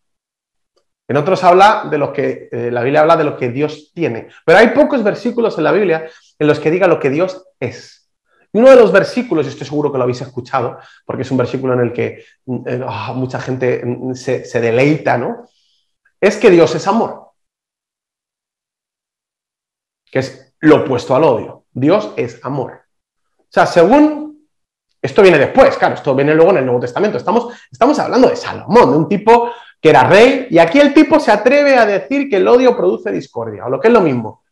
En 1.08 1.18
otros 1.18 1.44
habla 1.44 1.88
de 1.90 1.98
lo 1.98 2.14
que, 2.14 2.50
eh, 2.52 2.72
la 2.72 2.82
Biblia 2.82 3.02
habla 3.02 3.18
de 3.18 3.26
lo 3.26 3.38
que 3.38 3.50
Dios 3.50 3.92
tiene. 3.94 4.30
Pero 4.46 4.58
hay 4.58 4.70
pocos 4.70 5.04
versículos 5.04 5.58
en 5.58 5.66
la 5.66 5.72
Biblia 5.72 6.10
en 6.40 6.48
los 6.48 6.60
que 6.60 6.72
diga 6.72 6.88
lo 6.88 7.00
que 7.00 7.10
Dios 7.10 7.46
es. 7.60 8.10
Y 8.52 8.60
uno 8.60 8.70
de 8.70 8.76
los 8.76 8.92
versículos, 8.92 9.46
y 9.46 9.50
estoy 9.50 9.68
seguro 9.68 9.92
que 9.92 9.98
lo 9.98 10.04
habéis 10.04 10.22
escuchado, 10.22 10.80
porque 11.06 11.24
es 11.24 11.32
un 11.32 11.38
versículo 11.38 11.74
en 11.74 11.80
el 11.82 11.94
que 11.94 12.24
eh, 12.66 12.82
ah, 12.88 13.14
mucha 13.16 13.40
gente 13.40 13.84
mm, 13.84 14.14
se, 14.14 14.46
se 14.46 14.62
deleita, 14.62 15.18
¿no? 15.18 15.48
Es 16.22 16.38
que 16.38 16.50
Dios 16.50 16.74
es 16.76 16.88
amor. 16.88 17.32
Que 20.06 20.20
es 20.20 20.56
lo 20.60 20.84
opuesto 20.84 21.16
al 21.16 21.24
odio. 21.24 21.66
Dios 21.74 22.14
es 22.16 22.40
amor. 22.46 22.83
O 23.54 23.56
sea, 23.56 23.68
según 23.68 24.48
esto 25.00 25.22
viene 25.22 25.38
después, 25.38 25.78
claro, 25.78 25.94
esto 25.94 26.16
viene 26.16 26.34
luego 26.34 26.50
en 26.50 26.58
el 26.58 26.66
Nuevo 26.66 26.80
Testamento. 26.80 27.20
Estamos, 27.20 27.54
estamos 27.72 28.00
hablando 28.00 28.28
de 28.28 28.36
Salomón, 28.36 28.90
de 28.90 28.98
un 28.98 29.08
tipo 29.08 29.52
que 29.80 29.90
era 29.90 30.06
rey, 30.06 30.48
y 30.50 30.58
aquí 30.58 30.80
el 30.80 30.92
tipo 30.92 31.20
se 31.20 31.32
atreve 31.32 31.78
a 31.78 31.86
decir 31.86 32.28
que 32.30 32.38
el 32.38 32.48
odio 32.48 32.76
produce 32.76 33.12
discordia, 33.12 33.66
o 33.66 33.70
lo 33.70 33.80
que 33.80 33.90
es 33.90 33.94
lo 33.94 34.02
mismo. 34.02 34.44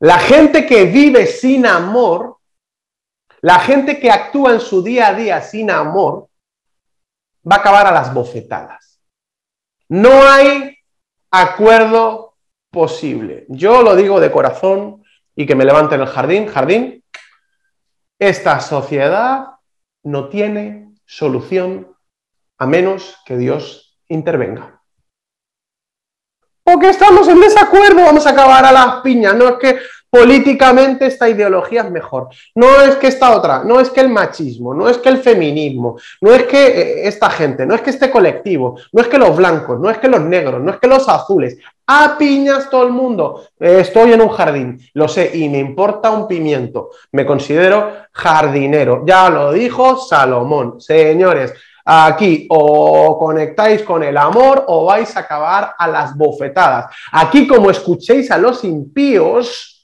La 0.00 0.18
gente 0.18 0.66
que 0.66 0.84
vive 0.84 1.26
sin 1.26 1.64
amor, 1.64 2.36
la 3.40 3.58
gente 3.60 3.98
que 3.98 4.10
actúa 4.10 4.52
en 4.52 4.60
su 4.60 4.82
día 4.82 5.08
a 5.08 5.14
día 5.14 5.40
sin 5.40 5.70
amor, 5.70 6.28
va 7.50 7.56
a 7.56 7.60
acabar 7.60 7.86
a 7.86 7.92
las 7.92 8.12
bofetadas. 8.12 9.00
No 9.88 10.10
hay 10.10 10.76
acuerdo 11.30 12.34
posible. 12.70 13.46
Yo 13.48 13.82
lo 13.82 13.96
digo 13.96 14.20
de 14.20 14.30
corazón 14.30 15.02
y 15.34 15.46
que 15.46 15.54
me 15.54 15.64
levante 15.64 15.94
en 15.94 16.02
el 16.02 16.08
jardín. 16.08 16.46
Jardín, 16.48 17.04
esta 18.28 18.60
sociedad 18.60 19.48
no 20.02 20.28
tiene 20.28 20.94
solución 21.04 21.94
a 22.56 22.66
menos 22.66 23.16
que 23.26 23.36
Dios 23.36 24.00
intervenga. 24.08 24.73
Porque 26.64 26.88
estamos 26.88 27.28
en 27.28 27.40
desacuerdo, 27.40 28.02
vamos 28.02 28.26
a 28.26 28.30
acabar 28.30 28.64
a 28.64 28.72
las 28.72 28.96
piñas. 29.02 29.36
No 29.36 29.48
es 29.48 29.54
que 29.56 29.78
políticamente 30.08 31.06
esta 31.06 31.28
ideología 31.28 31.82
es 31.82 31.90
mejor. 31.90 32.28
No 32.54 32.80
es 32.80 32.94
que 32.96 33.08
esta 33.08 33.36
otra, 33.36 33.64
no 33.64 33.80
es 33.80 33.90
que 33.90 34.00
el 34.00 34.08
machismo, 34.08 34.72
no 34.72 34.88
es 34.88 34.96
que 34.98 35.08
el 35.08 35.18
feminismo, 35.18 35.98
no 36.20 36.32
es 36.32 36.44
que 36.44 36.66
eh, 36.66 37.08
esta 37.08 37.28
gente, 37.28 37.66
no 37.66 37.74
es 37.74 37.82
que 37.82 37.90
este 37.90 38.10
colectivo, 38.10 38.78
no 38.92 39.02
es 39.02 39.08
que 39.08 39.18
los 39.18 39.36
blancos, 39.36 39.80
no 39.80 39.90
es 39.90 39.98
que 39.98 40.08
los 40.08 40.20
negros, 40.20 40.62
no 40.62 40.70
es 40.70 40.78
que 40.78 40.86
los 40.86 41.08
azules. 41.08 41.58
A 41.86 42.16
piñas 42.16 42.70
todo 42.70 42.84
el 42.84 42.92
mundo. 42.92 43.44
Eh, 43.58 43.78
estoy 43.80 44.12
en 44.12 44.22
un 44.22 44.28
jardín, 44.28 44.80
lo 44.94 45.08
sé, 45.08 45.32
y 45.34 45.48
me 45.48 45.58
importa 45.58 46.12
un 46.12 46.26
pimiento. 46.28 46.90
Me 47.12 47.26
considero 47.26 47.92
jardinero. 48.12 49.02
Ya 49.04 49.28
lo 49.28 49.52
dijo 49.52 49.98
Salomón. 49.98 50.80
Señores, 50.80 51.52
Aquí 51.84 52.46
o 52.48 53.18
conectáis 53.18 53.82
con 53.82 54.02
el 54.02 54.16
amor 54.16 54.64
o 54.68 54.86
vais 54.86 55.14
a 55.16 55.20
acabar 55.20 55.74
a 55.76 55.86
las 55.86 56.16
bofetadas. 56.16 56.94
Aquí 57.12 57.46
como 57.46 57.70
escuchéis 57.70 58.30
a 58.30 58.38
los 58.38 58.64
impíos, 58.64 59.74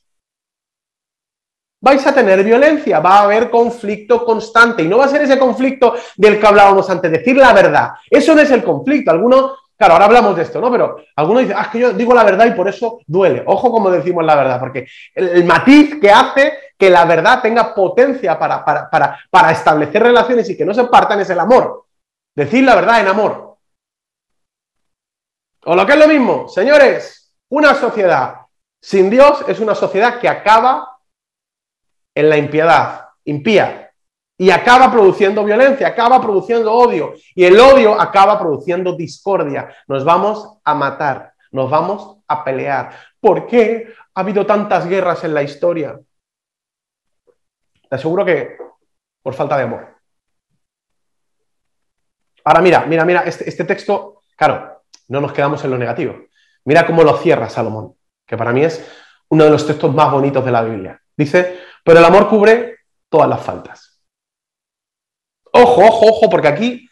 vais 1.81 2.07
a 2.07 2.15
tener 2.15 2.45
violencia, 2.45 3.01
va 3.01 3.19
a 3.19 3.23
haber 3.25 3.51
conflicto 3.51 4.25
constante 4.25 4.83
y 4.83 4.89
no 4.89 4.99
va 4.99 5.07
a 5.07 5.09
ser 5.09 5.23
ese 5.23 5.39
conflicto 5.39 5.95
del 6.17 6.39
que 6.39 6.47
hablábamos 6.47 6.89
antes, 6.91 7.11
decir 7.11 7.37
la 7.37 7.53
verdad. 7.53 7.91
Eso 8.09 8.35
no 8.35 8.41
es 8.41 8.51
el 8.51 8.63
conflicto. 8.63 9.11
Algunos, 9.11 9.59
claro, 9.77 9.95
ahora 9.95 10.07
hablamos 10.07 10.37
de 10.37 10.43
esto, 10.43 10.61
¿no? 10.61 10.71
Pero 10.71 10.97
algunos 11.17 11.43
dicen, 11.43 11.57
ah, 11.59 11.63
es 11.63 11.69
que 11.69 11.79
yo 11.81 11.93
digo 11.93 12.15
la 12.15 12.25
verdad 12.25 12.47
y 12.47 12.53
por 12.53 12.69
eso 12.69 13.01
duele. 13.07 13.43
Ojo 13.47 13.71
como 13.71 13.91
decimos 13.91 14.25
la 14.25 14.37
verdad, 14.37 14.61
porque 14.61 14.87
el, 15.15 15.45
matiz 15.45 15.99
que 16.01 16.11
hace 16.11 16.53
que 16.79 16.91
la 16.91 17.05
verdad 17.05 17.43
tenga 17.43 17.75
potencia 17.75 18.39
para, 18.39 18.65
para, 18.65 19.19
para 19.31 19.51
establecer 19.51 20.03
relaciones 20.03 20.49
y 20.49 20.57
que 20.57 20.65
no 20.65 20.75
se 20.75 20.85
partan 20.85 21.21
es 21.21 21.31
el 21.31 21.41
amor. 21.41 21.90
Decir 22.41 22.65
la 22.65 22.75
verdad 22.75 23.01
en 23.03 23.07
amor. 23.07 23.59
O 25.67 25.77
lo 25.77 25.85
que 25.85 25.93
es 25.93 25.99
lo 25.99 26.09
mismo, 26.09 26.49
señores, 26.49 27.37
una 27.51 27.75
sociedad 27.75 28.47
sin 28.81 29.11
Dios 29.11 29.45
es 29.47 29.61
una 29.61 29.75
sociedad 29.75 30.19
que 30.19 30.27
acaba 30.27 31.01
en 32.15 32.31
la 32.31 32.39
impiedad, 32.39 33.09
impía, 33.25 33.93
y 34.39 34.51
acaba 34.51 34.91
produciendo 34.91 35.45
violencia, 35.45 35.89
acaba 35.89 36.19
produciendo 36.19 36.73
odio, 36.73 37.13
y 37.35 37.45
el 37.45 37.61
odio 37.61 38.01
acaba 38.01 38.39
produciendo 38.39 38.97
discordia. 38.97 39.77
Nos 39.87 40.03
vamos 40.03 40.61
a 40.65 40.75
matar, 40.75 41.35
nos 41.51 41.69
vamos 41.69 42.23
a 42.27 42.43
pelear. 42.43 42.97
¿Por 43.21 43.47
qué 43.47 43.93
ha 44.15 44.21
habido 44.21 44.47
tantas 44.47 44.89
guerras 44.89 45.25
en 45.25 45.35
la 45.35 45.43
historia? 45.43 46.01
Te 47.87 47.97
aseguro 47.97 48.25
que 48.25 48.57
por 49.23 49.35
falta 49.35 49.59
de 49.59 49.65
amor. 49.65 50.00
Ahora 52.45 52.61
mira, 52.61 52.87
mira, 52.87 53.05
mira, 53.05 53.23
este, 53.23 53.49
este 53.49 53.65
texto, 53.65 54.23
claro, 54.37 54.83
no 55.09 55.21
nos 55.21 55.33
quedamos 55.33 55.63
en 55.65 55.71
lo 55.71 55.79
negativo. 55.79 56.17
Mira 56.65 56.87
cómo 56.87 57.03
lo 57.03 57.17
cierra 57.19 57.49
Salomón, 57.49 57.95
que 58.27 58.37
para 58.37 58.53
mí 58.53 58.65
es 58.65 58.87
uno 59.29 59.45
de 59.45 59.51
los 59.51 59.67
textos 59.67 59.95
más 59.95 60.11
bonitos 60.13 60.45
de 60.45 60.51
la 60.51 60.63
Biblia. 60.63 61.01
Dice, 61.17 61.59
pero 61.85 61.99
el 61.99 62.05
amor 62.05 62.29
cubre 62.29 62.79
todas 63.09 63.29
las 63.29 63.43
faltas. 63.43 64.01
Ojo, 65.53 65.85
ojo, 65.85 66.07
ojo, 66.07 66.31
porque 66.31 66.49
aquí, 66.49 66.89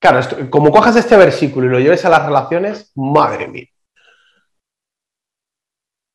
claro, 0.00 0.20
como 0.50 0.70
cojas 0.70 0.96
este 0.96 1.16
versículo 1.16 1.66
y 1.66 1.70
lo 1.70 1.80
lleves 1.80 2.04
a 2.04 2.10
las 2.10 2.24
relaciones, 2.24 2.92
madre 2.94 3.48
mía. 3.48 3.66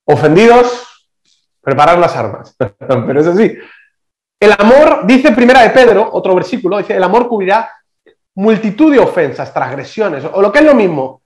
Ofendidos, 0.05 0.87
preparar 1.61 1.97
las 1.97 2.15
armas. 2.15 2.55
Pero 2.77 3.19
es 3.19 3.27
así. 3.27 3.53
El 4.39 4.51
amor, 4.57 5.05
dice 5.05 5.31
primera 5.31 5.61
de 5.61 5.69
Pedro, 5.69 6.09
otro 6.11 6.35
versículo, 6.35 6.77
dice, 6.77 6.95
el 6.95 7.03
amor 7.03 7.27
cubrirá 7.27 7.71
multitud 8.35 8.91
de 8.91 8.99
ofensas, 8.99 9.53
transgresiones, 9.53 10.25
o 10.25 10.41
lo 10.41 10.51
que 10.51 10.59
es 10.59 10.65
lo 10.65 10.75
mismo. 10.75 11.21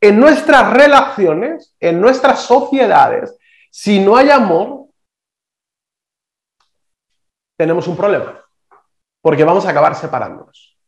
En 0.00 0.18
nuestras 0.18 0.72
relaciones, 0.72 1.74
en 1.80 2.00
nuestras 2.00 2.42
sociedades, 2.42 3.36
si 3.70 3.98
no 3.98 4.16
hay 4.16 4.30
amor, 4.30 4.86
tenemos 7.58 7.88
un 7.88 7.96
problema, 7.96 8.44
porque 9.20 9.44
vamos 9.44 9.66
a 9.66 9.70
acabar 9.70 9.94
separándonos. 9.94 10.78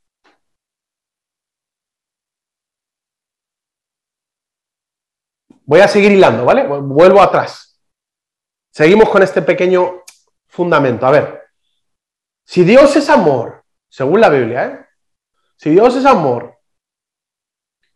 Voy 5.65 5.81
a 5.81 5.89
seguir 5.89 6.13
hilando, 6.13 6.45
¿vale? 6.45 6.67
Vuelvo 6.67 7.23
atrás. 7.23 7.81
Seguimos 8.73 9.09
con 9.09 9.23
este 9.23 9.41
pequeño 9.43 10.03
fundamento. 10.49 11.07
A 11.07 11.13
ver, 11.13 11.40
si 12.51 12.65
Dios 12.65 12.97
es 12.97 13.09
amor, 13.09 13.63
según 13.89 14.21
la 14.21 14.29
Biblia, 14.29 14.67
¿eh? 14.67 14.85
si 15.55 15.71
Dios 15.71 15.95
es 15.95 16.05
amor 16.05 16.59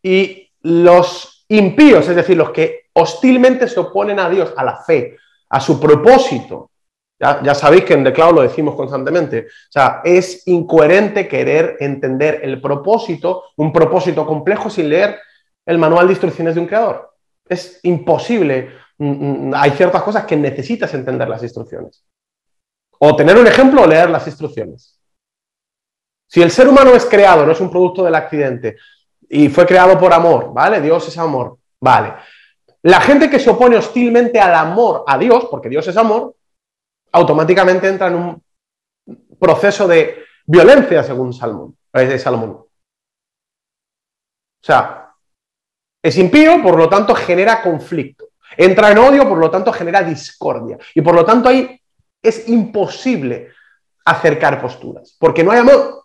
y 0.01 0.49
los 0.61 1.45
impíos, 1.49 2.09
es 2.09 2.15
decir, 2.15 2.37
los 2.37 2.51
que 2.51 2.83
hostilmente 2.93 3.67
se 3.67 3.81
oponen 3.81 4.21
a 4.21 4.31
Dios, 4.31 4.55
a 4.57 4.63
la 4.63 4.77
fe, 4.77 5.17
a 5.49 5.59
su 5.59 5.81
propósito. 5.81 6.71
Ya, 7.19 7.53
sabéis 7.53 7.85
que 7.85 7.95
en 7.95 8.05
Cloud 8.13 8.37
lo 8.37 8.43
decimos 8.43 8.77
constantemente. 8.77 9.41
O 9.41 9.73
sea, 9.73 10.03
es 10.05 10.47
incoherente 10.47 11.27
querer 11.27 11.77
entender 11.81 12.39
el 12.45 12.61
propósito, 12.61 13.47
un 13.57 13.73
propósito 13.73 14.25
complejo, 14.25 14.71
sin 14.71 14.89
leer 14.89 15.19
el 15.67 15.79
manual 15.79 16.07
de 16.07 16.13
instrucciones 16.13 16.55
de 16.55 16.61
un 16.61 16.69
creador. 16.69 17.13
Es 17.49 17.81
imposible. 17.83 18.71
Mm, 18.99 19.49
mm, 19.49 19.55
hay 19.57 19.73
ciertas 19.73 20.05
cosas 20.05 20.25
que 20.27 20.37
necesitas 20.37 20.95
entender 20.95 21.29
las 21.29 21.43
instrucciones. 21.43 22.05
O 22.99 23.17
tener 23.17 23.37
un 23.37 23.47
ejemplo 23.47 23.83
o 23.83 23.87
leer 23.87 24.11
las 24.11 24.27
instrucciones. 24.27 25.01
Si 26.29 26.43
el 26.43 26.51
ser 26.51 26.69
humano 26.69 26.95
es 26.95 27.05
creado, 27.05 27.47
no 27.47 27.53
es 27.53 27.61
un 27.61 27.71
producto 27.71 28.05
del 28.05 28.15
accidente, 28.15 28.77
y 29.29 29.49
fue 29.49 29.67
creado 29.67 29.99
por 29.99 30.13
amor, 30.13 30.53
¿vale? 30.53 30.81
Dios 30.81 31.07
es 31.09 31.19
amor, 31.19 31.59
¿vale? 31.81 32.15
La 32.83 33.01
gente 33.01 33.31
que 33.31 33.39
se 33.39 33.51
opone 33.51 33.77
hostilmente 33.77 34.39
al 34.41 34.55
amor 34.55 35.05
a 35.07 35.17
Dios, 35.19 35.47
porque 35.51 35.69
Dios 35.69 35.87
es 35.89 35.97
amor, 35.97 36.35
automáticamente 37.13 37.89
entra 37.89 38.09
en 38.09 38.15
un 38.15 38.43
proceso 39.39 39.87
de 39.89 40.25
violencia, 40.47 41.03
según 41.03 41.33
Salomón. 41.33 41.77
Eh, 41.93 42.19
Salomón. 42.19 42.51
O 42.51 42.67
sea, 44.61 45.15
es 46.03 46.19
impío, 46.19 46.63
por 46.63 46.77
lo 46.77 46.89
tanto 46.89 47.15
genera 47.15 47.63
conflicto. 47.63 48.27
Entra 48.57 48.91
en 48.91 48.99
odio, 48.99 49.29
por 49.29 49.39
lo 49.39 49.51
tanto 49.51 49.73
genera 49.73 50.03
discordia. 50.03 50.79
Y 50.95 51.01
por 51.01 51.15
lo 51.15 51.25
tanto 51.25 51.49
ahí 51.49 51.81
es 52.25 52.49
imposible 52.49 53.53
acercar 54.05 54.61
posturas, 54.61 55.17
porque 55.19 55.45
no 55.45 55.53
hay 55.53 55.61
amor. 55.61 56.05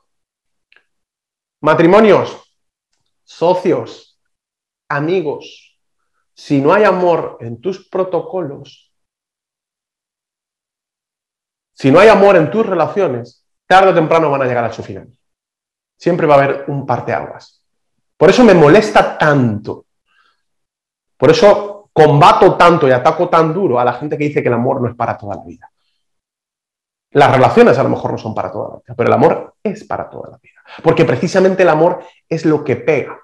Matrimonios, 1.61 2.55
socios, 3.23 4.21
amigos, 4.87 5.79
si 6.33 6.61
no 6.61 6.73
hay 6.73 6.83
amor 6.83 7.37
en 7.41 7.59
tus 7.59 7.89
protocolos, 7.89 8.93
si 11.73 11.91
no 11.91 11.99
hay 11.99 12.09
amor 12.09 12.35
en 12.35 12.51
tus 12.51 12.65
relaciones, 12.65 13.45
tarde 13.65 13.91
o 13.91 13.95
temprano 13.95 14.29
van 14.29 14.41
a 14.41 14.45
llegar 14.45 14.65
a 14.65 14.73
su 14.73 14.83
final. 14.83 15.09
Siempre 15.97 16.27
va 16.27 16.35
a 16.35 16.43
haber 16.43 16.65
un 16.67 16.85
parteaguas. 16.85 17.63
Por 18.17 18.29
eso 18.29 18.43
me 18.43 18.53
molesta 18.53 19.17
tanto. 19.17 19.85
Por 21.17 21.31
eso 21.31 21.89
combato 21.91 22.55
tanto 22.55 22.87
y 22.87 22.91
ataco 22.91 23.29
tan 23.29 23.53
duro 23.53 23.79
a 23.79 23.85
la 23.85 23.93
gente 23.93 24.17
que 24.17 24.25
dice 24.25 24.41
que 24.41 24.47
el 24.47 24.55
amor 24.55 24.81
no 24.81 24.89
es 24.89 24.95
para 24.95 25.17
toda 25.17 25.35
la 25.35 25.43
vida. 25.43 25.69
Las 27.11 27.31
relaciones 27.31 27.77
a 27.77 27.83
lo 27.83 27.89
mejor 27.89 28.11
no 28.11 28.17
son 28.17 28.35
para 28.35 28.51
toda 28.51 28.69
la 28.69 28.75
vida, 28.75 28.93
pero 28.95 29.07
el 29.07 29.13
amor 29.13 29.55
es 29.63 29.83
para 29.83 30.09
toda 30.09 30.31
la 30.31 30.37
vida. 30.37 30.61
Porque 30.83 31.05
precisamente 31.05 31.63
el 31.63 31.69
amor 31.69 32.03
es 32.27 32.45
lo 32.45 32.63
que 32.63 32.75
pega. 32.75 33.19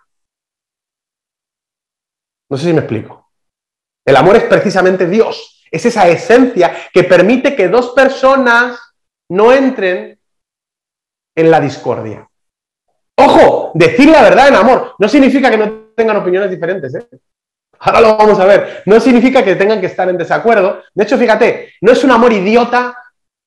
No 2.49 2.57
sé 2.57 2.65
si 2.65 2.73
me 2.73 2.79
explico. 2.79 3.31
El 4.05 4.15
amor 4.15 4.35
es 4.35 4.43
precisamente 4.43 5.07
Dios. 5.07 5.65
Es 5.69 5.85
esa 5.85 6.07
esencia 6.07 6.75
que 6.93 7.03
permite 7.03 7.55
que 7.55 7.67
dos 7.67 7.91
personas 7.91 8.79
no 9.29 9.51
entren 9.51 10.19
en 11.35 11.51
la 11.51 11.59
discordia. 11.59 12.27
Ojo, 13.17 13.71
decir 13.75 14.09
la 14.09 14.21
verdad 14.21 14.47
en 14.47 14.55
amor 14.55 14.95
no 14.99 15.07
significa 15.07 15.49
que 15.49 15.57
no 15.57 15.85
tengan 15.95 16.17
opiniones 16.17 16.49
diferentes. 16.49 16.93
¿eh? 16.95 17.07
Ahora 17.79 18.01
lo 18.01 18.17
vamos 18.17 18.39
a 18.39 18.45
ver. 18.45 18.83
No 18.85 18.99
significa 18.99 19.43
que 19.43 19.55
tengan 19.55 19.79
que 19.79 19.87
estar 19.87 20.07
en 20.09 20.17
desacuerdo. 20.17 20.81
De 20.93 21.03
hecho, 21.03 21.17
fíjate, 21.17 21.73
no 21.81 21.91
es 21.91 22.03
un 22.03 22.11
amor 22.11 22.33
idiota 22.33 22.97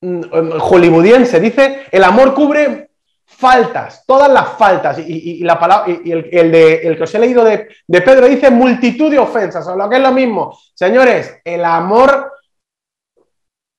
hollywoodiense. 0.01 1.41
Dice, 1.41 1.87
el 1.91 2.05
amor 2.05 2.35
cubre 2.35 2.91
faltas, 3.25 4.05
todas 4.07 4.31
las 4.31 4.49
faltas, 4.57 4.99
y, 4.99 5.45
la 5.45 5.59
palabra, 5.59 5.93
y 6.05 6.11
el, 6.11 6.51
de, 6.51 6.75
el, 6.77 6.97
que 6.97 7.03
os 7.05 7.15
he 7.15 7.19
leído 7.19 7.45
de, 7.45 7.69
Pedro 7.87 8.27
dice 8.27 8.51
multitud 8.51 9.11
de 9.11 9.19
ofensas, 9.19 9.67
o 9.69 9.77
lo 9.77 9.89
que 9.89 9.97
es 9.97 10.03
lo 10.03 10.13
mismo. 10.13 10.59
Señores, 10.75 11.39
el 11.45 11.65
amor 11.65 12.33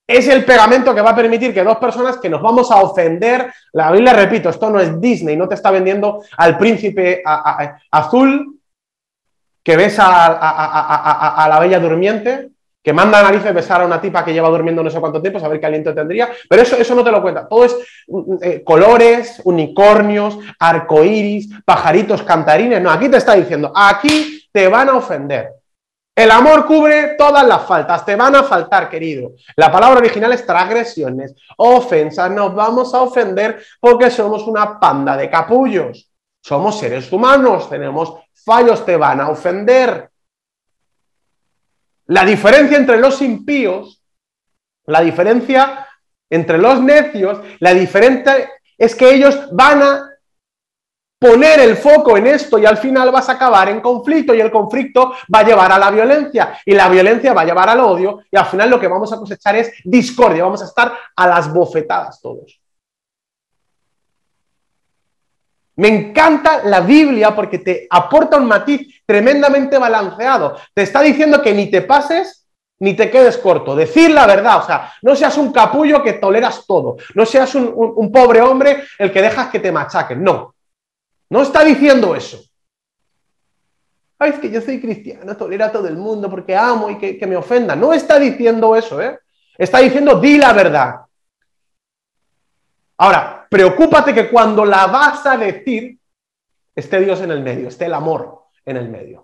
es 0.08 0.28
el 0.28 0.46
pegamento 0.46 0.96
que 0.96 1.02
va 1.02 1.12
a 1.12 1.16
permitir 1.16 1.54
que 1.54 1.64
dos 1.64 1.78
personas 1.78 2.18
que 2.18 2.30
nos 2.30 2.42
vamos 2.42 2.72
a 2.72 2.82
ofender, 2.82 3.52
la 3.74 3.92
Biblia, 3.92 4.14
repito, 4.14 4.50
esto 4.50 4.70
no 4.70 4.80
es 4.80 5.00
Disney, 5.00 5.36
no 5.36 5.48
te 5.48 5.56
está 5.56 5.72
vendiendo 5.72 6.24
al 6.38 6.58
príncipe 6.58 7.22
azul 7.92 8.60
que 9.62 9.78
ves 9.78 10.00
a, 10.00 11.44
a, 11.44 11.50
la 11.50 11.60
bella 11.60 11.80
durmiente, 11.80 12.50
que 12.82 12.94
manda 12.94 13.22
narices 13.22 13.54
besar 13.54 13.82
a 13.82 13.86
una 13.86 14.00
tipa 14.00 14.24
que 14.24 14.34
lleva 14.34 14.50
durmiendo 14.50 14.82
no 14.82 14.90
sé 14.90 15.00
cuánto 15.00 15.22
tiempo, 15.22 15.40
saber 15.40 15.60
qué 15.60 15.66
aliento 15.66 15.94
tendría, 15.94 16.30
pero 16.50 16.62
eso, 16.62 16.78
eso 16.78 16.96
no 16.96 17.04
te 17.04 17.12
lo 17.12 17.22
cuenta. 17.22 17.48
Todo 17.48 17.66
es 17.66 17.78
mm, 18.08 18.36
eh, 18.42 18.64
colores, 18.64 19.42
unicornios, 19.44 20.38
arcoíris, 20.60 21.50
pajaritos, 21.66 22.24
cantarines. 22.24 22.82
No, 22.82 22.90
aquí 22.90 23.10
te 23.10 23.18
está 23.18 23.36
diciendo, 23.36 23.72
aquí 23.76 24.48
te 24.52 24.68
van 24.68 24.90
a 24.90 24.96
ofender. 24.96 25.54
El 26.16 26.32
amor 26.32 26.66
cubre 26.66 27.16
todas 27.18 27.48
las 27.48 27.66
faltas, 27.66 28.04
te 28.06 28.16
van 28.16 28.36
a 28.36 28.44
faltar, 28.44 28.90
querido. 28.90 29.32
La 29.56 29.72
palabra 29.72 30.00
original 30.00 30.34
es 30.34 30.46
transgresiones, 30.46 31.34
ofensas, 31.56 32.30
nos 32.32 32.54
vamos 32.54 32.94
a 32.94 33.02
ofender 33.02 33.64
porque 33.80 34.12
somos 34.12 34.46
una 34.46 34.80
panda 34.80 35.16
de 35.16 35.30
capullos. 35.30 36.12
Somos 36.42 36.78
seres 36.78 37.12
humanos, 37.12 37.70
tenemos 37.70 38.16
fallos, 38.34 38.86
te 38.86 38.98
van 38.98 39.22
a 39.22 39.30
ofender. 39.30 40.10
La 42.10 42.26
diferencia 42.26 42.76
entre 42.76 42.98
los 42.98 43.22
impíos, 43.22 44.02
la 44.86 45.02
diferencia 45.02 45.88
entre 46.28 46.58
los 46.58 46.82
necios, 46.82 47.40
la 47.60 47.74
diferencia 47.74 48.50
es 48.76 48.96
que 48.96 49.14
ellos 49.14 49.50
van 49.52 49.84
a 49.84 50.10
poner 51.20 51.60
el 51.60 51.78
foco 51.78 52.18
en 52.18 52.26
esto 52.26 52.58
y 52.58 52.66
al 52.66 52.78
final 52.78 53.12
vas 53.12 53.30
a 53.30 53.34
acabar 53.34 53.70
en 53.70 53.80
conflicto 53.80 54.34
y 54.34 54.42
el 54.42 54.50
conflicto 54.50 55.14
va 55.34 55.40
a 55.40 55.44
llevar 55.44 55.72
a 55.72 55.78
la 55.78 55.92
violencia 55.92 56.60
y 56.66 56.74
la 56.74 56.90
violencia 56.90 57.34
va 57.34 57.42
a 57.42 57.46
llevar 57.46 57.70
al 57.70 57.82
odio 57.82 58.22
y 58.32 58.38
al 58.38 58.48
final 58.48 58.72
lo 58.72 58.80
que 58.80 58.88
vamos 58.88 59.14
a 59.14 59.18
cosechar 59.18 59.58
es 59.58 59.72
discordia, 59.84 60.44
vamos 60.44 60.64
a 60.64 60.66
estar 60.66 60.92
a 61.16 61.28
las 61.28 61.54
bofetadas 61.54 62.20
todos. 62.22 62.60
Me 65.80 65.88
encanta 65.88 66.62
la 66.66 66.82
Biblia 66.82 67.34
porque 67.34 67.60
te 67.60 67.88
aporta 67.90 68.36
un 68.36 68.48
matiz 68.48 69.02
tremendamente 69.06 69.78
balanceado. 69.78 70.58
Te 70.74 70.82
está 70.82 71.00
diciendo 71.00 71.42
que 71.42 71.54
ni 71.54 71.72
te 71.72 71.82
pases 71.82 72.46
ni 72.80 72.96
te 72.96 73.10
quedes 73.10 73.38
corto. 73.38 73.78
Decir 73.78 74.12
la 74.12 74.28
verdad, 74.28 74.58
o 74.58 74.66
sea, 74.66 74.92
no 75.02 75.16
seas 75.16 75.38
un 75.38 75.54
capullo 75.54 76.04
que 76.04 76.14
toleras 76.14 76.66
todo. 76.68 76.98
No 77.16 77.26
seas 77.26 77.56
un, 77.56 78.12
pobre 78.12 78.42
hombre 78.42 78.84
el 78.98 79.10
que 79.10 79.22
dejas 79.22 79.48
que 79.48 79.62
te 79.62 79.72
machaquen. 79.72 80.22
No. 80.22 80.54
No 81.30 81.44
está 81.44 81.64
diciendo 81.64 82.14
eso. 82.14 82.44
Ay, 84.18 84.32
es 84.32 84.40
que 84.40 84.52
yo 84.52 84.60
soy 84.60 84.82
cristiano, 84.82 85.38
tolera 85.38 85.68
a 85.68 85.72
todo 85.72 85.88
el 85.88 85.96
mundo 85.96 86.30
porque 86.30 86.58
amo 86.58 86.90
y 86.90 86.98
que, 86.98 87.18
que 87.18 87.26
me 87.26 87.38
ofenda. 87.38 87.74
No 87.78 87.94
está 87.94 88.20
diciendo 88.20 88.76
eso, 88.76 89.02
¿eh? 89.02 89.18
Está 89.58 89.80
diciendo, 89.80 90.20
di 90.20 90.38
la 90.38 90.52
verdad. 90.52 90.96
Ahora, 92.98 93.39
preocúpate 93.50 94.14
que 94.14 94.30
cuando 94.30 94.64
la 94.64 94.88
vas 94.88 95.26
a 95.26 95.38
decir, 95.38 96.00
esté 96.76 97.00
Dios 97.00 97.22
en 97.22 97.32
el 97.32 97.42
medio, 97.42 97.68
esté 97.68 97.86
el 97.86 97.94
amor 97.94 98.44
en 98.66 98.78
el 98.78 98.90
medio. 98.90 99.24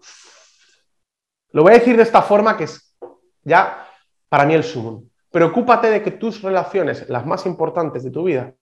Lo 1.52 1.64
voy 1.64 1.74
a 1.74 1.80
decir 1.80 1.96
de 1.96 2.04
esta 2.04 2.22
forma 2.22 2.58
que 2.58 2.66
es 2.66 2.96
ya 3.44 3.88
para 4.28 4.46
mí 4.46 4.54
el 4.54 4.64
sumo. 4.64 5.04
Preocúpate 5.32 5.90
de 5.90 6.02
que 6.02 6.12
tus 6.12 6.42
relaciones, 6.42 7.08
las 7.10 7.26
más 7.26 7.46
importantes 7.46 8.04
de 8.04 8.12
tu 8.12 8.24
vida, 8.24 8.54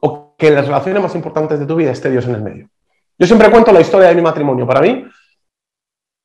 o 0.00 0.34
que 0.36 0.50
las 0.50 0.66
relaciones 0.66 1.02
más 1.02 1.14
importantes 1.14 1.58
de 1.58 1.66
tu 1.66 1.76
vida 1.76 1.92
esté 1.92 2.10
Dios 2.10 2.26
en 2.26 2.34
el 2.34 2.42
medio. 2.42 2.70
Yo 3.18 3.26
siempre 3.26 3.50
cuento 3.50 3.72
la 3.72 3.80
historia 3.80 4.08
de 4.08 4.14
mi 4.14 4.22
matrimonio. 4.22 4.66
Para 4.66 4.80
mí, 4.80 5.06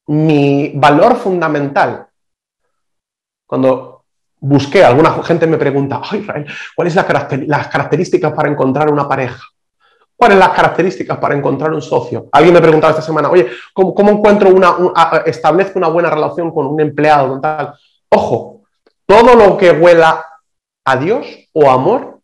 mi 0.07 0.73
valor 0.75 1.15
fundamental, 1.15 2.07
cuando 3.47 3.92
busqué, 4.43 4.83
alguna 4.83 5.23
gente 5.23 5.47
me 5.47 5.57
pregunta, 5.57 6.01
Ay, 6.03 6.19
Israel, 6.19 6.45
¿cuáles 6.75 6.93
son 6.93 7.05
las 7.47 7.67
características 7.69 8.33
para 8.33 8.49
encontrar 8.49 8.91
una 8.91 9.07
pareja? 9.07 9.41
¿Cuáles 10.17 10.37
son 10.37 10.47
las 10.47 10.55
características 10.55 11.17
para 11.17 11.33
encontrar 11.33 11.71
un 11.71 11.81
socio? 11.81 12.27
Alguien 12.31 12.53
me 12.53 12.61
preguntaba 12.61 12.91
esta 12.91 13.01
semana, 13.01 13.29
oye, 13.29 13.47
¿cómo, 13.73 14.09
encuentro 14.09 14.49
una, 14.49 14.75
establezco 15.25 15.79
una 15.79 15.87
buena 15.87 16.09
relación 16.09 16.51
con 16.51 16.67
un 16.67 16.81
empleado, 16.81 17.29
con 17.29 17.41
tal? 17.41 17.73
Ojo, 18.09 18.63
todo 19.05 19.33
lo 19.33 19.57
que 19.57 19.71
huela 19.71 20.25
a 20.85 20.97
Dios 20.97 21.25
o 21.53 21.69
amor, 21.69 22.19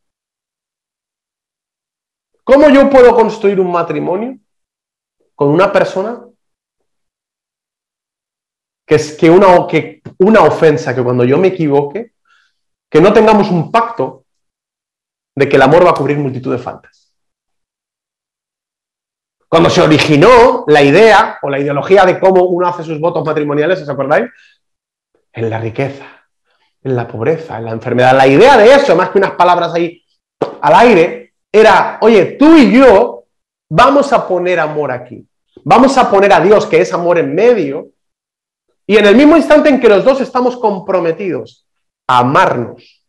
¿cómo 2.43 2.69
yo 2.69 2.89
puedo 2.89 3.15
construir 3.15 3.61
un 3.61 3.71
matrimonio 3.71 4.37
con 5.35 5.47
una 5.47 5.71
persona 5.71 6.21
que 8.89 8.95
es 8.95 9.15
que 9.15 9.29
una, 9.29 9.67
que 9.67 10.01
una 10.17 10.41
ofensa, 10.41 10.95
que 10.95 11.03
cuando 11.03 11.23
yo 11.23 11.37
me 11.37 11.49
equivoque, 11.49 12.13
que 12.89 12.99
no 12.99 13.13
tengamos 13.13 13.51
un 13.51 13.71
pacto 13.71 14.25
de 15.35 15.47
que 15.47 15.57
el 15.57 15.61
amor 15.61 15.85
va 15.85 15.91
a 15.91 15.93
cubrir 15.93 16.17
multitud 16.17 16.51
de 16.51 16.57
faltas. 16.57 17.13
Cuando 19.47 19.69
se 19.69 19.81
originó 19.81 20.63
la 20.65 20.81
idea 20.81 21.37
o 21.43 21.51
la 21.51 21.59
ideología 21.59 22.03
de 22.03 22.19
cómo 22.19 22.45
uno 22.45 22.67
hace 22.67 22.83
sus 22.83 22.99
votos 22.99 23.23
matrimoniales, 23.23 23.79
¿os 23.79 23.89
acordáis? 23.89 24.31
En 25.33 25.51
la 25.51 25.59
riqueza, 25.59 26.07
en 26.81 26.95
la 26.95 27.07
pobreza, 27.07 27.59
en 27.59 27.65
la 27.65 27.71
enfermedad. 27.73 28.17
La 28.17 28.25
idea 28.25 28.57
de 28.57 28.73
eso, 28.73 28.95
más 28.95 29.11
que 29.11 29.19
unas 29.19 29.33
palabras 29.33 29.71
ahí 29.75 30.03
al 30.61 30.73
aire, 30.73 31.35
era, 31.51 31.99
oye, 32.01 32.37
tú 32.39 32.57
y 32.57 32.71
yo 32.71 33.25
vamos 33.69 34.11
a 34.13 34.27
poner 34.27 34.59
amor 34.59 34.91
aquí. 34.91 35.27
Vamos 35.63 35.95
a 35.95 36.09
poner 36.09 36.33
a 36.33 36.39
Dios, 36.39 36.65
que 36.65 36.81
es 36.81 36.91
amor 36.91 37.19
en 37.19 37.35
medio, 37.35 37.89
y 38.89 38.97
en 38.97 39.05
el 39.05 39.15
mismo 39.15 39.37
instante 39.37 39.69
en 39.69 39.79
que 39.79 39.87
los 39.87 40.03
dos 40.03 40.19
estamos 40.19 40.57
comprometidos 40.57 41.69
a 42.07 42.19
amarnos, 42.19 43.05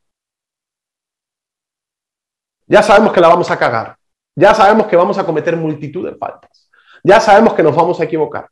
ya 2.67 2.83
sabemos 2.83 3.15
que 3.15 3.21
la 3.23 3.29
vamos 3.29 3.51
a 3.51 3.59
cagar, 3.59 3.97
ya 4.37 4.53
sabemos 4.53 4.89
que 4.89 4.97
vamos 4.97 5.17
a 5.17 5.25
cometer 5.25 5.57
multitud 5.57 6.05
de 6.05 6.17
faltas, 6.17 6.71
ya 7.03 7.19
sabemos 7.19 7.55
que 7.55 7.63
nos 7.63 7.75
vamos 7.75 7.99
a 7.99 8.05
equivocar, 8.05 8.47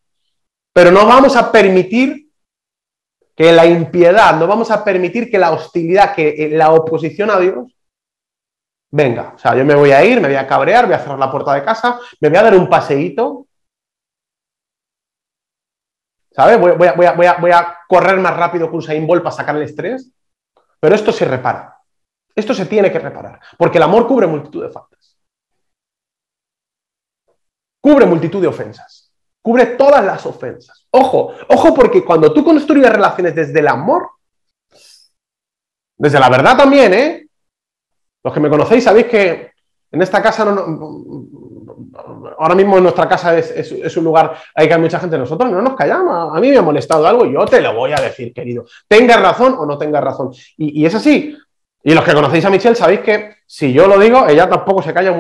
pero 0.73 0.91
no 0.91 1.05
vamos 1.05 1.37
a 1.37 1.53
permitir 1.53 2.31
que 3.37 3.53
la 3.53 3.67
impiedad, 3.67 4.35
no 4.39 4.47
vamos 4.47 4.71
a 4.71 4.83
permitir 4.83 5.31
que 5.31 5.37
la 5.37 5.51
hostilidad, 5.51 6.15
que 6.15 6.49
la 6.51 6.73
oposición 6.73 7.31
a 7.31 7.39
Dios 7.39 7.77
venga. 8.91 9.35
O 9.37 9.39
sea, 9.39 9.55
yo 9.55 9.67
me 9.67 9.75
voy 9.75 9.91
a 9.91 10.03
ir, 10.03 10.19
me 10.19 10.29
voy 10.29 10.37
a 10.39 10.47
cabrear, 10.47 10.87
voy 10.87 10.95
a 10.95 11.01
cerrar 11.01 11.19
la 11.19 11.31
puerta 11.31 11.53
de 11.53 11.63
casa, 11.63 12.01
me 12.23 12.31
voy 12.31 12.39
a 12.39 12.43
dar 12.45 12.57
un 12.57 12.71
paseíto 12.71 13.48
¿Sabes? 16.39 16.61
Voy, 16.61 17.51
a, 17.51 17.79
correr 17.89 18.21
más 18.21 18.37
rápido 18.37 18.69
que 18.69 18.77
un 18.77 18.79
Usain 18.79 19.09
para 19.09 19.33
sacar 19.33 19.57
el 19.57 19.63
estrés. 19.63 20.13
Pero 20.79 20.95
esto 20.95 21.11
se 21.11 21.25
repara. 21.25 21.77
Esto 22.33 22.55
se 22.55 22.67
tiene 22.67 22.93
que 22.93 23.01
reparar. 23.01 23.41
Porque 23.57 23.79
el 23.79 23.83
amor 23.83 24.07
cubre 24.07 24.29
multitud 24.29 24.63
de 24.63 24.71
faltas. 24.71 25.19
Cubre 27.81 28.07
multitud 28.07 28.41
de 28.41 28.47
ofensas. 28.47 29.13
Cubre 29.43 29.67
todas 29.67 30.05
las 30.05 30.25
ofensas. 30.27 30.87
Ojo, 30.93 31.35
ojo, 31.49 31.75
porque 31.75 32.05
cuando 32.05 32.33
tú 32.33 32.45
construyes 32.45 32.89
relaciones 32.89 33.35
desde 33.35 33.59
el 33.59 33.67
amor, 33.67 34.09
desde 35.97 36.21
la 36.21 36.29
verdad 36.29 36.57
también, 36.57 36.95
¿eh? 36.95 37.27
Los 38.23 38.33
que 38.33 38.39
me 38.39 38.49
conocéis 38.49 38.85
sabéis 38.85 39.07
que 39.07 39.51
en 39.91 40.03
esta 40.03 40.23
casa 40.23 40.45
ahora 42.39 42.55
mismo 42.55 42.77
en 42.77 42.83
nuestra 42.83 43.09
casa 43.09 43.37
es, 43.37 43.97
un 43.97 44.05
lugar 44.05 44.37
hay 44.55 44.69
que 44.69 44.75
hay 44.75 44.81
mucha 44.81 45.01
gente. 45.01 45.19
Nosotros 45.19 45.51
no 45.51 45.61
nos 45.63 45.75
callamos. 45.75 46.37
A 46.37 46.41
mí 46.41 46.51
me 46.51 46.59
ha 46.59 46.63
molestado 46.63 47.07
algo 47.07 47.27
y 47.27 47.33
yo 47.33 47.45
te 47.47 47.61
lo 47.61 47.75
voy 47.75 47.93
a 47.93 48.01
decir, 48.01 48.33
querido. 48.33 48.65
Tengas 48.87 49.21
razón 49.21 49.57
o 49.59 49.67
no 49.67 49.79
tengas 49.79 50.03
razón. 50.03 50.33
Y, 50.57 50.85
es 50.85 50.95
así. 50.95 51.37
Y 51.83 51.95
los 51.95 52.05
que 52.05 52.13
conocéis 52.13 52.45
a 52.45 52.51
Michelle 52.51 52.75
sabéis 52.75 53.01
que 53.01 53.37
si 53.47 53.73
yo 53.73 53.87
lo 53.87 53.99
digo, 53.99 54.27
ella 54.29 54.49
tampoco 54.49 54.83
se 54.83 54.93
calla. 54.93 55.15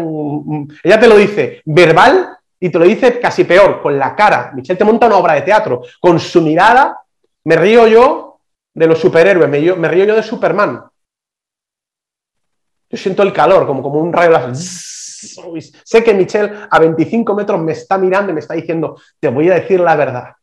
ella 0.83 1.01
te 1.01 1.09
lo 1.09 1.17
dice 1.17 1.63
verbal 1.65 2.37
y 2.61 2.71
te 2.71 2.79
lo 2.79 2.85
dice 2.85 3.21
casi 3.21 3.45
peor, 3.45 3.81
con 3.81 3.99
la 3.99 4.15
cara. 4.15 4.53
Michelle 4.55 4.79
te 4.79 4.85
monta 4.85 5.07
una 5.07 5.17
obra 5.17 5.35
de 5.35 5.43
teatro. 5.43 5.83
Con 6.01 6.19
su 6.19 6.43
mirada 6.43 7.01
me 7.45 7.57
río 7.57 7.87
yo 7.87 8.41
de 8.75 8.87
los 8.87 8.99
superhéroes, 8.99 9.49
me, 9.49 9.61
me 9.75 9.89
río 9.89 10.05
yo 10.05 10.15
de 10.15 10.23
Superman. 10.23 10.85
Yo 12.91 12.97
siento 12.97 13.23
el 13.23 13.33
calor, 13.33 13.67
como, 13.67 13.83
como 13.83 14.01
un 14.01 14.13
rayo 14.13 14.31
láser. 14.31 14.98
Sé 15.85 16.05
que 16.05 16.15
Michelle 16.15 16.53
a 16.71 16.79
25 16.79 17.35
metros 17.35 17.61
me 17.61 17.73
está 17.73 17.99
mirando 17.99 18.31
y 18.31 18.35
me 18.35 18.41
está 18.41 18.55
diciendo, 18.55 19.01
te 19.19 19.29
voy 19.29 19.51
a 19.51 19.55
decir 19.55 19.81
la 19.81 19.97
verdad. 19.97 20.35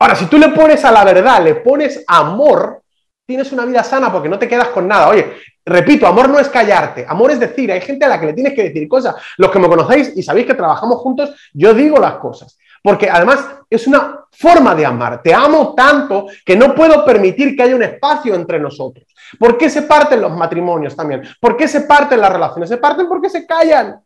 Ahora, 0.00 0.16
si 0.16 0.26
tú 0.26 0.38
le 0.38 0.48
pones 0.48 0.84
a 0.84 0.90
la 0.90 1.04
verdad, 1.04 1.42
le 1.44 1.56
pones 1.56 2.02
amor, 2.06 2.82
tienes 3.26 3.52
una 3.52 3.64
vida 3.64 3.84
sana 3.84 4.10
porque 4.10 4.28
no 4.28 4.38
te 4.38 4.48
quedas 4.48 4.68
con 4.68 4.88
nada. 4.88 5.08
Oye, 5.08 5.36
repito, 5.64 6.06
amor 6.06 6.28
no 6.28 6.38
es 6.38 6.48
callarte, 6.48 7.04
amor 7.06 7.30
es 7.30 7.40
decir, 7.40 7.70
hay 7.70 7.80
gente 7.80 8.06
a 8.06 8.08
la 8.08 8.18
que 8.18 8.26
le 8.26 8.32
tienes 8.32 8.54
que 8.54 8.64
decir 8.64 8.88
cosas. 8.88 9.14
Los 9.36 9.50
que 9.50 9.58
me 9.58 9.68
conocéis 9.68 10.12
y 10.16 10.22
sabéis 10.22 10.46
que 10.46 10.54
trabajamos 10.54 10.98
juntos, 10.98 11.34
yo 11.52 11.74
digo 11.74 11.98
las 11.98 12.14
cosas. 12.14 12.58
Porque 12.82 13.10
además 13.10 13.46
es 13.68 13.86
una 13.86 14.19
forma 14.30 14.74
de 14.74 14.86
amar. 14.86 15.22
Te 15.22 15.34
amo 15.34 15.74
tanto 15.74 16.26
que 16.44 16.56
no 16.56 16.74
puedo 16.74 17.04
permitir 17.04 17.56
que 17.56 17.62
haya 17.62 17.76
un 17.76 17.82
espacio 17.82 18.34
entre 18.34 18.58
nosotros. 18.58 19.06
¿Por 19.38 19.56
qué 19.56 19.70
se 19.70 19.82
parten 19.82 20.20
los 20.20 20.32
matrimonios 20.32 20.96
también? 20.96 21.22
¿Por 21.40 21.56
qué 21.56 21.68
se 21.68 21.82
parten 21.82 22.20
las 22.20 22.32
relaciones? 22.32 22.68
Se 22.68 22.78
parten 22.78 23.08
porque 23.08 23.30
se 23.30 23.46
callan 23.46 24.00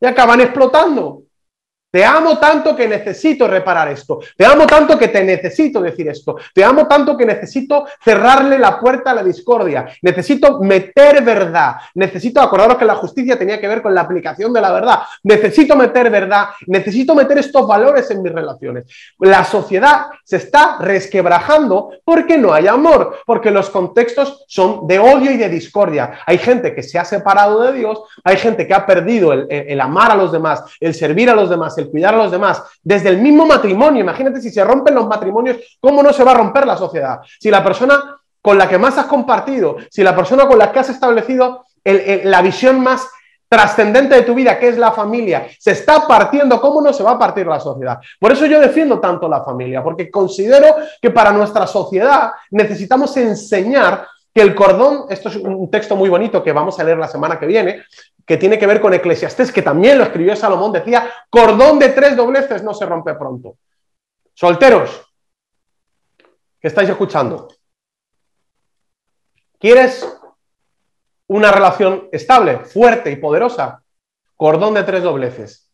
y 0.00 0.06
acaban 0.06 0.40
explotando. 0.40 1.22
Te 1.90 2.04
amo 2.04 2.38
tanto 2.38 2.76
que 2.76 2.86
necesito 2.86 3.48
reparar 3.48 3.88
esto. 3.88 4.20
Te 4.36 4.44
amo 4.44 4.64
tanto 4.66 4.96
que 4.96 5.08
te 5.08 5.24
necesito 5.24 5.80
decir 5.80 6.08
esto. 6.08 6.36
Te 6.54 6.62
amo 6.62 6.86
tanto 6.86 7.16
que 7.16 7.26
necesito 7.26 7.84
cerrarle 8.00 8.58
la 8.58 8.78
puerta 8.78 9.10
a 9.10 9.14
la 9.14 9.24
discordia. 9.24 9.88
Necesito 10.02 10.60
meter 10.60 11.24
verdad. 11.24 11.76
Necesito, 11.94 12.40
acordaros 12.40 12.76
que 12.76 12.84
la 12.84 12.94
justicia 12.94 13.36
tenía 13.36 13.60
que 13.60 13.66
ver 13.66 13.82
con 13.82 13.92
la 13.92 14.02
aplicación 14.02 14.52
de 14.52 14.60
la 14.60 14.70
verdad. 14.70 15.00
Necesito 15.24 15.74
meter 15.74 16.10
verdad. 16.10 16.50
Necesito 16.68 17.14
meter 17.16 17.38
estos 17.38 17.66
valores 17.66 18.08
en 18.12 18.22
mis 18.22 18.32
relaciones. 18.32 18.84
La 19.18 19.44
sociedad 19.44 20.06
se 20.22 20.36
está 20.36 20.76
resquebrajando 20.78 21.90
porque 22.04 22.38
no 22.38 22.52
hay 22.52 22.68
amor, 22.68 23.18
porque 23.26 23.50
los 23.50 23.68
contextos 23.68 24.44
son 24.46 24.86
de 24.86 25.00
odio 25.00 25.32
y 25.32 25.36
de 25.36 25.48
discordia. 25.48 26.20
Hay 26.24 26.38
gente 26.38 26.72
que 26.72 26.84
se 26.84 27.00
ha 27.00 27.04
separado 27.04 27.62
de 27.62 27.72
Dios, 27.72 28.02
hay 28.22 28.36
gente 28.36 28.66
que 28.66 28.74
ha 28.74 28.86
perdido 28.86 29.32
el, 29.32 29.46
el 29.50 29.80
amar 29.80 30.12
a 30.12 30.14
los 30.14 30.30
demás, 30.30 30.62
el 30.78 30.94
servir 30.94 31.28
a 31.30 31.34
los 31.34 31.50
demás, 31.50 31.79
el 31.80 31.90
cuidar 31.90 32.14
a 32.14 32.18
los 32.18 32.30
demás, 32.30 32.62
desde 32.82 33.08
el 33.08 33.18
mismo 33.18 33.46
matrimonio. 33.46 34.02
Imagínate 34.02 34.40
si 34.40 34.50
se 34.50 34.64
rompen 34.64 34.94
los 34.94 35.06
matrimonios, 35.06 35.78
¿cómo 35.80 36.02
no 36.02 36.12
se 36.12 36.24
va 36.24 36.32
a 36.32 36.34
romper 36.34 36.66
la 36.66 36.76
sociedad? 36.76 37.20
Si 37.38 37.50
la 37.50 37.62
persona 37.62 38.20
con 38.40 38.56
la 38.56 38.68
que 38.68 38.78
más 38.78 38.96
has 38.96 39.06
compartido, 39.06 39.76
si 39.90 40.02
la 40.02 40.16
persona 40.16 40.46
con 40.46 40.58
la 40.58 40.72
que 40.72 40.78
has 40.78 40.88
establecido 40.88 41.66
la 41.84 42.42
visión 42.42 42.80
más 42.80 43.06
trascendente 43.48 44.14
de 44.14 44.22
tu 44.22 44.32
vida, 44.32 44.58
que 44.58 44.68
es 44.68 44.78
la 44.78 44.92
familia, 44.92 45.48
se 45.58 45.72
está 45.72 46.06
partiendo, 46.06 46.60
¿cómo 46.60 46.80
no 46.80 46.92
se 46.92 47.02
va 47.02 47.12
a 47.12 47.18
partir 47.18 47.46
la 47.46 47.58
sociedad? 47.58 47.98
Por 48.20 48.30
eso 48.30 48.46
yo 48.46 48.60
defiendo 48.60 49.00
tanto 49.00 49.28
la 49.28 49.42
familia, 49.42 49.82
porque 49.82 50.08
considero 50.08 50.76
que 51.02 51.10
para 51.10 51.32
nuestra 51.32 51.66
sociedad 51.66 52.30
necesitamos 52.52 53.16
enseñar 53.16 54.06
que 54.32 54.40
el 54.42 54.54
cordón, 54.54 55.06
esto 55.08 55.28
es 55.28 55.36
un 55.36 55.68
texto 55.68 55.96
muy 55.96 56.08
bonito 56.08 56.44
que 56.44 56.52
vamos 56.52 56.78
a 56.78 56.84
leer 56.84 56.98
la 56.98 57.08
semana 57.08 57.40
que 57.40 57.46
viene, 57.46 57.82
que 58.30 58.36
tiene 58.36 58.60
que 58.60 58.66
ver 58.68 58.80
con 58.80 58.94
Eclesiastés, 58.94 59.50
que 59.50 59.60
también 59.60 59.98
lo 59.98 60.04
escribió 60.04 60.36
Salomón, 60.36 60.70
decía, 60.70 61.12
cordón 61.28 61.80
de 61.80 61.88
tres 61.88 62.14
dobleces 62.14 62.62
no 62.62 62.72
se 62.72 62.86
rompe 62.86 63.14
pronto. 63.14 63.56
Solteros, 64.34 65.04
¿qué 66.60 66.68
estáis 66.68 66.88
escuchando? 66.88 67.48
¿Quieres 69.58 70.06
una 71.26 71.50
relación 71.50 72.08
estable, 72.12 72.60
fuerte 72.60 73.10
y 73.10 73.16
poderosa? 73.16 73.82
Cordón 74.36 74.74
de 74.74 74.84
tres 74.84 75.02
dobleces. 75.02 75.68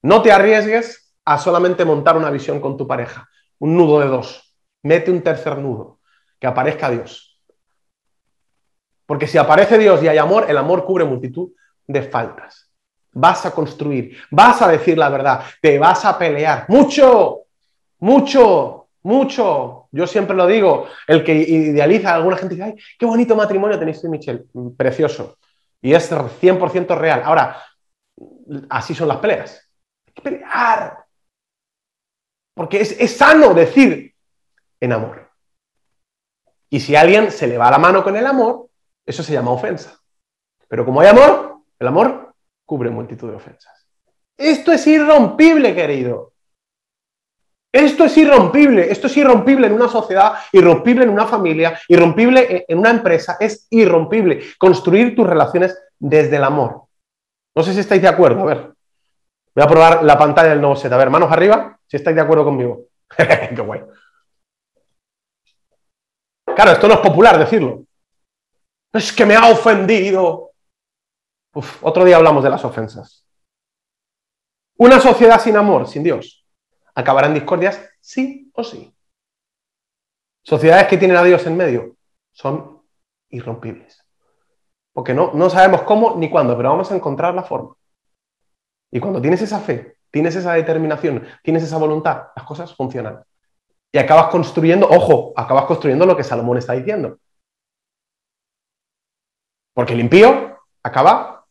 No 0.00 0.22
te 0.22 0.32
arriesgues 0.32 1.14
a 1.26 1.36
solamente 1.36 1.84
montar 1.84 2.16
una 2.16 2.30
visión 2.30 2.58
con 2.58 2.78
tu 2.78 2.86
pareja, 2.86 3.28
un 3.58 3.76
nudo 3.76 4.00
de 4.00 4.06
dos. 4.06 4.56
Mete 4.82 5.10
un 5.10 5.20
tercer 5.20 5.58
nudo, 5.58 6.00
que 6.40 6.46
aparezca 6.46 6.88
Dios. 6.88 7.38
Porque 9.04 9.26
si 9.26 9.36
aparece 9.36 9.76
Dios 9.76 10.02
y 10.02 10.08
hay 10.08 10.16
amor, 10.16 10.46
el 10.48 10.56
amor 10.56 10.86
cubre 10.86 11.04
multitud 11.04 11.50
de 11.86 12.02
faltas. 12.02 12.70
Vas 13.12 13.44
a 13.44 13.50
construir, 13.50 14.16
vas 14.30 14.62
a 14.62 14.68
decir 14.68 14.96
la 14.96 15.08
verdad, 15.08 15.44
te 15.60 15.78
vas 15.78 16.04
a 16.04 16.18
pelear. 16.18 16.64
Mucho, 16.68 17.42
mucho, 17.98 18.88
mucho. 19.02 19.88
Yo 19.90 20.06
siempre 20.06 20.34
lo 20.34 20.46
digo, 20.46 20.86
el 21.06 21.22
que 21.22 21.34
idealiza, 21.34 22.14
alguna 22.14 22.36
gente 22.36 22.54
dice, 22.54 22.66
ay, 22.68 22.74
qué 22.98 23.04
bonito 23.04 23.36
matrimonio 23.36 23.78
tenéis, 23.78 24.02
Michelle, 24.04 24.44
precioso. 24.76 25.36
Y 25.82 25.92
es 25.92 26.10
100% 26.10 26.96
real. 26.96 27.22
Ahora, 27.24 27.62
así 28.70 28.94
son 28.94 29.08
las 29.08 29.18
peleas. 29.18 29.68
Hay 30.06 30.12
que 30.14 30.22
pelear. 30.22 31.04
Porque 32.54 32.80
es, 32.80 32.98
es 32.98 33.16
sano 33.16 33.52
decir 33.52 34.14
en 34.80 34.92
amor. 34.92 35.30
Y 36.70 36.80
si 36.80 36.96
a 36.96 37.02
alguien 37.02 37.30
se 37.30 37.46
le 37.46 37.58
va 37.58 37.70
la 37.70 37.78
mano 37.78 38.02
con 38.02 38.16
el 38.16 38.26
amor, 38.26 38.68
eso 39.04 39.22
se 39.22 39.32
llama 39.32 39.50
ofensa. 39.50 39.98
Pero 40.68 40.86
como 40.86 41.00
hay 41.00 41.08
amor, 41.08 41.51
el 41.82 41.88
amor 41.88 42.34
cubre 42.64 42.90
multitud 42.90 43.28
de 43.28 43.36
ofensas. 43.36 43.86
Esto 44.36 44.72
es 44.72 44.86
irrompible, 44.86 45.74
querido. 45.74 46.32
Esto 47.72 48.04
es 48.04 48.16
irrompible. 48.16 48.90
Esto 48.90 49.08
es 49.08 49.16
irrompible 49.16 49.66
en 49.66 49.72
una 49.72 49.88
sociedad, 49.88 50.34
irrompible 50.52 51.04
en 51.04 51.10
una 51.10 51.26
familia, 51.26 51.78
irrompible 51.88 52.64
en 52.68 52.78
una 52.78 52.90
empresa. 52.90 53.36
Es 53.40 53.66
irrompible. 53.70 54.42
Construir 54.58 55.14
tus 55.14 55.26
relaciones 55.26 55.76
desde 55.98 56.36
el 56.36 56.44
amor. 56.44 56.84
No 57.54 57.62
sé 57.62 57.74
si 57.74 57.80
estáis 57.80 58.00
de 58.00 58.08
acuerdo. 58.08 58.42
A 58.42 58.46
ver. 58.46 58.72
Voy 59.54 59.64
a 59.64 59.68
probar 59.68 60.04
la 60.04 60.16
pantalla 60.16 60.50
del 60.50 60.60
nuevo 60.60 60.76
set. 60.76 60.92
A 60.92 60.96
ver, 60.96 61.10
manos 61.10 61.30
arriba, 61.30 61.78
si 61.86 61.96
estáis 61.96 62.16
de 62.16 62.22
acuerdo 62.22 62.44
conmigo. 62.44 62.84
Qué 63.16 63.60
guay. 63.60 63.82
Claro, 66.54 66.72
esto 66.72 66.88
no 66.88 66.94
es 66.94 67.00
popular 67.00 67.38
decirlo. 67.38 67.84
Es 68.92 69.12
que 69.12 69.26
me 69.26 69.34
ha 69.34 69.50
ofendido 69.50 70.51
otro 71.52 72.04
día 72.04 72.16
hablamos 72.16 72.42
de 72.42 72.50
las 72.50 72.64
ofensas. 72.64 73.26
Una 74.76 75.00
sociedad 75.00 75.40
sin 75.40 75.56
amor, 75.56 75.86
sin 75.86 76.02
Dios, 76.02 76.46
acabará 76.94 77.28
en 77.28 77.34
discordias 77.34 77.80
sí 78.00 78.50
o 78.54 78.64
sí. 78.64 78.94
Sociedades 80.42 80.88
que 80.88 80.98
tienen 80.98 81.16
a 81.16 81.22
Dios 81.22 81.46
en 81.46 81.56
medio 81.56 81.96
son 82.32 82.82
irrompibles. 83.28 84.04
Porque 84.92 85.14
no, 85.14 85.32
no 85.34 85.48
sabemos 85.48 85.82
cómo 85.82 86.16
ni 86.16 86.28
cuándo, 86.28 86.56
pero 86.56 86.70
vamos 86.70 86.90
a 86.90 86.96
encontrar 86.96 87.34
la 87.34 87.42
forma. 87.42 87.76
Y 88.90 89.00
cuando 89.00 89.20
tienes 89.20 89.40
esa 89.40 89.60
fe, 89.60 89.98
tienes 90.10 90.36
esa 90.36 90.52
determinación, 90.54 91.26
tienes 91.42 91.62
esa 91.62 91.78
voluntad, 91.78 92.28
las 92.36 92.44
cosas 92.44 92.74
funcionan. 92.74 93.24
Y 93.90 93.98
acabas 93.98 94.28
construyendo, 94.28 94.88
ojo, 94.88 95.32
acabas 95.36 95.64
construyendo 95.66 96.06
lo 96.06 96.16
que 96.16 96.24
Salomón 96.24 96.58
está 96.58 96.72
diciendo. 96.72 97.18
Porque 99.74 99.94
el 99.94 100.00
impío 100.00 100.58
acaba 100.82 101.41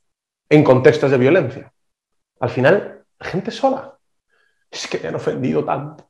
en 0.52 0.64
contextos 0.66 1.10
de 1.10 1.18
violencia. 1.18 1.72
Al 2.42 2.50
final, 2.50 3.06
gente 3.20 3.52
sola. 3.52 3.98
Es 4.70 4.86
que 4.86 5.00
me 5.00 5.08
han 5.08 5.16
ofendido 5.16 5.64
tanto. 5.64 6.10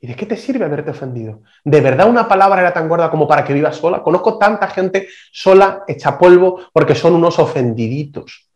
¿Y 0.00 0.06
de 0.06 0.16
qué 0.16 0.24
te 0.26 0.36
sirve 0.36 0.64
haberte 0.64 0.90
ofendido? 0.90 1.42
¿De 1.62 1.80
verdad 1.80 2.08
una 2.08 2.26
palabra 2.26 2.62
era 2.62 2.72
tan 2.72 2.88
gorda 2.88 3.10
como 3.10 3.28
para 3.28 3.44
que 3.44 3.52
vivas 3.52 3.76
sola? 3.76 4.02
Conozco 4.02 4.38
tanta 4.38 4.66
gente 4.68 5.08
sola, 5.30 5.84
hecha 5.86 6.18
polvo, 6.18 6.62
porque 6.72 6.94
son 6.94 7.14
unos 7.14 7.38
ofendiditos. 7.38 8.50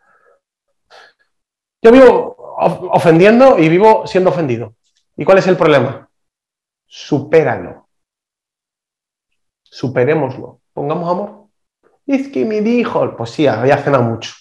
Yo 1.83 1.93
vivo 1.93 2.35
ofendiendo 2.93 3.59
y 3.59 3.69
vivo 3.69 4.07
siendo 4.07 4.31
ofendido. 4.31 4.75
¿Y 5.17 5.25
cuál 5.25 5.39
es 5.39 5.47
el 5.47 5.57
problema? 5.57 6.09
Supéralo. 6.87 7.89
Superémoslo. 9.63 10.63
Pongamos 10.73 11.11
amor. 11.11 11.49
Es 12.07 12.29
que 12.29 12.47
me 12.47 12.63
dijo, 12.63 13.15
pues 13.17 13.31
sí, 13.31 13.47
había 13.47 13.77
cenado 13.77 14.05
mucho. 14.05 14.33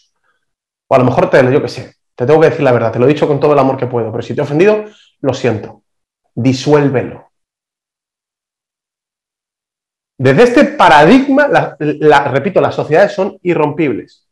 O 0.88 0.96
a 0.96 1.00
lo 1.00 1.06
mejor 1.06 1.30
te, 1.30 1.52
yo 1.52 1.62
qué 1.62 1.68
sé, 1.68 1.96
te 2.16 2.26
tengo 2.26 2.40
que 2.40 2.50
decir 2.50 2.64
la 2.64 2.72
verdad, 2.72 2.92
te 2.92 3.00
lo 3.00 3.06
he 3.06 3.14
dicho 3.14 3.28
con 3.28 3.40
todo 3.40 3.54
el 3.54 3.60
amor 3.60 3.78
que 3.78 3.88
puedo, 3.88 4.12
pero 4.12 4.22
si 4.22 4.34
te 4.34 4.42
he 4.42 4.44
ofendido, 4.44 4.86
lo 5.22 5.34
siento. 5.34 5.84
Disuélvelo. 6.34 7.32
Desde 10.18 10.44
este 10.44 10.66
paradigma, 10.66 11.48
repito, 12.32 12.62
las 12.62 12.76
sociedades 12.76 13.14
son 13.14 13.38
irrompibles. 13.42 14.28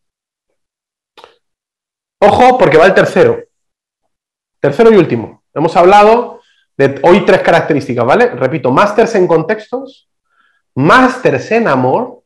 Ojo, 2.22 2.58
porque 2.58 2.78
va 2.78 2.86
el 2.86 2.94
tercero. 2.94 3.44
Tercero 4.62 4.94
y 4.94 4.96
último. 4.96 5.44
Hemos 5.54 5.76
hablado 5.76 6.40
de 6.78 7.00
hoy 7.04 7.26
tres 7.26 7.42
características, 7.42 8.06
¿vale? 8.06 8.28
Repito, 8.28 8.72
másters 8.72 9.16
en 9.16 9.28
contextos, 9.28 10.10
másters 10.76 11.52
en 11.52 11.68
amor, 11.68 12.24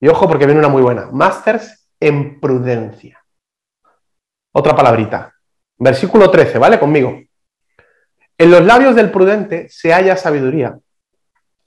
y 0.00 0.08
ojo 0.08 0.26
porque 0.26 0.46
viene 0.46 0.60
una 0.60 0.68
muy 0.68 0.82
buena, 0.82 1.10
másters 1.12 1.87
en 2.00 2.40
prudencia. 2.40 3.22
Otra 4.52 4.74
palabrita. 4.74 5.32
Versículo 5.78 6.30
13, 6.30 6.58
¿vale? 6.58 6.78
Conmigo. 6.78 7.20
En 8.36 8.50
los 8.50 8.64
labios 8.64 8.94
del 8.94 9.10
prudente 9.10 9.68
se 9.68 9.92
halla 9.92 10.16
sabiduría, 10.16 10.78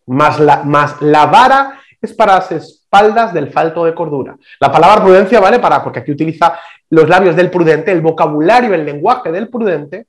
más 0.07 0.39
la, 0.39 0.63
más 0.63 1.01
la 1.01 1.25
vara 1.25 1.79
es 2.01 2.13
para 2.13 2.35
las 2.35 2.51
espaldas 2.51 3.33
del 3.33 3.51
falto 3.51 3.85
de 3.85 3.93
cordura. 3.93 4.35
La 4.59 4.71
palabra 4.71 5.03
prudencia, 5.03 5.39
¿vale? 5.39 5.59
Para, 5.59 5.83
porque 5.83 5.99
aquí 5.99 6.11
utiliza 6.11 6.59
los 6.89 7.07
labios 7.07 7.35
del 7.35 7.51
prudente, 7.51 7.91
el 7.91 8.01
vocabulario, 8.01 8.73
el 8.73 8.85
lenguaje 8.85 9.31
del 9.31 9.49
prudente, 9.49 10.07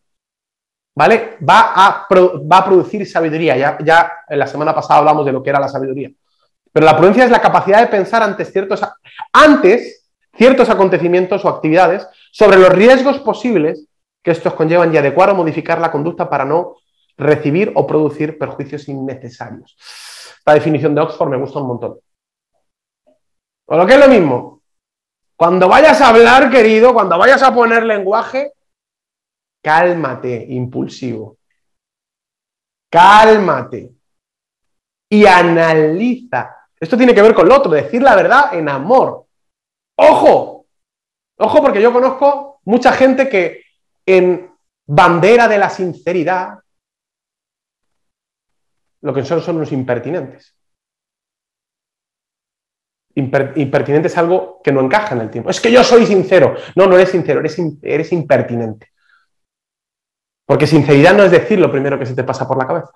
¿vale? 0.94 1.36
Va 1.48 1.72
a, 1.74 2.06
va 2.10 2.58
a 2.58 2.64
producir 2.64 3.06
sabiduría. 3.06 3.56
Ya, 3.56 3.78
ya 3.84 4.12
en 4.28 4.38
la 4.38 4.46
semana 4.46 4.74
pasada 4.74 5.00
hablamos 5.00 5.26
de 5.26 5.32
lo 5.32 5.42
que 5.42 5.50
era 5.50 5.60
la 5.60 5.68
sabiduría. 5.68 6.10
Pero 6.72 6.86
la 6.86 6.96
prudencia 6.96 7.24
es 7.24 7.30
la 7.30 7.42
capacidad 7.42 7.80
de 7.80 7.88
pensar 7.88 8.22
antes 8.22 8.50
ciertos, 8.50 8.80
antes 9.32 10.01
ciertos 10.34 10.68
acontecimientos 10.70 11.44
o 11.44 11.48
actividades 11.48 12.06
sobre 12.30 12.58
los 12.58 12.70
riesgos 12.70 13.18
posibles 13.20 13.86
que 14.22 14.30
estos 14.30 14.54
conllevan 14.54 14.94
y 14.94 14.96
adecuar 14.96 15.30
o 15.30 15.34
modificar 15.34 15.80
la 15.80 15.90
conducta 15.90 16.28
para 16.28 16.44
no 16.44 16.76
recibir 17.16 17.72
o 17.74 17.86
producir 17.86 18.38
perjuicios 18.38 18.88
innecesarios. 18.88 19.76
Esta 20.38 20.54
definición 20.54 20.94
de 20.94 21.00
Oxford 21.00 21.28
me 21.28 21.36
gusta 21.36 21.60
un 21.60 21.68
montón. 21.68 21.98
O 23.66 23.76
lo 23.76 23.86
que 23.86 23.94
es 23.94 24.00
lo 24.00 24.08
mismo, 24.08 24.62
cuando 25.36 25.68
vayas 25.68 26.00
a 26.00 26.08
hablar, 26.08 26.50
querido, 26.50 26.94
cuando 26.94 27.18
vayas 27.18 27.42
a 27.42 27.54
poner 27.54 27.84
lenguaje, 27.84 28.52
cálmate, 29.62 30.46
impulsivo. 30.50 31.36
Cálmate. 32.88 33.90
Y 35.08 35.26
analiza. 35.26 36.68
Esto 36.78 36.96
tiene 36.96 37.14
que 37.14 37.22
ver 37.22 37.34
con 37.34 37.48
lo 37.48 37.56
otro, 37.56 37.70
decir 37.72 38.02
la 38.02 38.14
verdad 38.14 38.54
en 38.54 38.68
amor. 38.68 39.26
Ojo, 40.02 40.66
ojo 41.38 41.62
porque 41.62 41.80
yo 41.80 41.92
conozco 41.92 42.60
mucha 42.64 42.92
gente 42.92 43.28
que 43.28 43.62
en 44.04 44.52
bandera 44.86 45.46
de 45.46 45.58
la 45.58 45.70
sinceridad, 45.70 46.58
lo 49.00 49.14
que 49.14 49.24
son 49.24 49.40
son 49.40 49.56
unos 49.56 49.72
impertinentes. 49.72 50.56
impertinente 53.14 54.08
es 54.08 54.16
algo 54.16 54.60
que 54.64 54.72
no 54.72 54.80
encaja 54.80 55.14
en 55.14 55.20
el 55.20 55.30
tiempo. 55.30 55.50
Es 55.50 55.60
que 55.60 55.70
yo 55.70 55.84
soy 55.84 56.06
sincero. 56.06 56.56
No, 56.74 56.86
no 56.86 56.96
eres 56.96 57.10
sincero, 57.10 57.40
eres, 57.40 57.56
eres 57.82 58.12
impertinente. 58.12 58.88
Porque 60.46 60.66
sinceridad 60.66 61.14
no 61.14 61.24
es 61.24 61.30
decir 61.30 61.58
lo 61.58 61.70
primero 61.70 61.98
que 61.98 62.06
se 62.06 62.14
te 62.14 62.24
pasa 62.24 62.48
por 62.48 62.58
la 62.58 62.66
cabeza. 62.66 62.90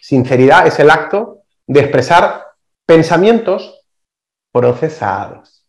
Sinceridad 0.00 0.66
es 0.66 0.78
el 0.78 0.88
acto 0.88 1.42
de 1.66 1.80
expresar 1.80 2.46
pensamientos 2.86 3.79
procesados. 4.52 5.64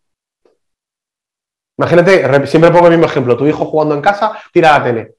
Imagínate, 1.78 2.48
siempre 2.48 2.72
pongo 2.72 2.88
el 2.88 2.94
mismo 2.94 3.08
ejemplo, 3.08 3.38
tu 3.38 3.48
hijo 3.48 3.66
jugando 3.66 3.96
en 3.96 4.02
casa, 4.02 4.38
tira 4.52 4.78
la 4.78 4.84
tele. 4.84 5.16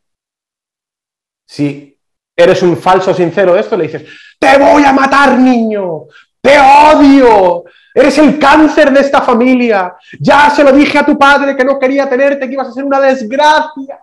Si 1.46 1.98
eres 2.36 2.62
un 2.62 2.76
falso 2.76 3.12
sincero 3.12 3.54
de 3.54 3.60
esto, 3.60 3.76
le 3.76 3.84
dices, 3.84 4.08
te 4.38 4.58
voy 4.58 4.84
a 4.84 4.92
matar, 4.92 5.38
niño, 5.38 6.04
te 6.40 6.58
odio, 6.58 7.64
eres 7.94 8.16
el 8.18 8.38
cáncer 8.38 8.92
de 8.92 9.00
esta 9.00 9.22
familia, 9.22 9.96
ya 10.20 10.50
se 10.50 10.64
lo 10.64 10.72
dije 10.72 10.98
a 10.98 11.06
tu 11.06 11.18
padre 11.18 11.56
que 11.56 11.64
no 11.64 11.78
quería 11.78 12.08
tenerte, 12.08 12.46
que 12.46 12.54
ibas 12.54 12.68
a 12.68 12.72
ser 12.72 12.84
una 12.84 13.00
desgracia. 13.00 14.00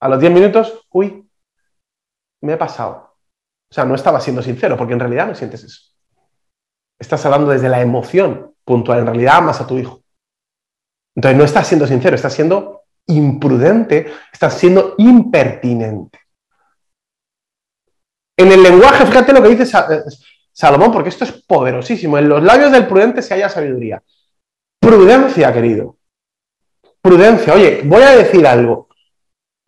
A 0.00 0.08
los 0.08 0.20
10 0.20 0.32
minutos, 0.32 0.86
uy, 0.90 1.28
me 2.42 2.54
he 2.54 2.56
pasado. 2.56 3.16
O 3.70 3.74
sea, 3.74 3.84
no 3.84 3.94
estaba 3.94 4.20
siendo 4.20 4.42
sincero, 4.42 4.76
porque 4.76 4.94
en 4.94 5.00
realidad 5.00 5.26
no 5.26 5.34
sientes 5.34 5.62
eso. 5.62 5.89
Estás 7.00 7.24
hablando 7.24 7.50
desde 7.50 7.70
la 7.70 7.80
emoción 7.80 8.54
puntual, 8.64 9.00
en 9.00 9.06
realidad 9.06 9.38
amas 9.38 9.60
a 9.60 9.66
tu 9.66 9.78
hijo. 9.78 10.02
Entonces 11.16 11.38
no 11.38 11.44
estás 11.44 11.66
siendo 11.66 11.86
sincero, 11.86 12.14
estás 12.14 12.34
siendo 12.34 12.82
imprudente, 13.06 14.12
estás 14.32 14.54
siendo 14.54 14.94
impertinente. 14.98 16.20
En 18.36 18.52
el 18.52 18.62
lenguaje, 18.62 19.06
fíjate 19.06 19.32
lo 19.32 19.42
que 19.42 19.48
dice 19.48 19.64
eh, 19.64 20.02
Salomón, 20.52 20.92
porque 20.92 21.08
esto 21.08 21.24
es 21.24 21.32
poderosísimo. 21.32 22.18
En 22.18 22.28
los 22.28 22.42
labios 22.42 22.70
del 22.70 22.86
prudente 22.86 23.22
se 23.22 23.34
halla 23.34 23.48
sabiduría. 23.48 24.02
Prudencia, 24.78 25.52
querido. 25.52 25.96
Prudencia. 27.02 27.54
Oye, 27.54 27.82
voy 27.84 28.02
a 28.02 28.10
decir 28.10 28.46
algo. 28.46 28.88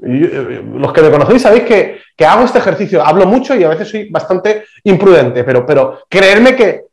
Eh, 0.03 0.63
los 0.75 0.93
que 0.93 1.03
me 1.03 1.11
conocéis 1.11 1.43
sabéis 1.43 1.65
que, 1.65 2.03
hago 2.27 2.45
este 2.45 2.59
ejercicio, 2.59 3.05
hablo 3.05 3.27
mucho 3.27 3.55
y 3.55 3.65
a 3.65 3.69
veces 3.69 3.89
soy 3.89 4.09
bastante 4.09 4.65
imprudente, 4.85 5.43
pero, 5.43 5.67
pero 5.67 6.05
creerme 6.09 6.55
que 6.55 6.92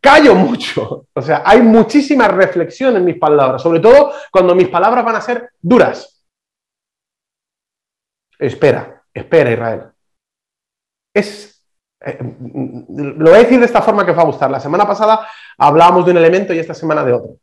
callo 0.00 0.34
mucho. 0.34 1.06
O 1.12 1.22
sea, 1.22 1.42
hay 1.44 1.62
muchísima 1.62 2.28
reflexión 2.28 2.96
en 2.96 3.04
mis 3.04 3.18
palabras, 3.18 3.62
sobre 3.62 3.80
todo 3.80 4.12
cuando 4.30 4.54
mis 4.54 4.68
palabras 4.68 5.04
van 5.04 5.16
a 5.16 5.20
ser 5.20 5.50
duras. 5.60 6.24
Espera, 8.38 9.02
espera 9.12 9.50
Israel. 9.50 9.82
Es, 11.12 11.64
eh, 12.00 12.18
lo 12.20 13.30
voy 13.30 13.34
a 13.34 13.42
decir 13.42 13.58
de 13.58 13.66
esta 13.66 13.82
forma 13.82 14.04
que 14.04 14.12
os 14.12 14.18
va 14.18 14.22
a 14.22 14.26
gustar. 14.26 14.50
La 14.50 14.60
semana 14.60 14.86
pasada 14.86 15.26
hablábamos 15.56 16.04
de 16.04 16.12
un 16.12 16.18
elemento 16.18 16.52
y 16.52 16.58
esta 16.58 16.74
semana 16.74 17.04
de 17.04 17.12
otro. 17.12 17.36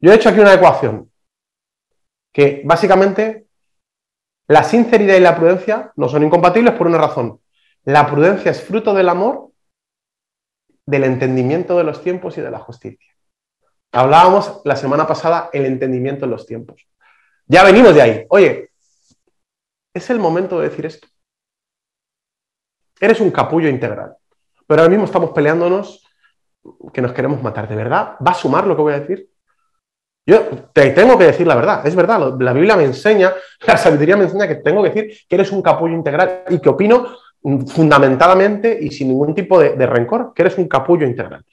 Yo 0.00 0.12
he 0.12 0.16
hecho 0.16 0.30
aquí 0.30 0.40
una 0.40 0.54
ecuación 0.54 1.10
que 2.32 2.62
básicamente 2.64 3.46
la 4.48 4.64
sinceridad 4.64 5.16
y 5.16 5.20
la 5.20 5.36
prudencia 5.36 5.92
no 5.96 6.08
son 6.08 6.24
incompatibles 6.24 6.74
por 6.74 6.86
una 6.86 6.98
razón. 6.98 7.40
La 7.84 8.10
prudencia 8.10 8.50
es 8.50 8.62
fruto 8.62 8.94
del 8.94 9.08
amor, 9.08 9.49
del 10.86 11.04
entendimiento 11.04 11.76
de 11.76 11.84
los 11.84 12.02
tiempos 12.02 12.36
y 12.38 12.40
de 12.40 12.50
la 12.50 12.58
justicia. 12.58 13.12
Hablábamos 13.92 14.62
la 14.64 14.76
semana 14.76 15.06
pasada 15.06 15.50
el 15.52 15.66
entendimiento 15.66 16.26
de 16.26 16.30
los 16.30 16.46
tiempos. 16.46 16.86
Ya 17.46 17.64
venimos 17.64 17.94
de 17.94 18.02
ahí. 18.02 18.26
Oye, 18.28 18.70
es 19.94 20.10
el 20.10 20.18
momento 20.18 20.60
de 20.60 20.68
decir 20.68 20.86
esto. 20.86 21.08
Eres 23.00 23.20
un 23.20 23.30
capullo 23.30 23.68
integral. 23.68 24.16
Pero 24.66 24.82
ahora 24.82 24.90
mismo 24.90 25.06
estamos 25.06 25.30
peleándonos 25.30 26.06
que 26.92 27.02
nos 27.02 27.12
queremos 27.12 27.42
matar. 27.42 27.68
¿De 27.68 27.74
verdad? 27.74 28.16
¿Va 28.24 28.30
a 28.30 28.34
sumar 28.34 28.66
lo 28.66 28.76
que 28.76 28.82
voy 28.82 28.92
a 28.92 29.00
decir? 29.00 29.30
Yo 30.26 30.46
te 30.72 30.90
tengo 30.90 31.18
que 31.18 31.24
decir 31.24 31.46
la 31.46 31.56
verdad, 31.56 31.84
es 31.84 31.96
verdad, 31.96 32.34
la 32.38 32.52
Biblia 32.52 32.76
me 32.76 32.84
enseña, 32.84 33.32
la 33.66 33.76
sabiduría 33.76 34.16
me 34.16 34.24
enseña 34.24 34.46
que 34.46 34.56
tengo 34.56 34.82
que 34.82 34.90
decir 34.90 35.18
que 35.28 35.34
eres 35.34 35.50
un 35.50 35.62
capullo 35.62 35.94
integral 35.94 36.44
y 36.50 36.60
que 36.60 36.68
opino 36.68 37.16
fundamentadamente 37.42 38.78
y 38.80 38.90
sin 38.90 39.08
ningún 39.08 39.34
tipo 39.34 39.58
de, 39.58 39.86
rencor, 39.86 40.32
que 40.34 40.42
eres 40.42 40.58
un 40.58 40.68
capullo 40.68 41.06
integral. 41.06 41.44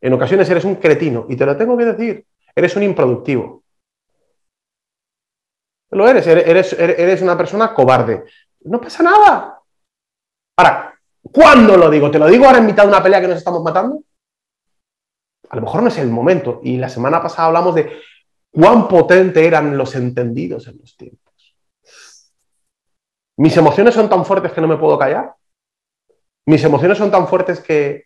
En 0.00 0.12
ocasiones 0.12 0.48
eres 0.50 0.64
un 0.64 0.76
cretino 0.76 1.26
y 1.28 1.36
te 1.36 1.46
lo 1.46 1.56
tengo 1.56 1.76
que 1.76 1.84
decir, 1.84 2.26
eres 2.54 2.76
un 2.76 2.82
improductivo. 2.82 3.62
Lo 5.90 6.08
eres, 6.08 6.26
eres, 6.26 6.72
eres 6.72 7.22
una 7.22 7.36
persona 7.36 7.74
cobarde. 7.74 8.24
No 8.62 8.80
pasa 8.80 9.02
nada. 9.02 9.60
Ahora, 10.56 10.98
¿cuándo 11.22 11.76
lo 11.76 11.90
digo? 11.90 12.10
¿Te 12.10 12.18
lo 12.18 12.26
digo 12.28 12.46
ahora 12.46 12.58
en 12.58 12.66
mitad 12.66 12.84
de 12.84 12.88
una 12.88 13.02
pelea 13.02 13.20
que 13.20 13.28
nos 13.28 13.38
estamos 13.38 13.62
matando? 13.62 14.02
a 15.52 15.56
lo 15.56 15.62
mejor 15.62 15.82
no 15.82 15.88
es 15.88 15.98
el 15.98 16.08
momento. 16.08 16.60
Y 16.64 16.78
la 16.78 16.88
semana 16.88 17.22
pasada 17.22 17.48
hablamos 17.48 17.74
de 17.74 18.00
cuán 18.50 18.88
potente 18.88 19.46
eran 19.46 19.76
los 19.76 19.94
entendidos 19.94 20.66
en 20.66 20.78
los 20.78 20.96
tiempos. 20.96 21.21
Mis 23.36 23.56
emociones 23.56 23.94
son 23.94 24.08
tan 24.08 24.24
fuertes 24.24 24.52
que 24.52 24.60
no 24.60 24.68
me 24.68 24.76
puedo 24.76 24.98
callar. 24.98 25.34
Mis 26.46 26.62
emociones 26.64 26.98
son 26.98 27.10
tan 27.10 27.26
fuertes 27.28 27.60
que 27.60 28.04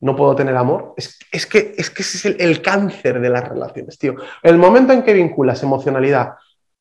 no 0.00 0.14
puedo 0.14 0.34
tener 0.34 0.56
amor. 0.56 0.94
Es, 0.96 1.46
que, 1.46 1.74
es 1.76 1.90
que 1.90 2.02
ese 2.02 2.18
es 2.18 2.24
el, 2.26 2.36
el, 2.40 2.62
cáncer 2.62 3.20
de 3.20 3.28
las 3.28 3.48
relaciones, 3.48 3.98
tío. 3.98 4.14
El 4.42 4.58
momento 4.58 4.92
en 4.92 5.02
que 5.02 5.12
vinculas 5.12 5.62
emocionalidad 5.62 6.36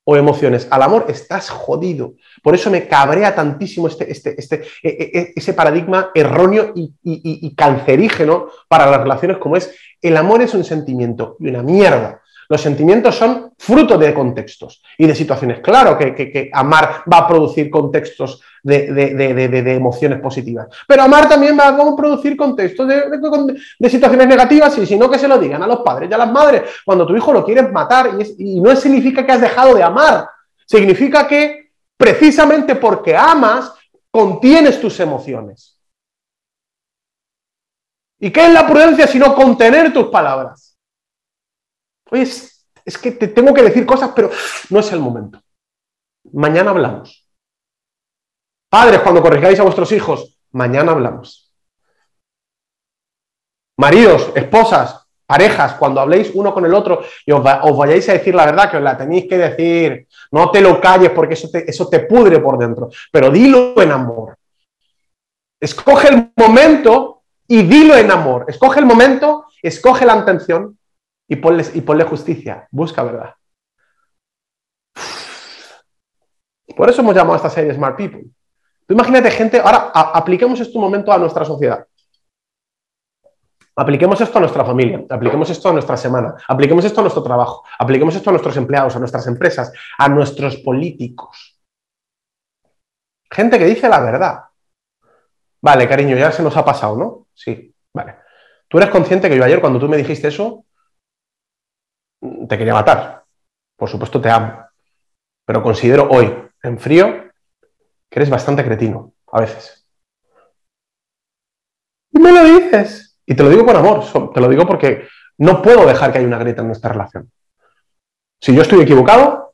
o 0.06 0.16
emociones 0.16 0.68
al 0.70 0.84
amor, 0.84 1.06
estás 1.10 1.50
jodido. 1.50 2.14
Por 2.44 2.56
eso 2.56 2.70
me 2.70 2.88
cabrea 2.88 3.34
tantísimo 3.36 3.88
este, 3.88 4.10
este, 4.12 4.40
este, 4.40 4.64
e, 4.84 4.90
e, 4.90 5.20
e, 5.20 5.34
ese 5.36 5.54
paradigma 5.54 6.12
erróneo 6.14 6.74
y, 6.76 7.56
cancerígeno 7.56 8.50
para 8.68 8.86
las 8.86 9.02
relaciones 9.02 9.38
como 9.38 9.58
es 9.58 9.74
el 10.02 10.16
amor 10.18 10.42
es 10.44 10.54
un 10.54 10.64
sentimiento 10.64 11.36
y 11.40 11.48
una 11.48 11.64
mierda. 11.64 12.22
Los 12.50 12.62
sentimientos 12.62 13.16
son 13.16 13.54
fruto 13.58 13.98
de 13.98 14.14
contextos 14.14 14.82
y 14.98 15.08
de 15.08 15.16
situaciones. 15.16 15.60
Claro 15.60 15.98
que, 15.98 16.50
amar 16.54 17.04
va 17.12 17.20
a 17.20 17.28
producir 17.28 17.70
contextos 17.70 18.42
de, 18.64 19.76
emociones 19.76 20.20
positivas, 20.20 20.68
pero 20.88 21.04
amar 21.04 21.30
también 21.30 21.58
va 21.58 21.68
a 21.68 21.96
producir 21.96 22.36
contextos 22.36 22.88
de, 22.88 23.90
situaciones 23.90 24.28
negativas 24.28 24.78
y 24.78 24.86
si 24.86 24.98
no, 24.98 25.10
que 25.10 25.20
se 25.20 25.28
lo 25.28 25.38
digan 25.38 25.62
a 25.64 25.68
los 25.68 25.80
padres 25.80 26.10
y 26.10 26.14
a 26.14 26.18
las 26.18 26.32
madres. 26.32 26.64
Cuando 26.86 27.06
tu 27.06 27.16
hijo 27.16 27.34
lo 27.34 27.46
quieres 27.46 27.72
matar 27.72 28.12
y, 28.20 28.56
y 28.58 28.62
no 28.62 28.76
significa 28.76 29.26
que 29.26 29.32
has 29.32 29.42
dejado 29.42 29.76
de 29.76 29.84
amar, 29.84 30.28
significa 30.66 31.28
que 31.28 31.72
precisamente 31.98 32.76
porque 32.76 33.16
amas, 33.16 33.74
contienes 34.12 34.80
tus 34.80 35.00
emociones. 35.00 35.78
¿Y 38.20 38.32
qué 38.32 38.46
es 38.46 38.54
la 38.54 38.66
prudencia 38.66 39.08
sino 39.08 39.36
contener 39.36 39.92
tus 39.94 40.08
palabras? 40.08 40.65
Oye, 42.12 42.24
es, 42.24 42.98
que 43.02 43.12
te 43.12 43.28
tengo 43.28 43.54
que 43.54 43.64
decir 43.64 43.86
cosas, 43.86 44.12
pero 44.16 44.30
no 44.70 44.80
es 44.80 44.92
el 44.92 45.00
momento. 45.00 45.40
Mañana 46.32 46.72
hablamos. 46.72 47.28
Padres, 48.70 49.02
cuando 49.02 49.22
corrigáis 49.22 49.60
a 49.60 49.64
vuestros 49.64 49.92
hijos, 49.92 50.38
mañana 50.52 50.92
hablamos. 50.92 51.52
Maridos, 53.78 54.32
esposas, 54.36 55.08
parejas, 55.26 55.74
cuando 55.74 56.00
habléis 56.00 56.32
uno 56.34 56.54
con 56.54 56.66
el 56.66 56.74
otro 56.74 57.02
y 57.26 57.32
os, 57.32 57.44
vayáis 57.44 58.08
a 58.10 58.14
decir 58.14 58.36
la 58.36 58.46
verdad, 58.46 58.70
que 58.70 58.78
os 58.78 58.84
la 58.84 58.98
tenéis 58.98 59.28
que 59.28 59.38
decir, 59.38 60.08
no 60.32 60.52
te 60.52 60.62
lo 60.62 60.80
calles 60.80 61.12
porque 61.12 61.34
eso 61.34 61.50
te, 61.50 61.70
eso 61.70 61.88
te 61.90 62.02
pudre 62.02 62.40
por 62.40 62.58
dentro, 62.58 62.90
pero 63.12 63.30
dilo 63.30 63.82
en 63.82 63.92
amor. 63.92 64.38
Escoge 65.60 66.10
el 66.10 66.32
momento 66.36 67.24
y 67.48 67.64
dilo 67.64 67.96
en 67.96 68.12
amor. 68.12 68.46
Escoge 68.48 68.80
el 68.80 68.86
momento, 68.86 69.46
escoge 69.62 70.06
la 70.06 70.18
intención 70.18 70.78
y 71.28 71.36
ponle, 71.38 72.04
justicia, 72.04 72.68
busca 72.72 73.04
verdad. 73.04 73.34
Por 76.76 76.90
eso 76.90 77.02
hemos 77.02 77.16
llamado 77.16 77.34
a 77.34 77.38
esta 77.38 77.50
serie 77.50 77.74
Smart 77.74 77.96
People. 77.96 78.26
Tú 78.88 78.94
imagínate 78.94 79.32
gente, 79.32 79.60
ahora 79.60 79.92
apliquemos 79.94 80.60
esto 80.60 80.78
un 80.78 80.86
momento 80.86 81.12
a 81.12 81.18
nuestra 81.18 81.46
sociedad. 81.46 81.86
Apliquemos 83.78 84.22
esto 84.22 84.38
a 84.38 84.42
nuestra 84.42 84.64
familia, 84.64 85.04
apliquemos 85.10 85.50
esto 85.50 85.68
a 85.68 85.74
nuestra 85.74 85.98
semana, 85.98 86.36
apliquemos 86.48 86.86
esto 86.86 87.02
a 87.02 87.04
nuestro 87.04 87.24
trabajo, 87.24 87.66
apliquemos 87.78 88.16
esto 88.16 88.30
a 88.30 88.34
nuestros 88.34 88.56
empleados, 88.56 88.96
a 88.96 89.00
nuestras 89.00 89.28
empresas, 89.28 89.74
a 89.98 90.08
nuestros 90.08 90.58
políticos. 90.58 91.60
Gente 93.30 93.60
que 93.60 93.66
dice 93.66 93.90
la 93.90 94.00
verdad. 94.00 94.44
Vale, 95.62 95.90
cariño, 95.90 96.16
ya 96.16 96.32
se 96.32 96.44
nos 96.44 96.56
ha 96.56 96.64
pasado, 96.64 96.96
¿no? 96.96 97.28
Sí, 97.34 97.74
vale. 97.94 98.16
Tú 98.68 98.78
eres 98.78 98.90
consciente 98.90 99.30
que 99.30 99.36
yo 99.36 99.44
ayer 99.44 99.60
cuando 99.60 99.80
tú 99.80 99.90
me 99.90 99.98
dijiste 99.98 100.30
eso, 100.30 100.65
te 102.22 102.58
quería 102.58 102.74
matar. 102.74 103.24
Por 103.76 103.90
supuesto 103.90 104.22
te 104.22 104.30
amo. 104.30 104.66
Pero 105.46 105.62
considero 105.62 106.08
hoy, 106.10 106.34
en 106.64 106.80
frío, 106.80 107.26
que 108.10 108.20
eres 108.20 108.30
bastante 108.30 108.64
cretino, 108.64 109.14
a 109.32 109.42
veces. 109.42 109.86
Y 112.12 112.20
me 112.20 112.32
lo 112.32 112.44
dices. 112.44 113.20
Y 113.26 113.36
te 113.36 113.44
lo 113.44 113.50
digo 113.50 113.66
con 113.66 113.76
amor. 113.76 114.04
Te 114.34 114.42
lo 114.42 114.48
digo 114.48 114.66
porque 114.66 115.08
No 115.38 115.62
puedo 115.62 115.86
dejar 115.86 116.12
que 116.12 116.20
haya 116.20 116.28
una 116.28 116.38
grieta 116.38 116.62
en 116.62 116.68
nuestra 116.68 116.94
relación. 116.94 117.30
Si 118.40 118.56
yo 118.56 118.62
estoy 118.62 118.82
equivocado, 118.82 119.54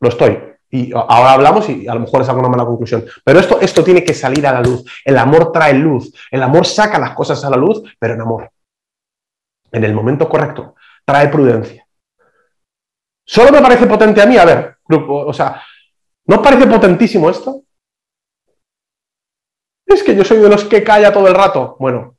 lo 0.00 0.08
estoy. 0.10 0.38
Y 0.68 0.92
ahora 0.92 1.32
hablamos 1.32 1.68
y 1.70 1.88
a 1.88 1.94
lo 1.94 2.00
mejor 2.00 2.20
es 2.20 2.28
alguna 2.28 2.48
mala 2.48 2.66
conclusión. 2.66 3.04
Pero 3.24 3.38
esto, 3.38 3.60
esto 3.60 3.82
tiene 3.82 4.04
que 4.04 4.12
salir 4.12 4.46
a 4.46 4.52
la 4.52 4.60
luz. 4.60 4.84
El 5.04 5.16
amor 5.16 5.50
trae 5.52 5.72
luz. 5.72 6.12
El 6.30 6.42
amor 6.42 6.66
saca 6.66 6.98
las 6.98 7.14
cosas 7.14 7.42
a 7.44 7.50
la 7.50 7.56
luz, 7.56 7.82
pero 7.98 8.14
en 8.14 8.20
amor. 8.20 8.50
En 9.72 9.84
el 9.84 9.94
momento 9.94 10.28
correcto. 10.28 10.74
Trae 11.04 11.28
prudencia. 11.28 11.83
Solo 13.24 13.50
me 13.50 13.62
parece 13.62 13.86
potente 13.86 14.20
a 14.20 14.26
mí, 14.26 14.36
a 14.36 14.44
ver, 14.44 14.76
grupo, 14.84 15.26
o 15.26 15.32
sea, 15.32 15.62
¿no 16.26 16.36
os 16.36 16.42
parece 16.42 16.66
potentísimo 16.66 17.30
esto? 17.30 17.62
Es 19.86 20.02
que 20.02 20.14
yo 20.14 20.24
soy 20.24 20.38
de 20.38 20.48
los 20.48 20.64
que 20.64 20.82
calla 20.82 21.12
todo 21.12 21.28
el 21.28 21.34
rato. 21.34 21.76
Bueno, 21.78 22.16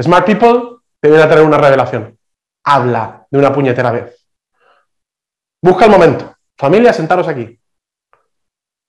Smart 0.00 0.26
People 0.26 0.78
te 1.00 1.08
viene 1.08 1.22
a 1.22 1.28
tener 1.28 1.44
una 1.44 1.58
revelación. 1.58 2.18
Habla 2.64 3.26
de 3.30 3.38
una 3.38 3.52
puñetera 3.52 3.90
vez. 3.92 4.26
Busca 5.62 5.84
el 5.84 5.90
momento. 5.90 6.34
Familia, 6.56 6.92
sentaros 6.92 7.28
aquí. 7.28 7.58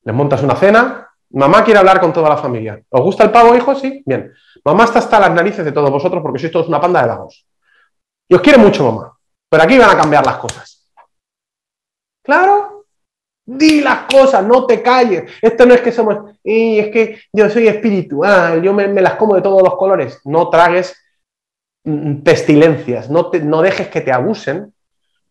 Les 0.03 0.15
montas 0.15 0.41
una 0.41 0.55
cena. 0.55 1.09
Mamá 1.29 1.63
quiere 1.63 1.79
hablar 1.79 1.99
con 1.99 2.13
toda 2.13 2.29
la 2.29 2.37
familia. 2.37 2.81
¿Os 2.89 3.01
gusta 3.01 3.23
el 3.23 3.31
pavo, 3.31 3.55
hijo? 3.55 3.75
Sí. 3.75 4.03
Bien. 4.05 4.33
Mamá 4.63 4.85
está 4.85 4.99
hasta 4.99 5.19
las 5.19 5.31
narices 5.31 5.65
de 5.65 5.71
todos 5.71 5.91
vosotros 5.91 6.21
porque 6.21 6.39
sois 6.39 6.51
todos 6.51 6.67
una 6.67 6.81
panda 6.81 7.01
de 7.01 7.07
vagos. 7.07 7.45
Y 8.27 8.35
os 8.35 8.41
quiere 8.41 8.57
mucho, 8.57 8.91
mamá. 8.91 9.17
Pero 9.49 9.63
aquí 9.63 9.77
van 9.77 9.89
a 9.89 9.97
cambiar 9.97 10.25
las 10.25 10.37
cosas. 10.37 10.76
Claro, 12.27 12.77
Di 13.49 13.79
las 13.79 13.99
cosas, 14.13 14.45
no 14.45 14.65
te 14.65 14.81
calles. 14.81 15.31
Esto 15.41 15.65
no 15.65 15.73
es 15.73 15.79
que 15.79 15.93
somos, 15.93 16.35
y 16.43 16.79
es 16.79 16.89
que 16.89 17.21
yo 17.31 17.49
soy 17.49 17.69
espiritual, 17.69 18.61
yo 18.61 18.73
me, 18.73 18.89
las 18.89 19.13
como 19.13 19.35
de 19.35 19.41
todos 19.41 19.63
los 19.63 19.77
colores. 19.77 20.19
No 20.25 20.49
tragues 20.49 21.01
mm, 21.85 22.23
pestilencias, 22.23 23.09
no, 23.09 23.31
no 23.43 23.61
dejes 23.61 23.87
que 23.87 24.01
te 24.01 24.11
abusen. 24.11 24.73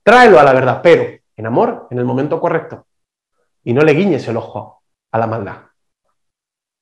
Tráelo 0.02 0.40
a 0.40 0.44
la 0.44 0.54
verdad, 0.54 0.80
pero 0.82 1.04
en 1.36 1.46
amor, 1.46 1.88
en 1.90 1.98
el 1.98 2.06
momento 2.06 2.40
correcto. 2.40 2.86
Y 3.64 3.74
no 3.74 3.82
le 3.82 3.92
guiñes 3.92 4.26
el 4.28 4.38
ojo 4.38 4.80
a 5.12 5.18
la 5.18 5.26
maldad. 5.26 5.56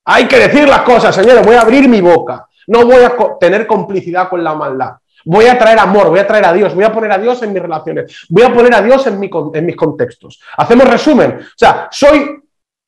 Hay 0.05 0.29
que 0.29 0.39
decir 0.39 0.69
las 0.69 0.83
cosas, 0.83 1.17
señores. 1.17 1.45
Voy 1.45 1.57
a 1.57 1.62
abrir 1.62 1.89
mi 1.89 2.01
boca. 2.01 2.47
No 2.69 2.87
voy 2.87 3.03
a 3.03 3.17
tener 3.41 3.67
complicidad 3.67 4.29
con 4.29 4.45
la 4.45 4.55
maldad. 4.55 4.99
Voy 5.25 5.47
a 5.47 5.59
traer 5.59 5.79
amor, 5.79 6.09
voy 6.09 6.18
a 6.18 6.27
traer 6.27 6.45
a 6.45 6.53
Dios, 6.53 6.75
voy 6.75 6.85
a 6.85 6.93
poner 6.93 7.12
a 7.12 7.18
Dios 7.18 7.43
en 7.43 7.53
mis 7.53 7.62
relaciones, 7.62 8.27
voy 8.29 8.45
a 8.45 8.53
poner 8.53 8.75
a 8.75 8.83
Dios 8.83 9.07
en, 9.07 9.18
mis 9.18 9.77
contextos. 9.77 10.41
Hacemos 10.57 10.89
resumen. 10.89 11.39
O 11.41 11.57
sea, 11.57 11.89
soy 11.91 12.41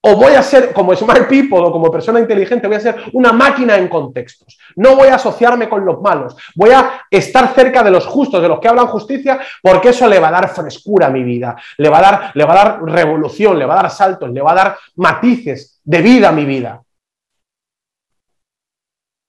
o 0.08 0.14
voy 0.14 0.34
a 0.34 0.42
ser 0.42 0.72
como 0.72 0.94
smart 0.94 1.28
people 1.28 1.58
o 1.58 1.72
como 1.72 1.90
persona 1.90 2.20
inteligente, 2.20 2.68
voy 2.68 2.76
a 2.76 2.80
ser 2.80 2.96
una 3.12 3.32
máquina 3.32 3.76
en 3.76 3.88
contextos. 3.88 4.56
No 4.76 4.94
voy 4.94 5.08
a 5.08 5.16
asociarme 5.16 5.68
con 5.68 5.84
los 5.84 6.00
malos. 6.00 6.36
Voy 6.54 6.70
a 6.70 7.06
estar 7.10 7.52
cerca 7.54 7.82
de 7.82 7.90
los 7.90 8.06
justos, 8.06 8.40
de 8.40 8.46
los 8.46 8.60
que 8.60 8.68
hablan 8.68 8.86
justicia, 8.86 9.40
porque 9.60 9.88
eso 9.88 10.06
le 10.06 10.20
va 10.20 10.28
a 10.28 10.32
dar 10.32 10.48
frescura 10.50 11.08
a 11.08 11.10
mi 11.10 11.24
vida, 11.24 11.56
le 11.78 11.88
va 11.88 11.98
a 11.98 12.02
dar, 12.02 12.30
le 12.34 12.44
va 12.44 12.52
a 12.52 12.56
dar 12.56 12.82
revolución, 12.84 13.58
le 13.58 13.66
va 13.66 13.74
a 13.74 13.82
dar 13.82 13.90
saltos, 13.90 14.30
le 14.30 14.40
va 14.40 14.52
a 14.52 14.54
dar 14.54 14.78
matices 14.94 15.80
de 15.82 16.02
vida 16.02 16.28
a 16.28 16.32
mi 16.32 16.44
vida. 16.44 16.82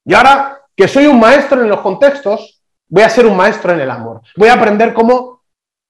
Y 0.05 0.13
ahora 0.13 0.61
que 0.75 0.87
soy 0.87 1.07
un 1.07 1.19
maestro 1.19 1.63
en 1.63 1.69
los 1.69 1.81
contextos, 1.81 2.56
Voy 2.89 3.03
a 3.03 3.09
ser 3.09 3.25
un 3.25 3.35
maestro 3.35 3.73
en 3.73 3.81
el 3.81 3.91
amor. 3.91 4.21
Voy 4.35 4.47
a 4.47 4.53
aprender 4.53 4.93
cómo 4.93 5.37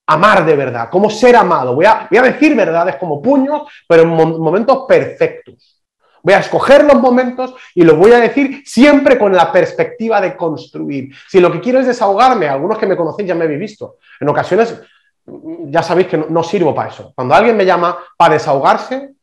amar 0.08 0.46
de 0.46 0.56
verdad, 0.56 0.90
cómo 0.90 1.10
ser 1.10 1.36
amado. 1.36 1.76
Voy 1.76 1.86
a, 1.86 2.08
voy 2.10 2.18
a 2.18 2.24
decir 2.24 2.56
verdades 2.56 2.96
como 2.96 3.22
puños, 3.22 3.64
pero 3.88 4.04
en 4.04 4.10
momentos 4.10 4.86
perfectos. 4.88 5.84
Voy 6.24 6.34
a 6.34 6.40
escoger 6.40 6.84
los 6.84 7.00
momentos 7.00 7.54
y 7.76 7.84
los 7.84 7.98
voy 7.98 8.12
a 8.12 8.20
decir 8.20 8.64
siempre 8.66 9.18
con 9.18 9.34
la 9.34 9.52
perspectiva 9.52 10.20
de 10.20 10.36
construir. 10.36 11.14
Si 11.28 11.40
lo 11.40 11.52
que 11.52 11.62
quiero 11.62 11.80
es 11.80 11.88
desahogarme, 11.88 12.48
algunos 12.48 12.78
que 12.78 12.88
me 12.88 12.98
conocen 12.98 13.28
ya 13.28 13.36
me 13.36 13.46
habéis 13.46 13.60
visto. 13.60 13.98
En 14.20 14.28
ocasiones 14.28 14.82
ya 15.26 15.84
sabéis 15.84 16.08
que 16.08 16.18
no, 16.18 16.44
sirvo 16.44 16.74
para 16.74 16.90
eso. 16.90 17.14
Cuando 17.16 17.36
alguien 17.36 17.56
me 17.56 17.66
llama 17.66 17.98
para 18.18 18.34
desahogarse, 18.34 19.14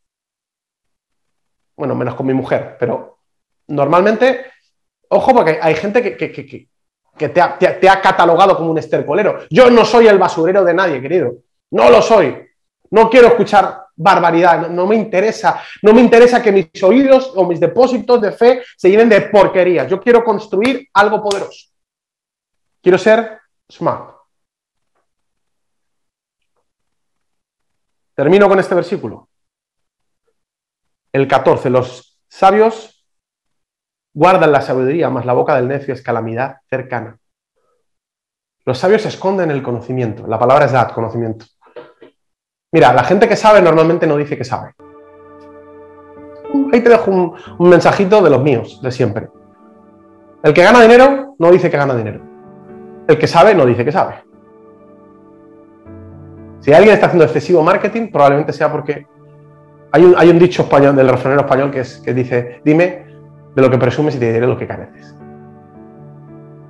bueno, 1.76 1.94
menos 1.94 2.14
con 2.14 2.26
mi 2.26 2.34
mujer, 2.34 2.76
pero 2.78 3.18
normalmente, 3.66 4.52
ojo, 5.08 5.34
porque 5.34 5.58
hay 5.60 5.74
gente 5.74 6.16
que 6.16 6.32
te 7.16 7.40
ha, 7.88 8.00
catalogado 8.00 8.56
como 8.56 8.70
un 8.70 8.78
estercolero. 8.78 9.40
Yo 9.50 9.70
no 9.70 9.84
soy 9.84 10.06
el 10.08 10.18
basurero 10.18 10.64
de 10.64 10.74
nadie, 10.74 11.00
querido. 11.00 11.34
No 11.70 11.90
lo 11.90 12.02
soy. 12.02 12.46
No 12.90 13.08
quiero 13.08 13.28
escuchar 13.28 13.84
barbaridad, 13.96 14.68
no, 14.68 14.86
me 14.86 14.96
interesa, 14.96 15.60
no 15.82 15.92
me 15.92 16.00
interesa 16.00 16.42
que 16.42 16.50
mis 16.50 16.82
oídos 16.82 17.32
o 17.36 17.46
mis 17.46 17.60
depósitos 17.60 18.20
de 18.20 18.32
fe 18.32 18.62
se 18.76 18.90
llenen 18.90 19.08
de 19.08 19.20
porquerías. 19.22 19.88
Yo 19.88 20.00
quiero 20.00 20.24
construir 20.24 20.88
algo 20.92 21.22
poderoso. 21.22 21.68
Quiero 22.82 22.98
ser 22.98 23.40
smart. 23.70 24.14
Termino 28.14 28.48
con 28.48 28.58
este 28.60 28.74
versículo. 28.74 29.28
El 31.12 31.26
14. 31.26 31.70
Los 31.70 32.20
sabios 32.28 32.93
guardan 34.14 34.52
la 34.52 34.62
sabiduría, 34.62 35.10
más 35.10 35.26
la 35.26 35.32
boca 35.32 35.56
del 35.56 35.68
necio 35.68 35.92
es 35.92 36.00
calamidad 36.00 36.58
cercana. 36.70 37.18
Los 38.64 38.78
sabios 38.78 39.04
esconden 39.04 39.50
el 39.50 39.62
conocimiento. 39.62 40.26
La 40.26 40.38
palabra 40.38 40.64
es 40.64 40.72
dad, 40.72 40.92
conocimiento. 40.92 41.44
Mira, 42.72 42.92
la 42.94 43.04
gente 43.04 43.28
que 43.28 43.36
sabe 43.36 43.60
normalmente 43.60 44.06
no 44.06 44.16
dice 44.16 44.38
que 44.38 44.44
sabe. 44.44 44.72
Ahí 46.72 46.80
te 46.80 46.88
dejo 46.88 47.10
un, 47.10 47.34
un, 47.58 47.68
mensajito 47.68 48.22
de 48.22 48.30
los 48.30 48.42
míos, 48.42 48.80
de 48.82 48.90
siempre. 48.90 49.28
El 50.42 50.54
que 50.54 50.62
gana 50.62 50.80
dinero 50.80 51.34
no 51.38 51.50
dice 51.50 51.70
que 51.70 51.76
gana 51.76 51.94
dinero. 51.94 52.20
El 53.06 53.18
que 53.18 53.26
sabe 53.26 53.54
no 53.54 53.66
dice 53.66 53.84
que 53.84 53.92
sabe. 53.92 54.24
Si 56.60 56.72
alguien 56.72 56.94
está 56.94 57.06
haciendo 57.06 57.24
excesivo 57.24 57.62
marketing, 57.62 58.10
probablemente 58.10 58.52
sea 58.52 58.72
porque 58.72 59.06
hay 59.92 60.04
un, 60.04 60.14
hay 60.16 60.30
un 60.30 60.38
dicho 60.38 60.62
español 60.62 60.96
del 60.96 61.08
refranero 61.08 61.42
español 61.42 61.70
que, 61.70 61.80
es, 61.80 61.98
que 61.98 62.14
dice, 62.14 62.60
dime 62.64 63.03
de 63.54 63.62
lo 63.62 63.70
que 63.70 63.78
presumes 63.78 64.16
y 64.16 64.18
te 64.18 64.32
diré 64.32 64.46
lo 64.46 64.58
que 64.58 64.66
careces. 64.66 65.14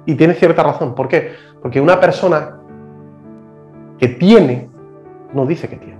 Y 0.07 0.14
tiene 0.14 0.35
cierta 0.35 0.62
razón. 0.62 0.95
¿Por 0.95 1.09
qué? 1.09 1.32
Porque 1.62 1.80
una 1.80 1.99
persona 1.99 2.59
que 3.99 4.09
tiene, 4.09 4.68
no 5.32 5.47
dice 5.47 5.68
que 5.68 5.76
tiene. 5.76 5.99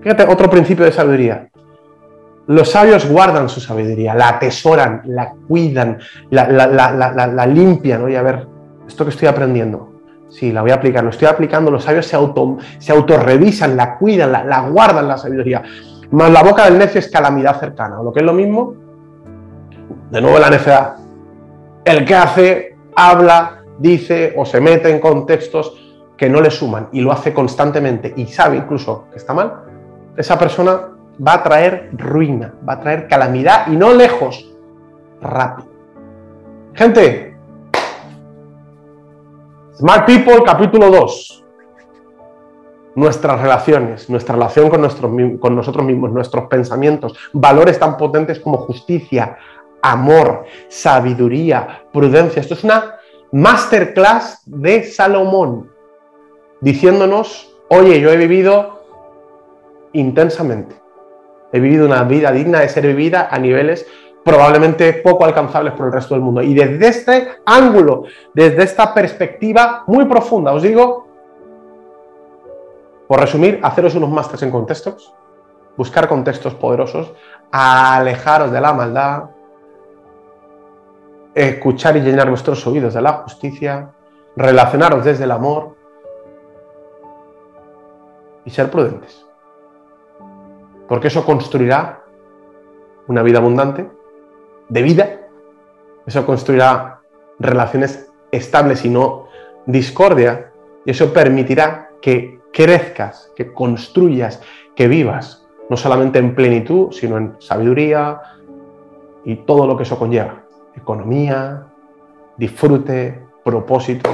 Fíjate, 0.00 0.24
otro 0.24 0.48
principio 0.48 0.84
de 0.84 0.92
sabiduría. 0.92 1.48
Los 2.46 2.70
sabios 2.70 3.06
guardan 3.08 3.48
su 3.48 3.60
sabiduría, 3.60 4.14
la 4.14 4.30
atesoran, 4.30 5.02
la 5.04 5.34
cuidan, 5.46 5.98
la, 6.30 7.46
limpian. 7.46 8.02
Oye, 8.04 8.16
a 8.16 8.22
ver, 8.22 8.46
esto 8.86 9.04
que 9.04 9.10
estoy 9.10 9.28
aprendiendo, 9.28 10.00
sí, 10.30 10.50
la 10.50 10.62
voy 10.62 10.70
a 10.70 10.76
aplicar, 10.76 11.04
lo 11.04 11.10
estoy 11.10 11.28
aplicando, 11.28 11.70
los 11.70 11.84
sabios 11.84 12.06
se, 12.06 12.16
auto, 12.16 12.56
se 12.78 12.92
autorrevisan, 12.92 13.76
la 13.76 13.98
cuidan, 13.98 14.32
la, 14.32 14.68
guardan 14.70 15.08
la 15.08 15.18
sabiduría. 15.18 15.62
Más 16.10 16.30
la 16.30 16.42
boca 16.42 16.64
del 16.64 16.78
necio 16.78 17.00
es 17.00 17.10
calamidad 17.10 17.60
cercana, 17.60 18.00
o 18.00 18.04
lo 18.04 18.12
que 18.14 18.20
es 18.20 18.26
lo 18.26 18.32
mismo, 18.32 18.74
de 20.10 20.20
nuevo 20.20 20.38
la 20.38 20.50
necedad. 20.50 20.96
El 21.84 22.04
que 22.04 22.14
hace, 22.14 22.76
habla, 22.94 23.62
dice 23.78 24.34
o 24.36 24.44
se 24.44 24.60
mete 24.60 24.90
en 24.90 25.00
contextos 25.00 25.74
que 26.16 26.28
no 26.28 26.40
le 26.40 26.50
suman 26.50 26.88
y 26.92 27.00
lo 27.00 27.12
hace 27.12 27.32
constantemente 27.32 28.12
y 28.16 28.26
sabe 28.26 28.56
incluso 28.56 29.06
que 29.10 29.18
está 29.18 29.32
mal, 29.32 29.62
esa 30.16 30.38
persona 30.38 30.88
va 31.26 31.34
a 31.34 31.42
traer 31.42 31.90
ruina, 31.92 32.54
va 32.68 32.74
a 32.74 32.80
traer 32.80 33.06
calamidad 33.06 33.68
y 33.68 33.76
no 33.76 33.94
lejos, 33.94 34.52
rápido. 35.20 35.68
Gente, 36.74 37.36
Smart 39.76 40.06
People 40.06 40.42
capítulo 40.44 40.90
2. 40.90 41.44
Nuestras 42.96 43.40
relaciones, 43.40 44.10
nuestra 44.10 44.34
relación 44.34 44.68
con, 44.68 45.38
con 45.38 45.54
nosotros 45.54 45.84
mismos, 45.84 46.10
nuestros 46.10 46.46
pensamientos, 46.46 47.16
valores 47.32 47.78
tan 47.78 47.96
potentes 47.96 48.40
como 48.40 48.58
justicia, 48.58 49.38
amor, 49.82 50.44
sabiduría, 50.68 51.84
prudencia. 51.92 52.40
Esto 52.40 52.54
es 52.54 52.64
una 52.64 52.96
masterclass 53.32 54.42
de 54.46 54.84
Salomón, 54.84 55.70
diciéndonos, 56.60 57.54
oye, 57.68 58.00
yo 58.00 58.10
he 58.10 58.16
vivido 58.16 58.82
intensamente, 59.92 60.76
he 61.52 61.60
vivido 61.60 61.86
una 61.86 62.04
vida 62.04 62.32
digna 62.32 62.60
de 62.60 62.68
ser 62.68 62.86
vivida 62.86 63.28
a 63.30 63.38
niveles 63.38 63.86
probablemente 64.24 64.92
poco 64.94 65.24
alcanzables 65.24 65.72
por 65.72 65.86
el 65.86 65.92
resto 65.92 66.14
del 66.14 66.22
mundo. 66.22 66.42
Y 66.42 66.54
desde 66.54 66.88
este 66.88 67.28
ángulo, 67.46 68.04
desde 68.34 68.62
esta 68.62 68.92
perspectiva 68.92 69.84
muy 69.86 70.04
profunda, 70.04 70.52
os 70.52 70.62
digo, 70.62 71.06
por 73.06 73.20
resumir, 73.20 73.58
haceros 73.62 73.94
unos 73.94 74.10
másteres 74.10 74.42
en 74.42 74.50
contextos, 74.50 75.14
buscar 75.76 76.08
contextos 76.08 76.54
poderosos, 76.54 77.14
alejaros 77.50 78.52
de 78.52 78.60
la 78.60 78.74
maldad, 78.74 79.30
escuchar 81.38 81.96
y 81.96 82.00
llenar 82.00 82.28
vuestros 82.28 82.66
oídos 82.66 82.94
de 82.94 83.02
la 83.02 83.12
justicia, 83.12 83.90
relacionaros 84.36 85.04
desde 85.04 85.24
el 85.24 85.30
amor 85.30 85.76
y 88.44 88.50
ser 88.50 88.70
prudentes. 88.70 89.24
Porque 90.88 91.08
eso 91.08 91.24
construirá 91.24 92.02
una 93.06 93.22
vida 93.22 93.38
abundante, 93.38 93.88
de 94.68 94.82
vida, 94.82 95.20
eso 96.06 96.26
construirá 96.26 97.00
relaciones 97.38 98.10
estables 98.32 98.84
y 98.84 98.88
no 98.88 99.28
discordia 99.66 100.50
y 100.84 100.90
eso 100.90 101.12
permitirá 101.12 101.90
que 102.00 102.40
crezcas, 102.52 103.30
que 103.36 103.52
construyas, 103.52 104.42
que 104.74 104.88
vivas, 104.88 105.46
no 105.68 105.76
solamente 105.76 106.18
en 106.18 106.34
plenitud, 106.34 106.92
sino 106.92 107.18
en 107.18 107.36
sabiduría 107.38 108.20
y 109.24 109.36
todo 109.36 109.66
lo 109.66 109.76
que 109.76 109.82
eso 109.82 109.98
conlleva. 109.98 110.47
Economía, 110.78 111.64
disfrute, 112.36 113.20
propósito. 113.44 114.10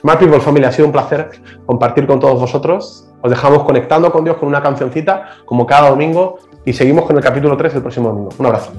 Smart 0.00 0.18
People 0.18 0.40
Family, 0.40 0.64
ha 0.64 0.72
sido 0.72 0.86
un 0.86 0.92
placer 0.92 1.30
compartir 1.64 2.06
con 2.06 2.20
todos 2.20 2.40
vosotros. 2.40 3.08
Os 3.22 3.30
dejamos 3.30 3.64
conectando 3.64 4.10
con 4.12 4.24
Dios 4.24 4.36
con 4.36 4.48
una 4.48 4.62
cancioncita, 4.62 5.28
como 5.44 5.66
cada 5.66 5.90
domingo, 5.90 6.38
y 6.64 6.72
seguimos 6.72 7.06
con 7.06 7.16
el 7.16 7.22
capítulo 7.22 7.56
3 7.56 7.76
el 7.76 7.82
próximo 7.82 8.08
domingo. 8.08 8.30
Un 8.38 8.46
abrazo. 8.46 8.72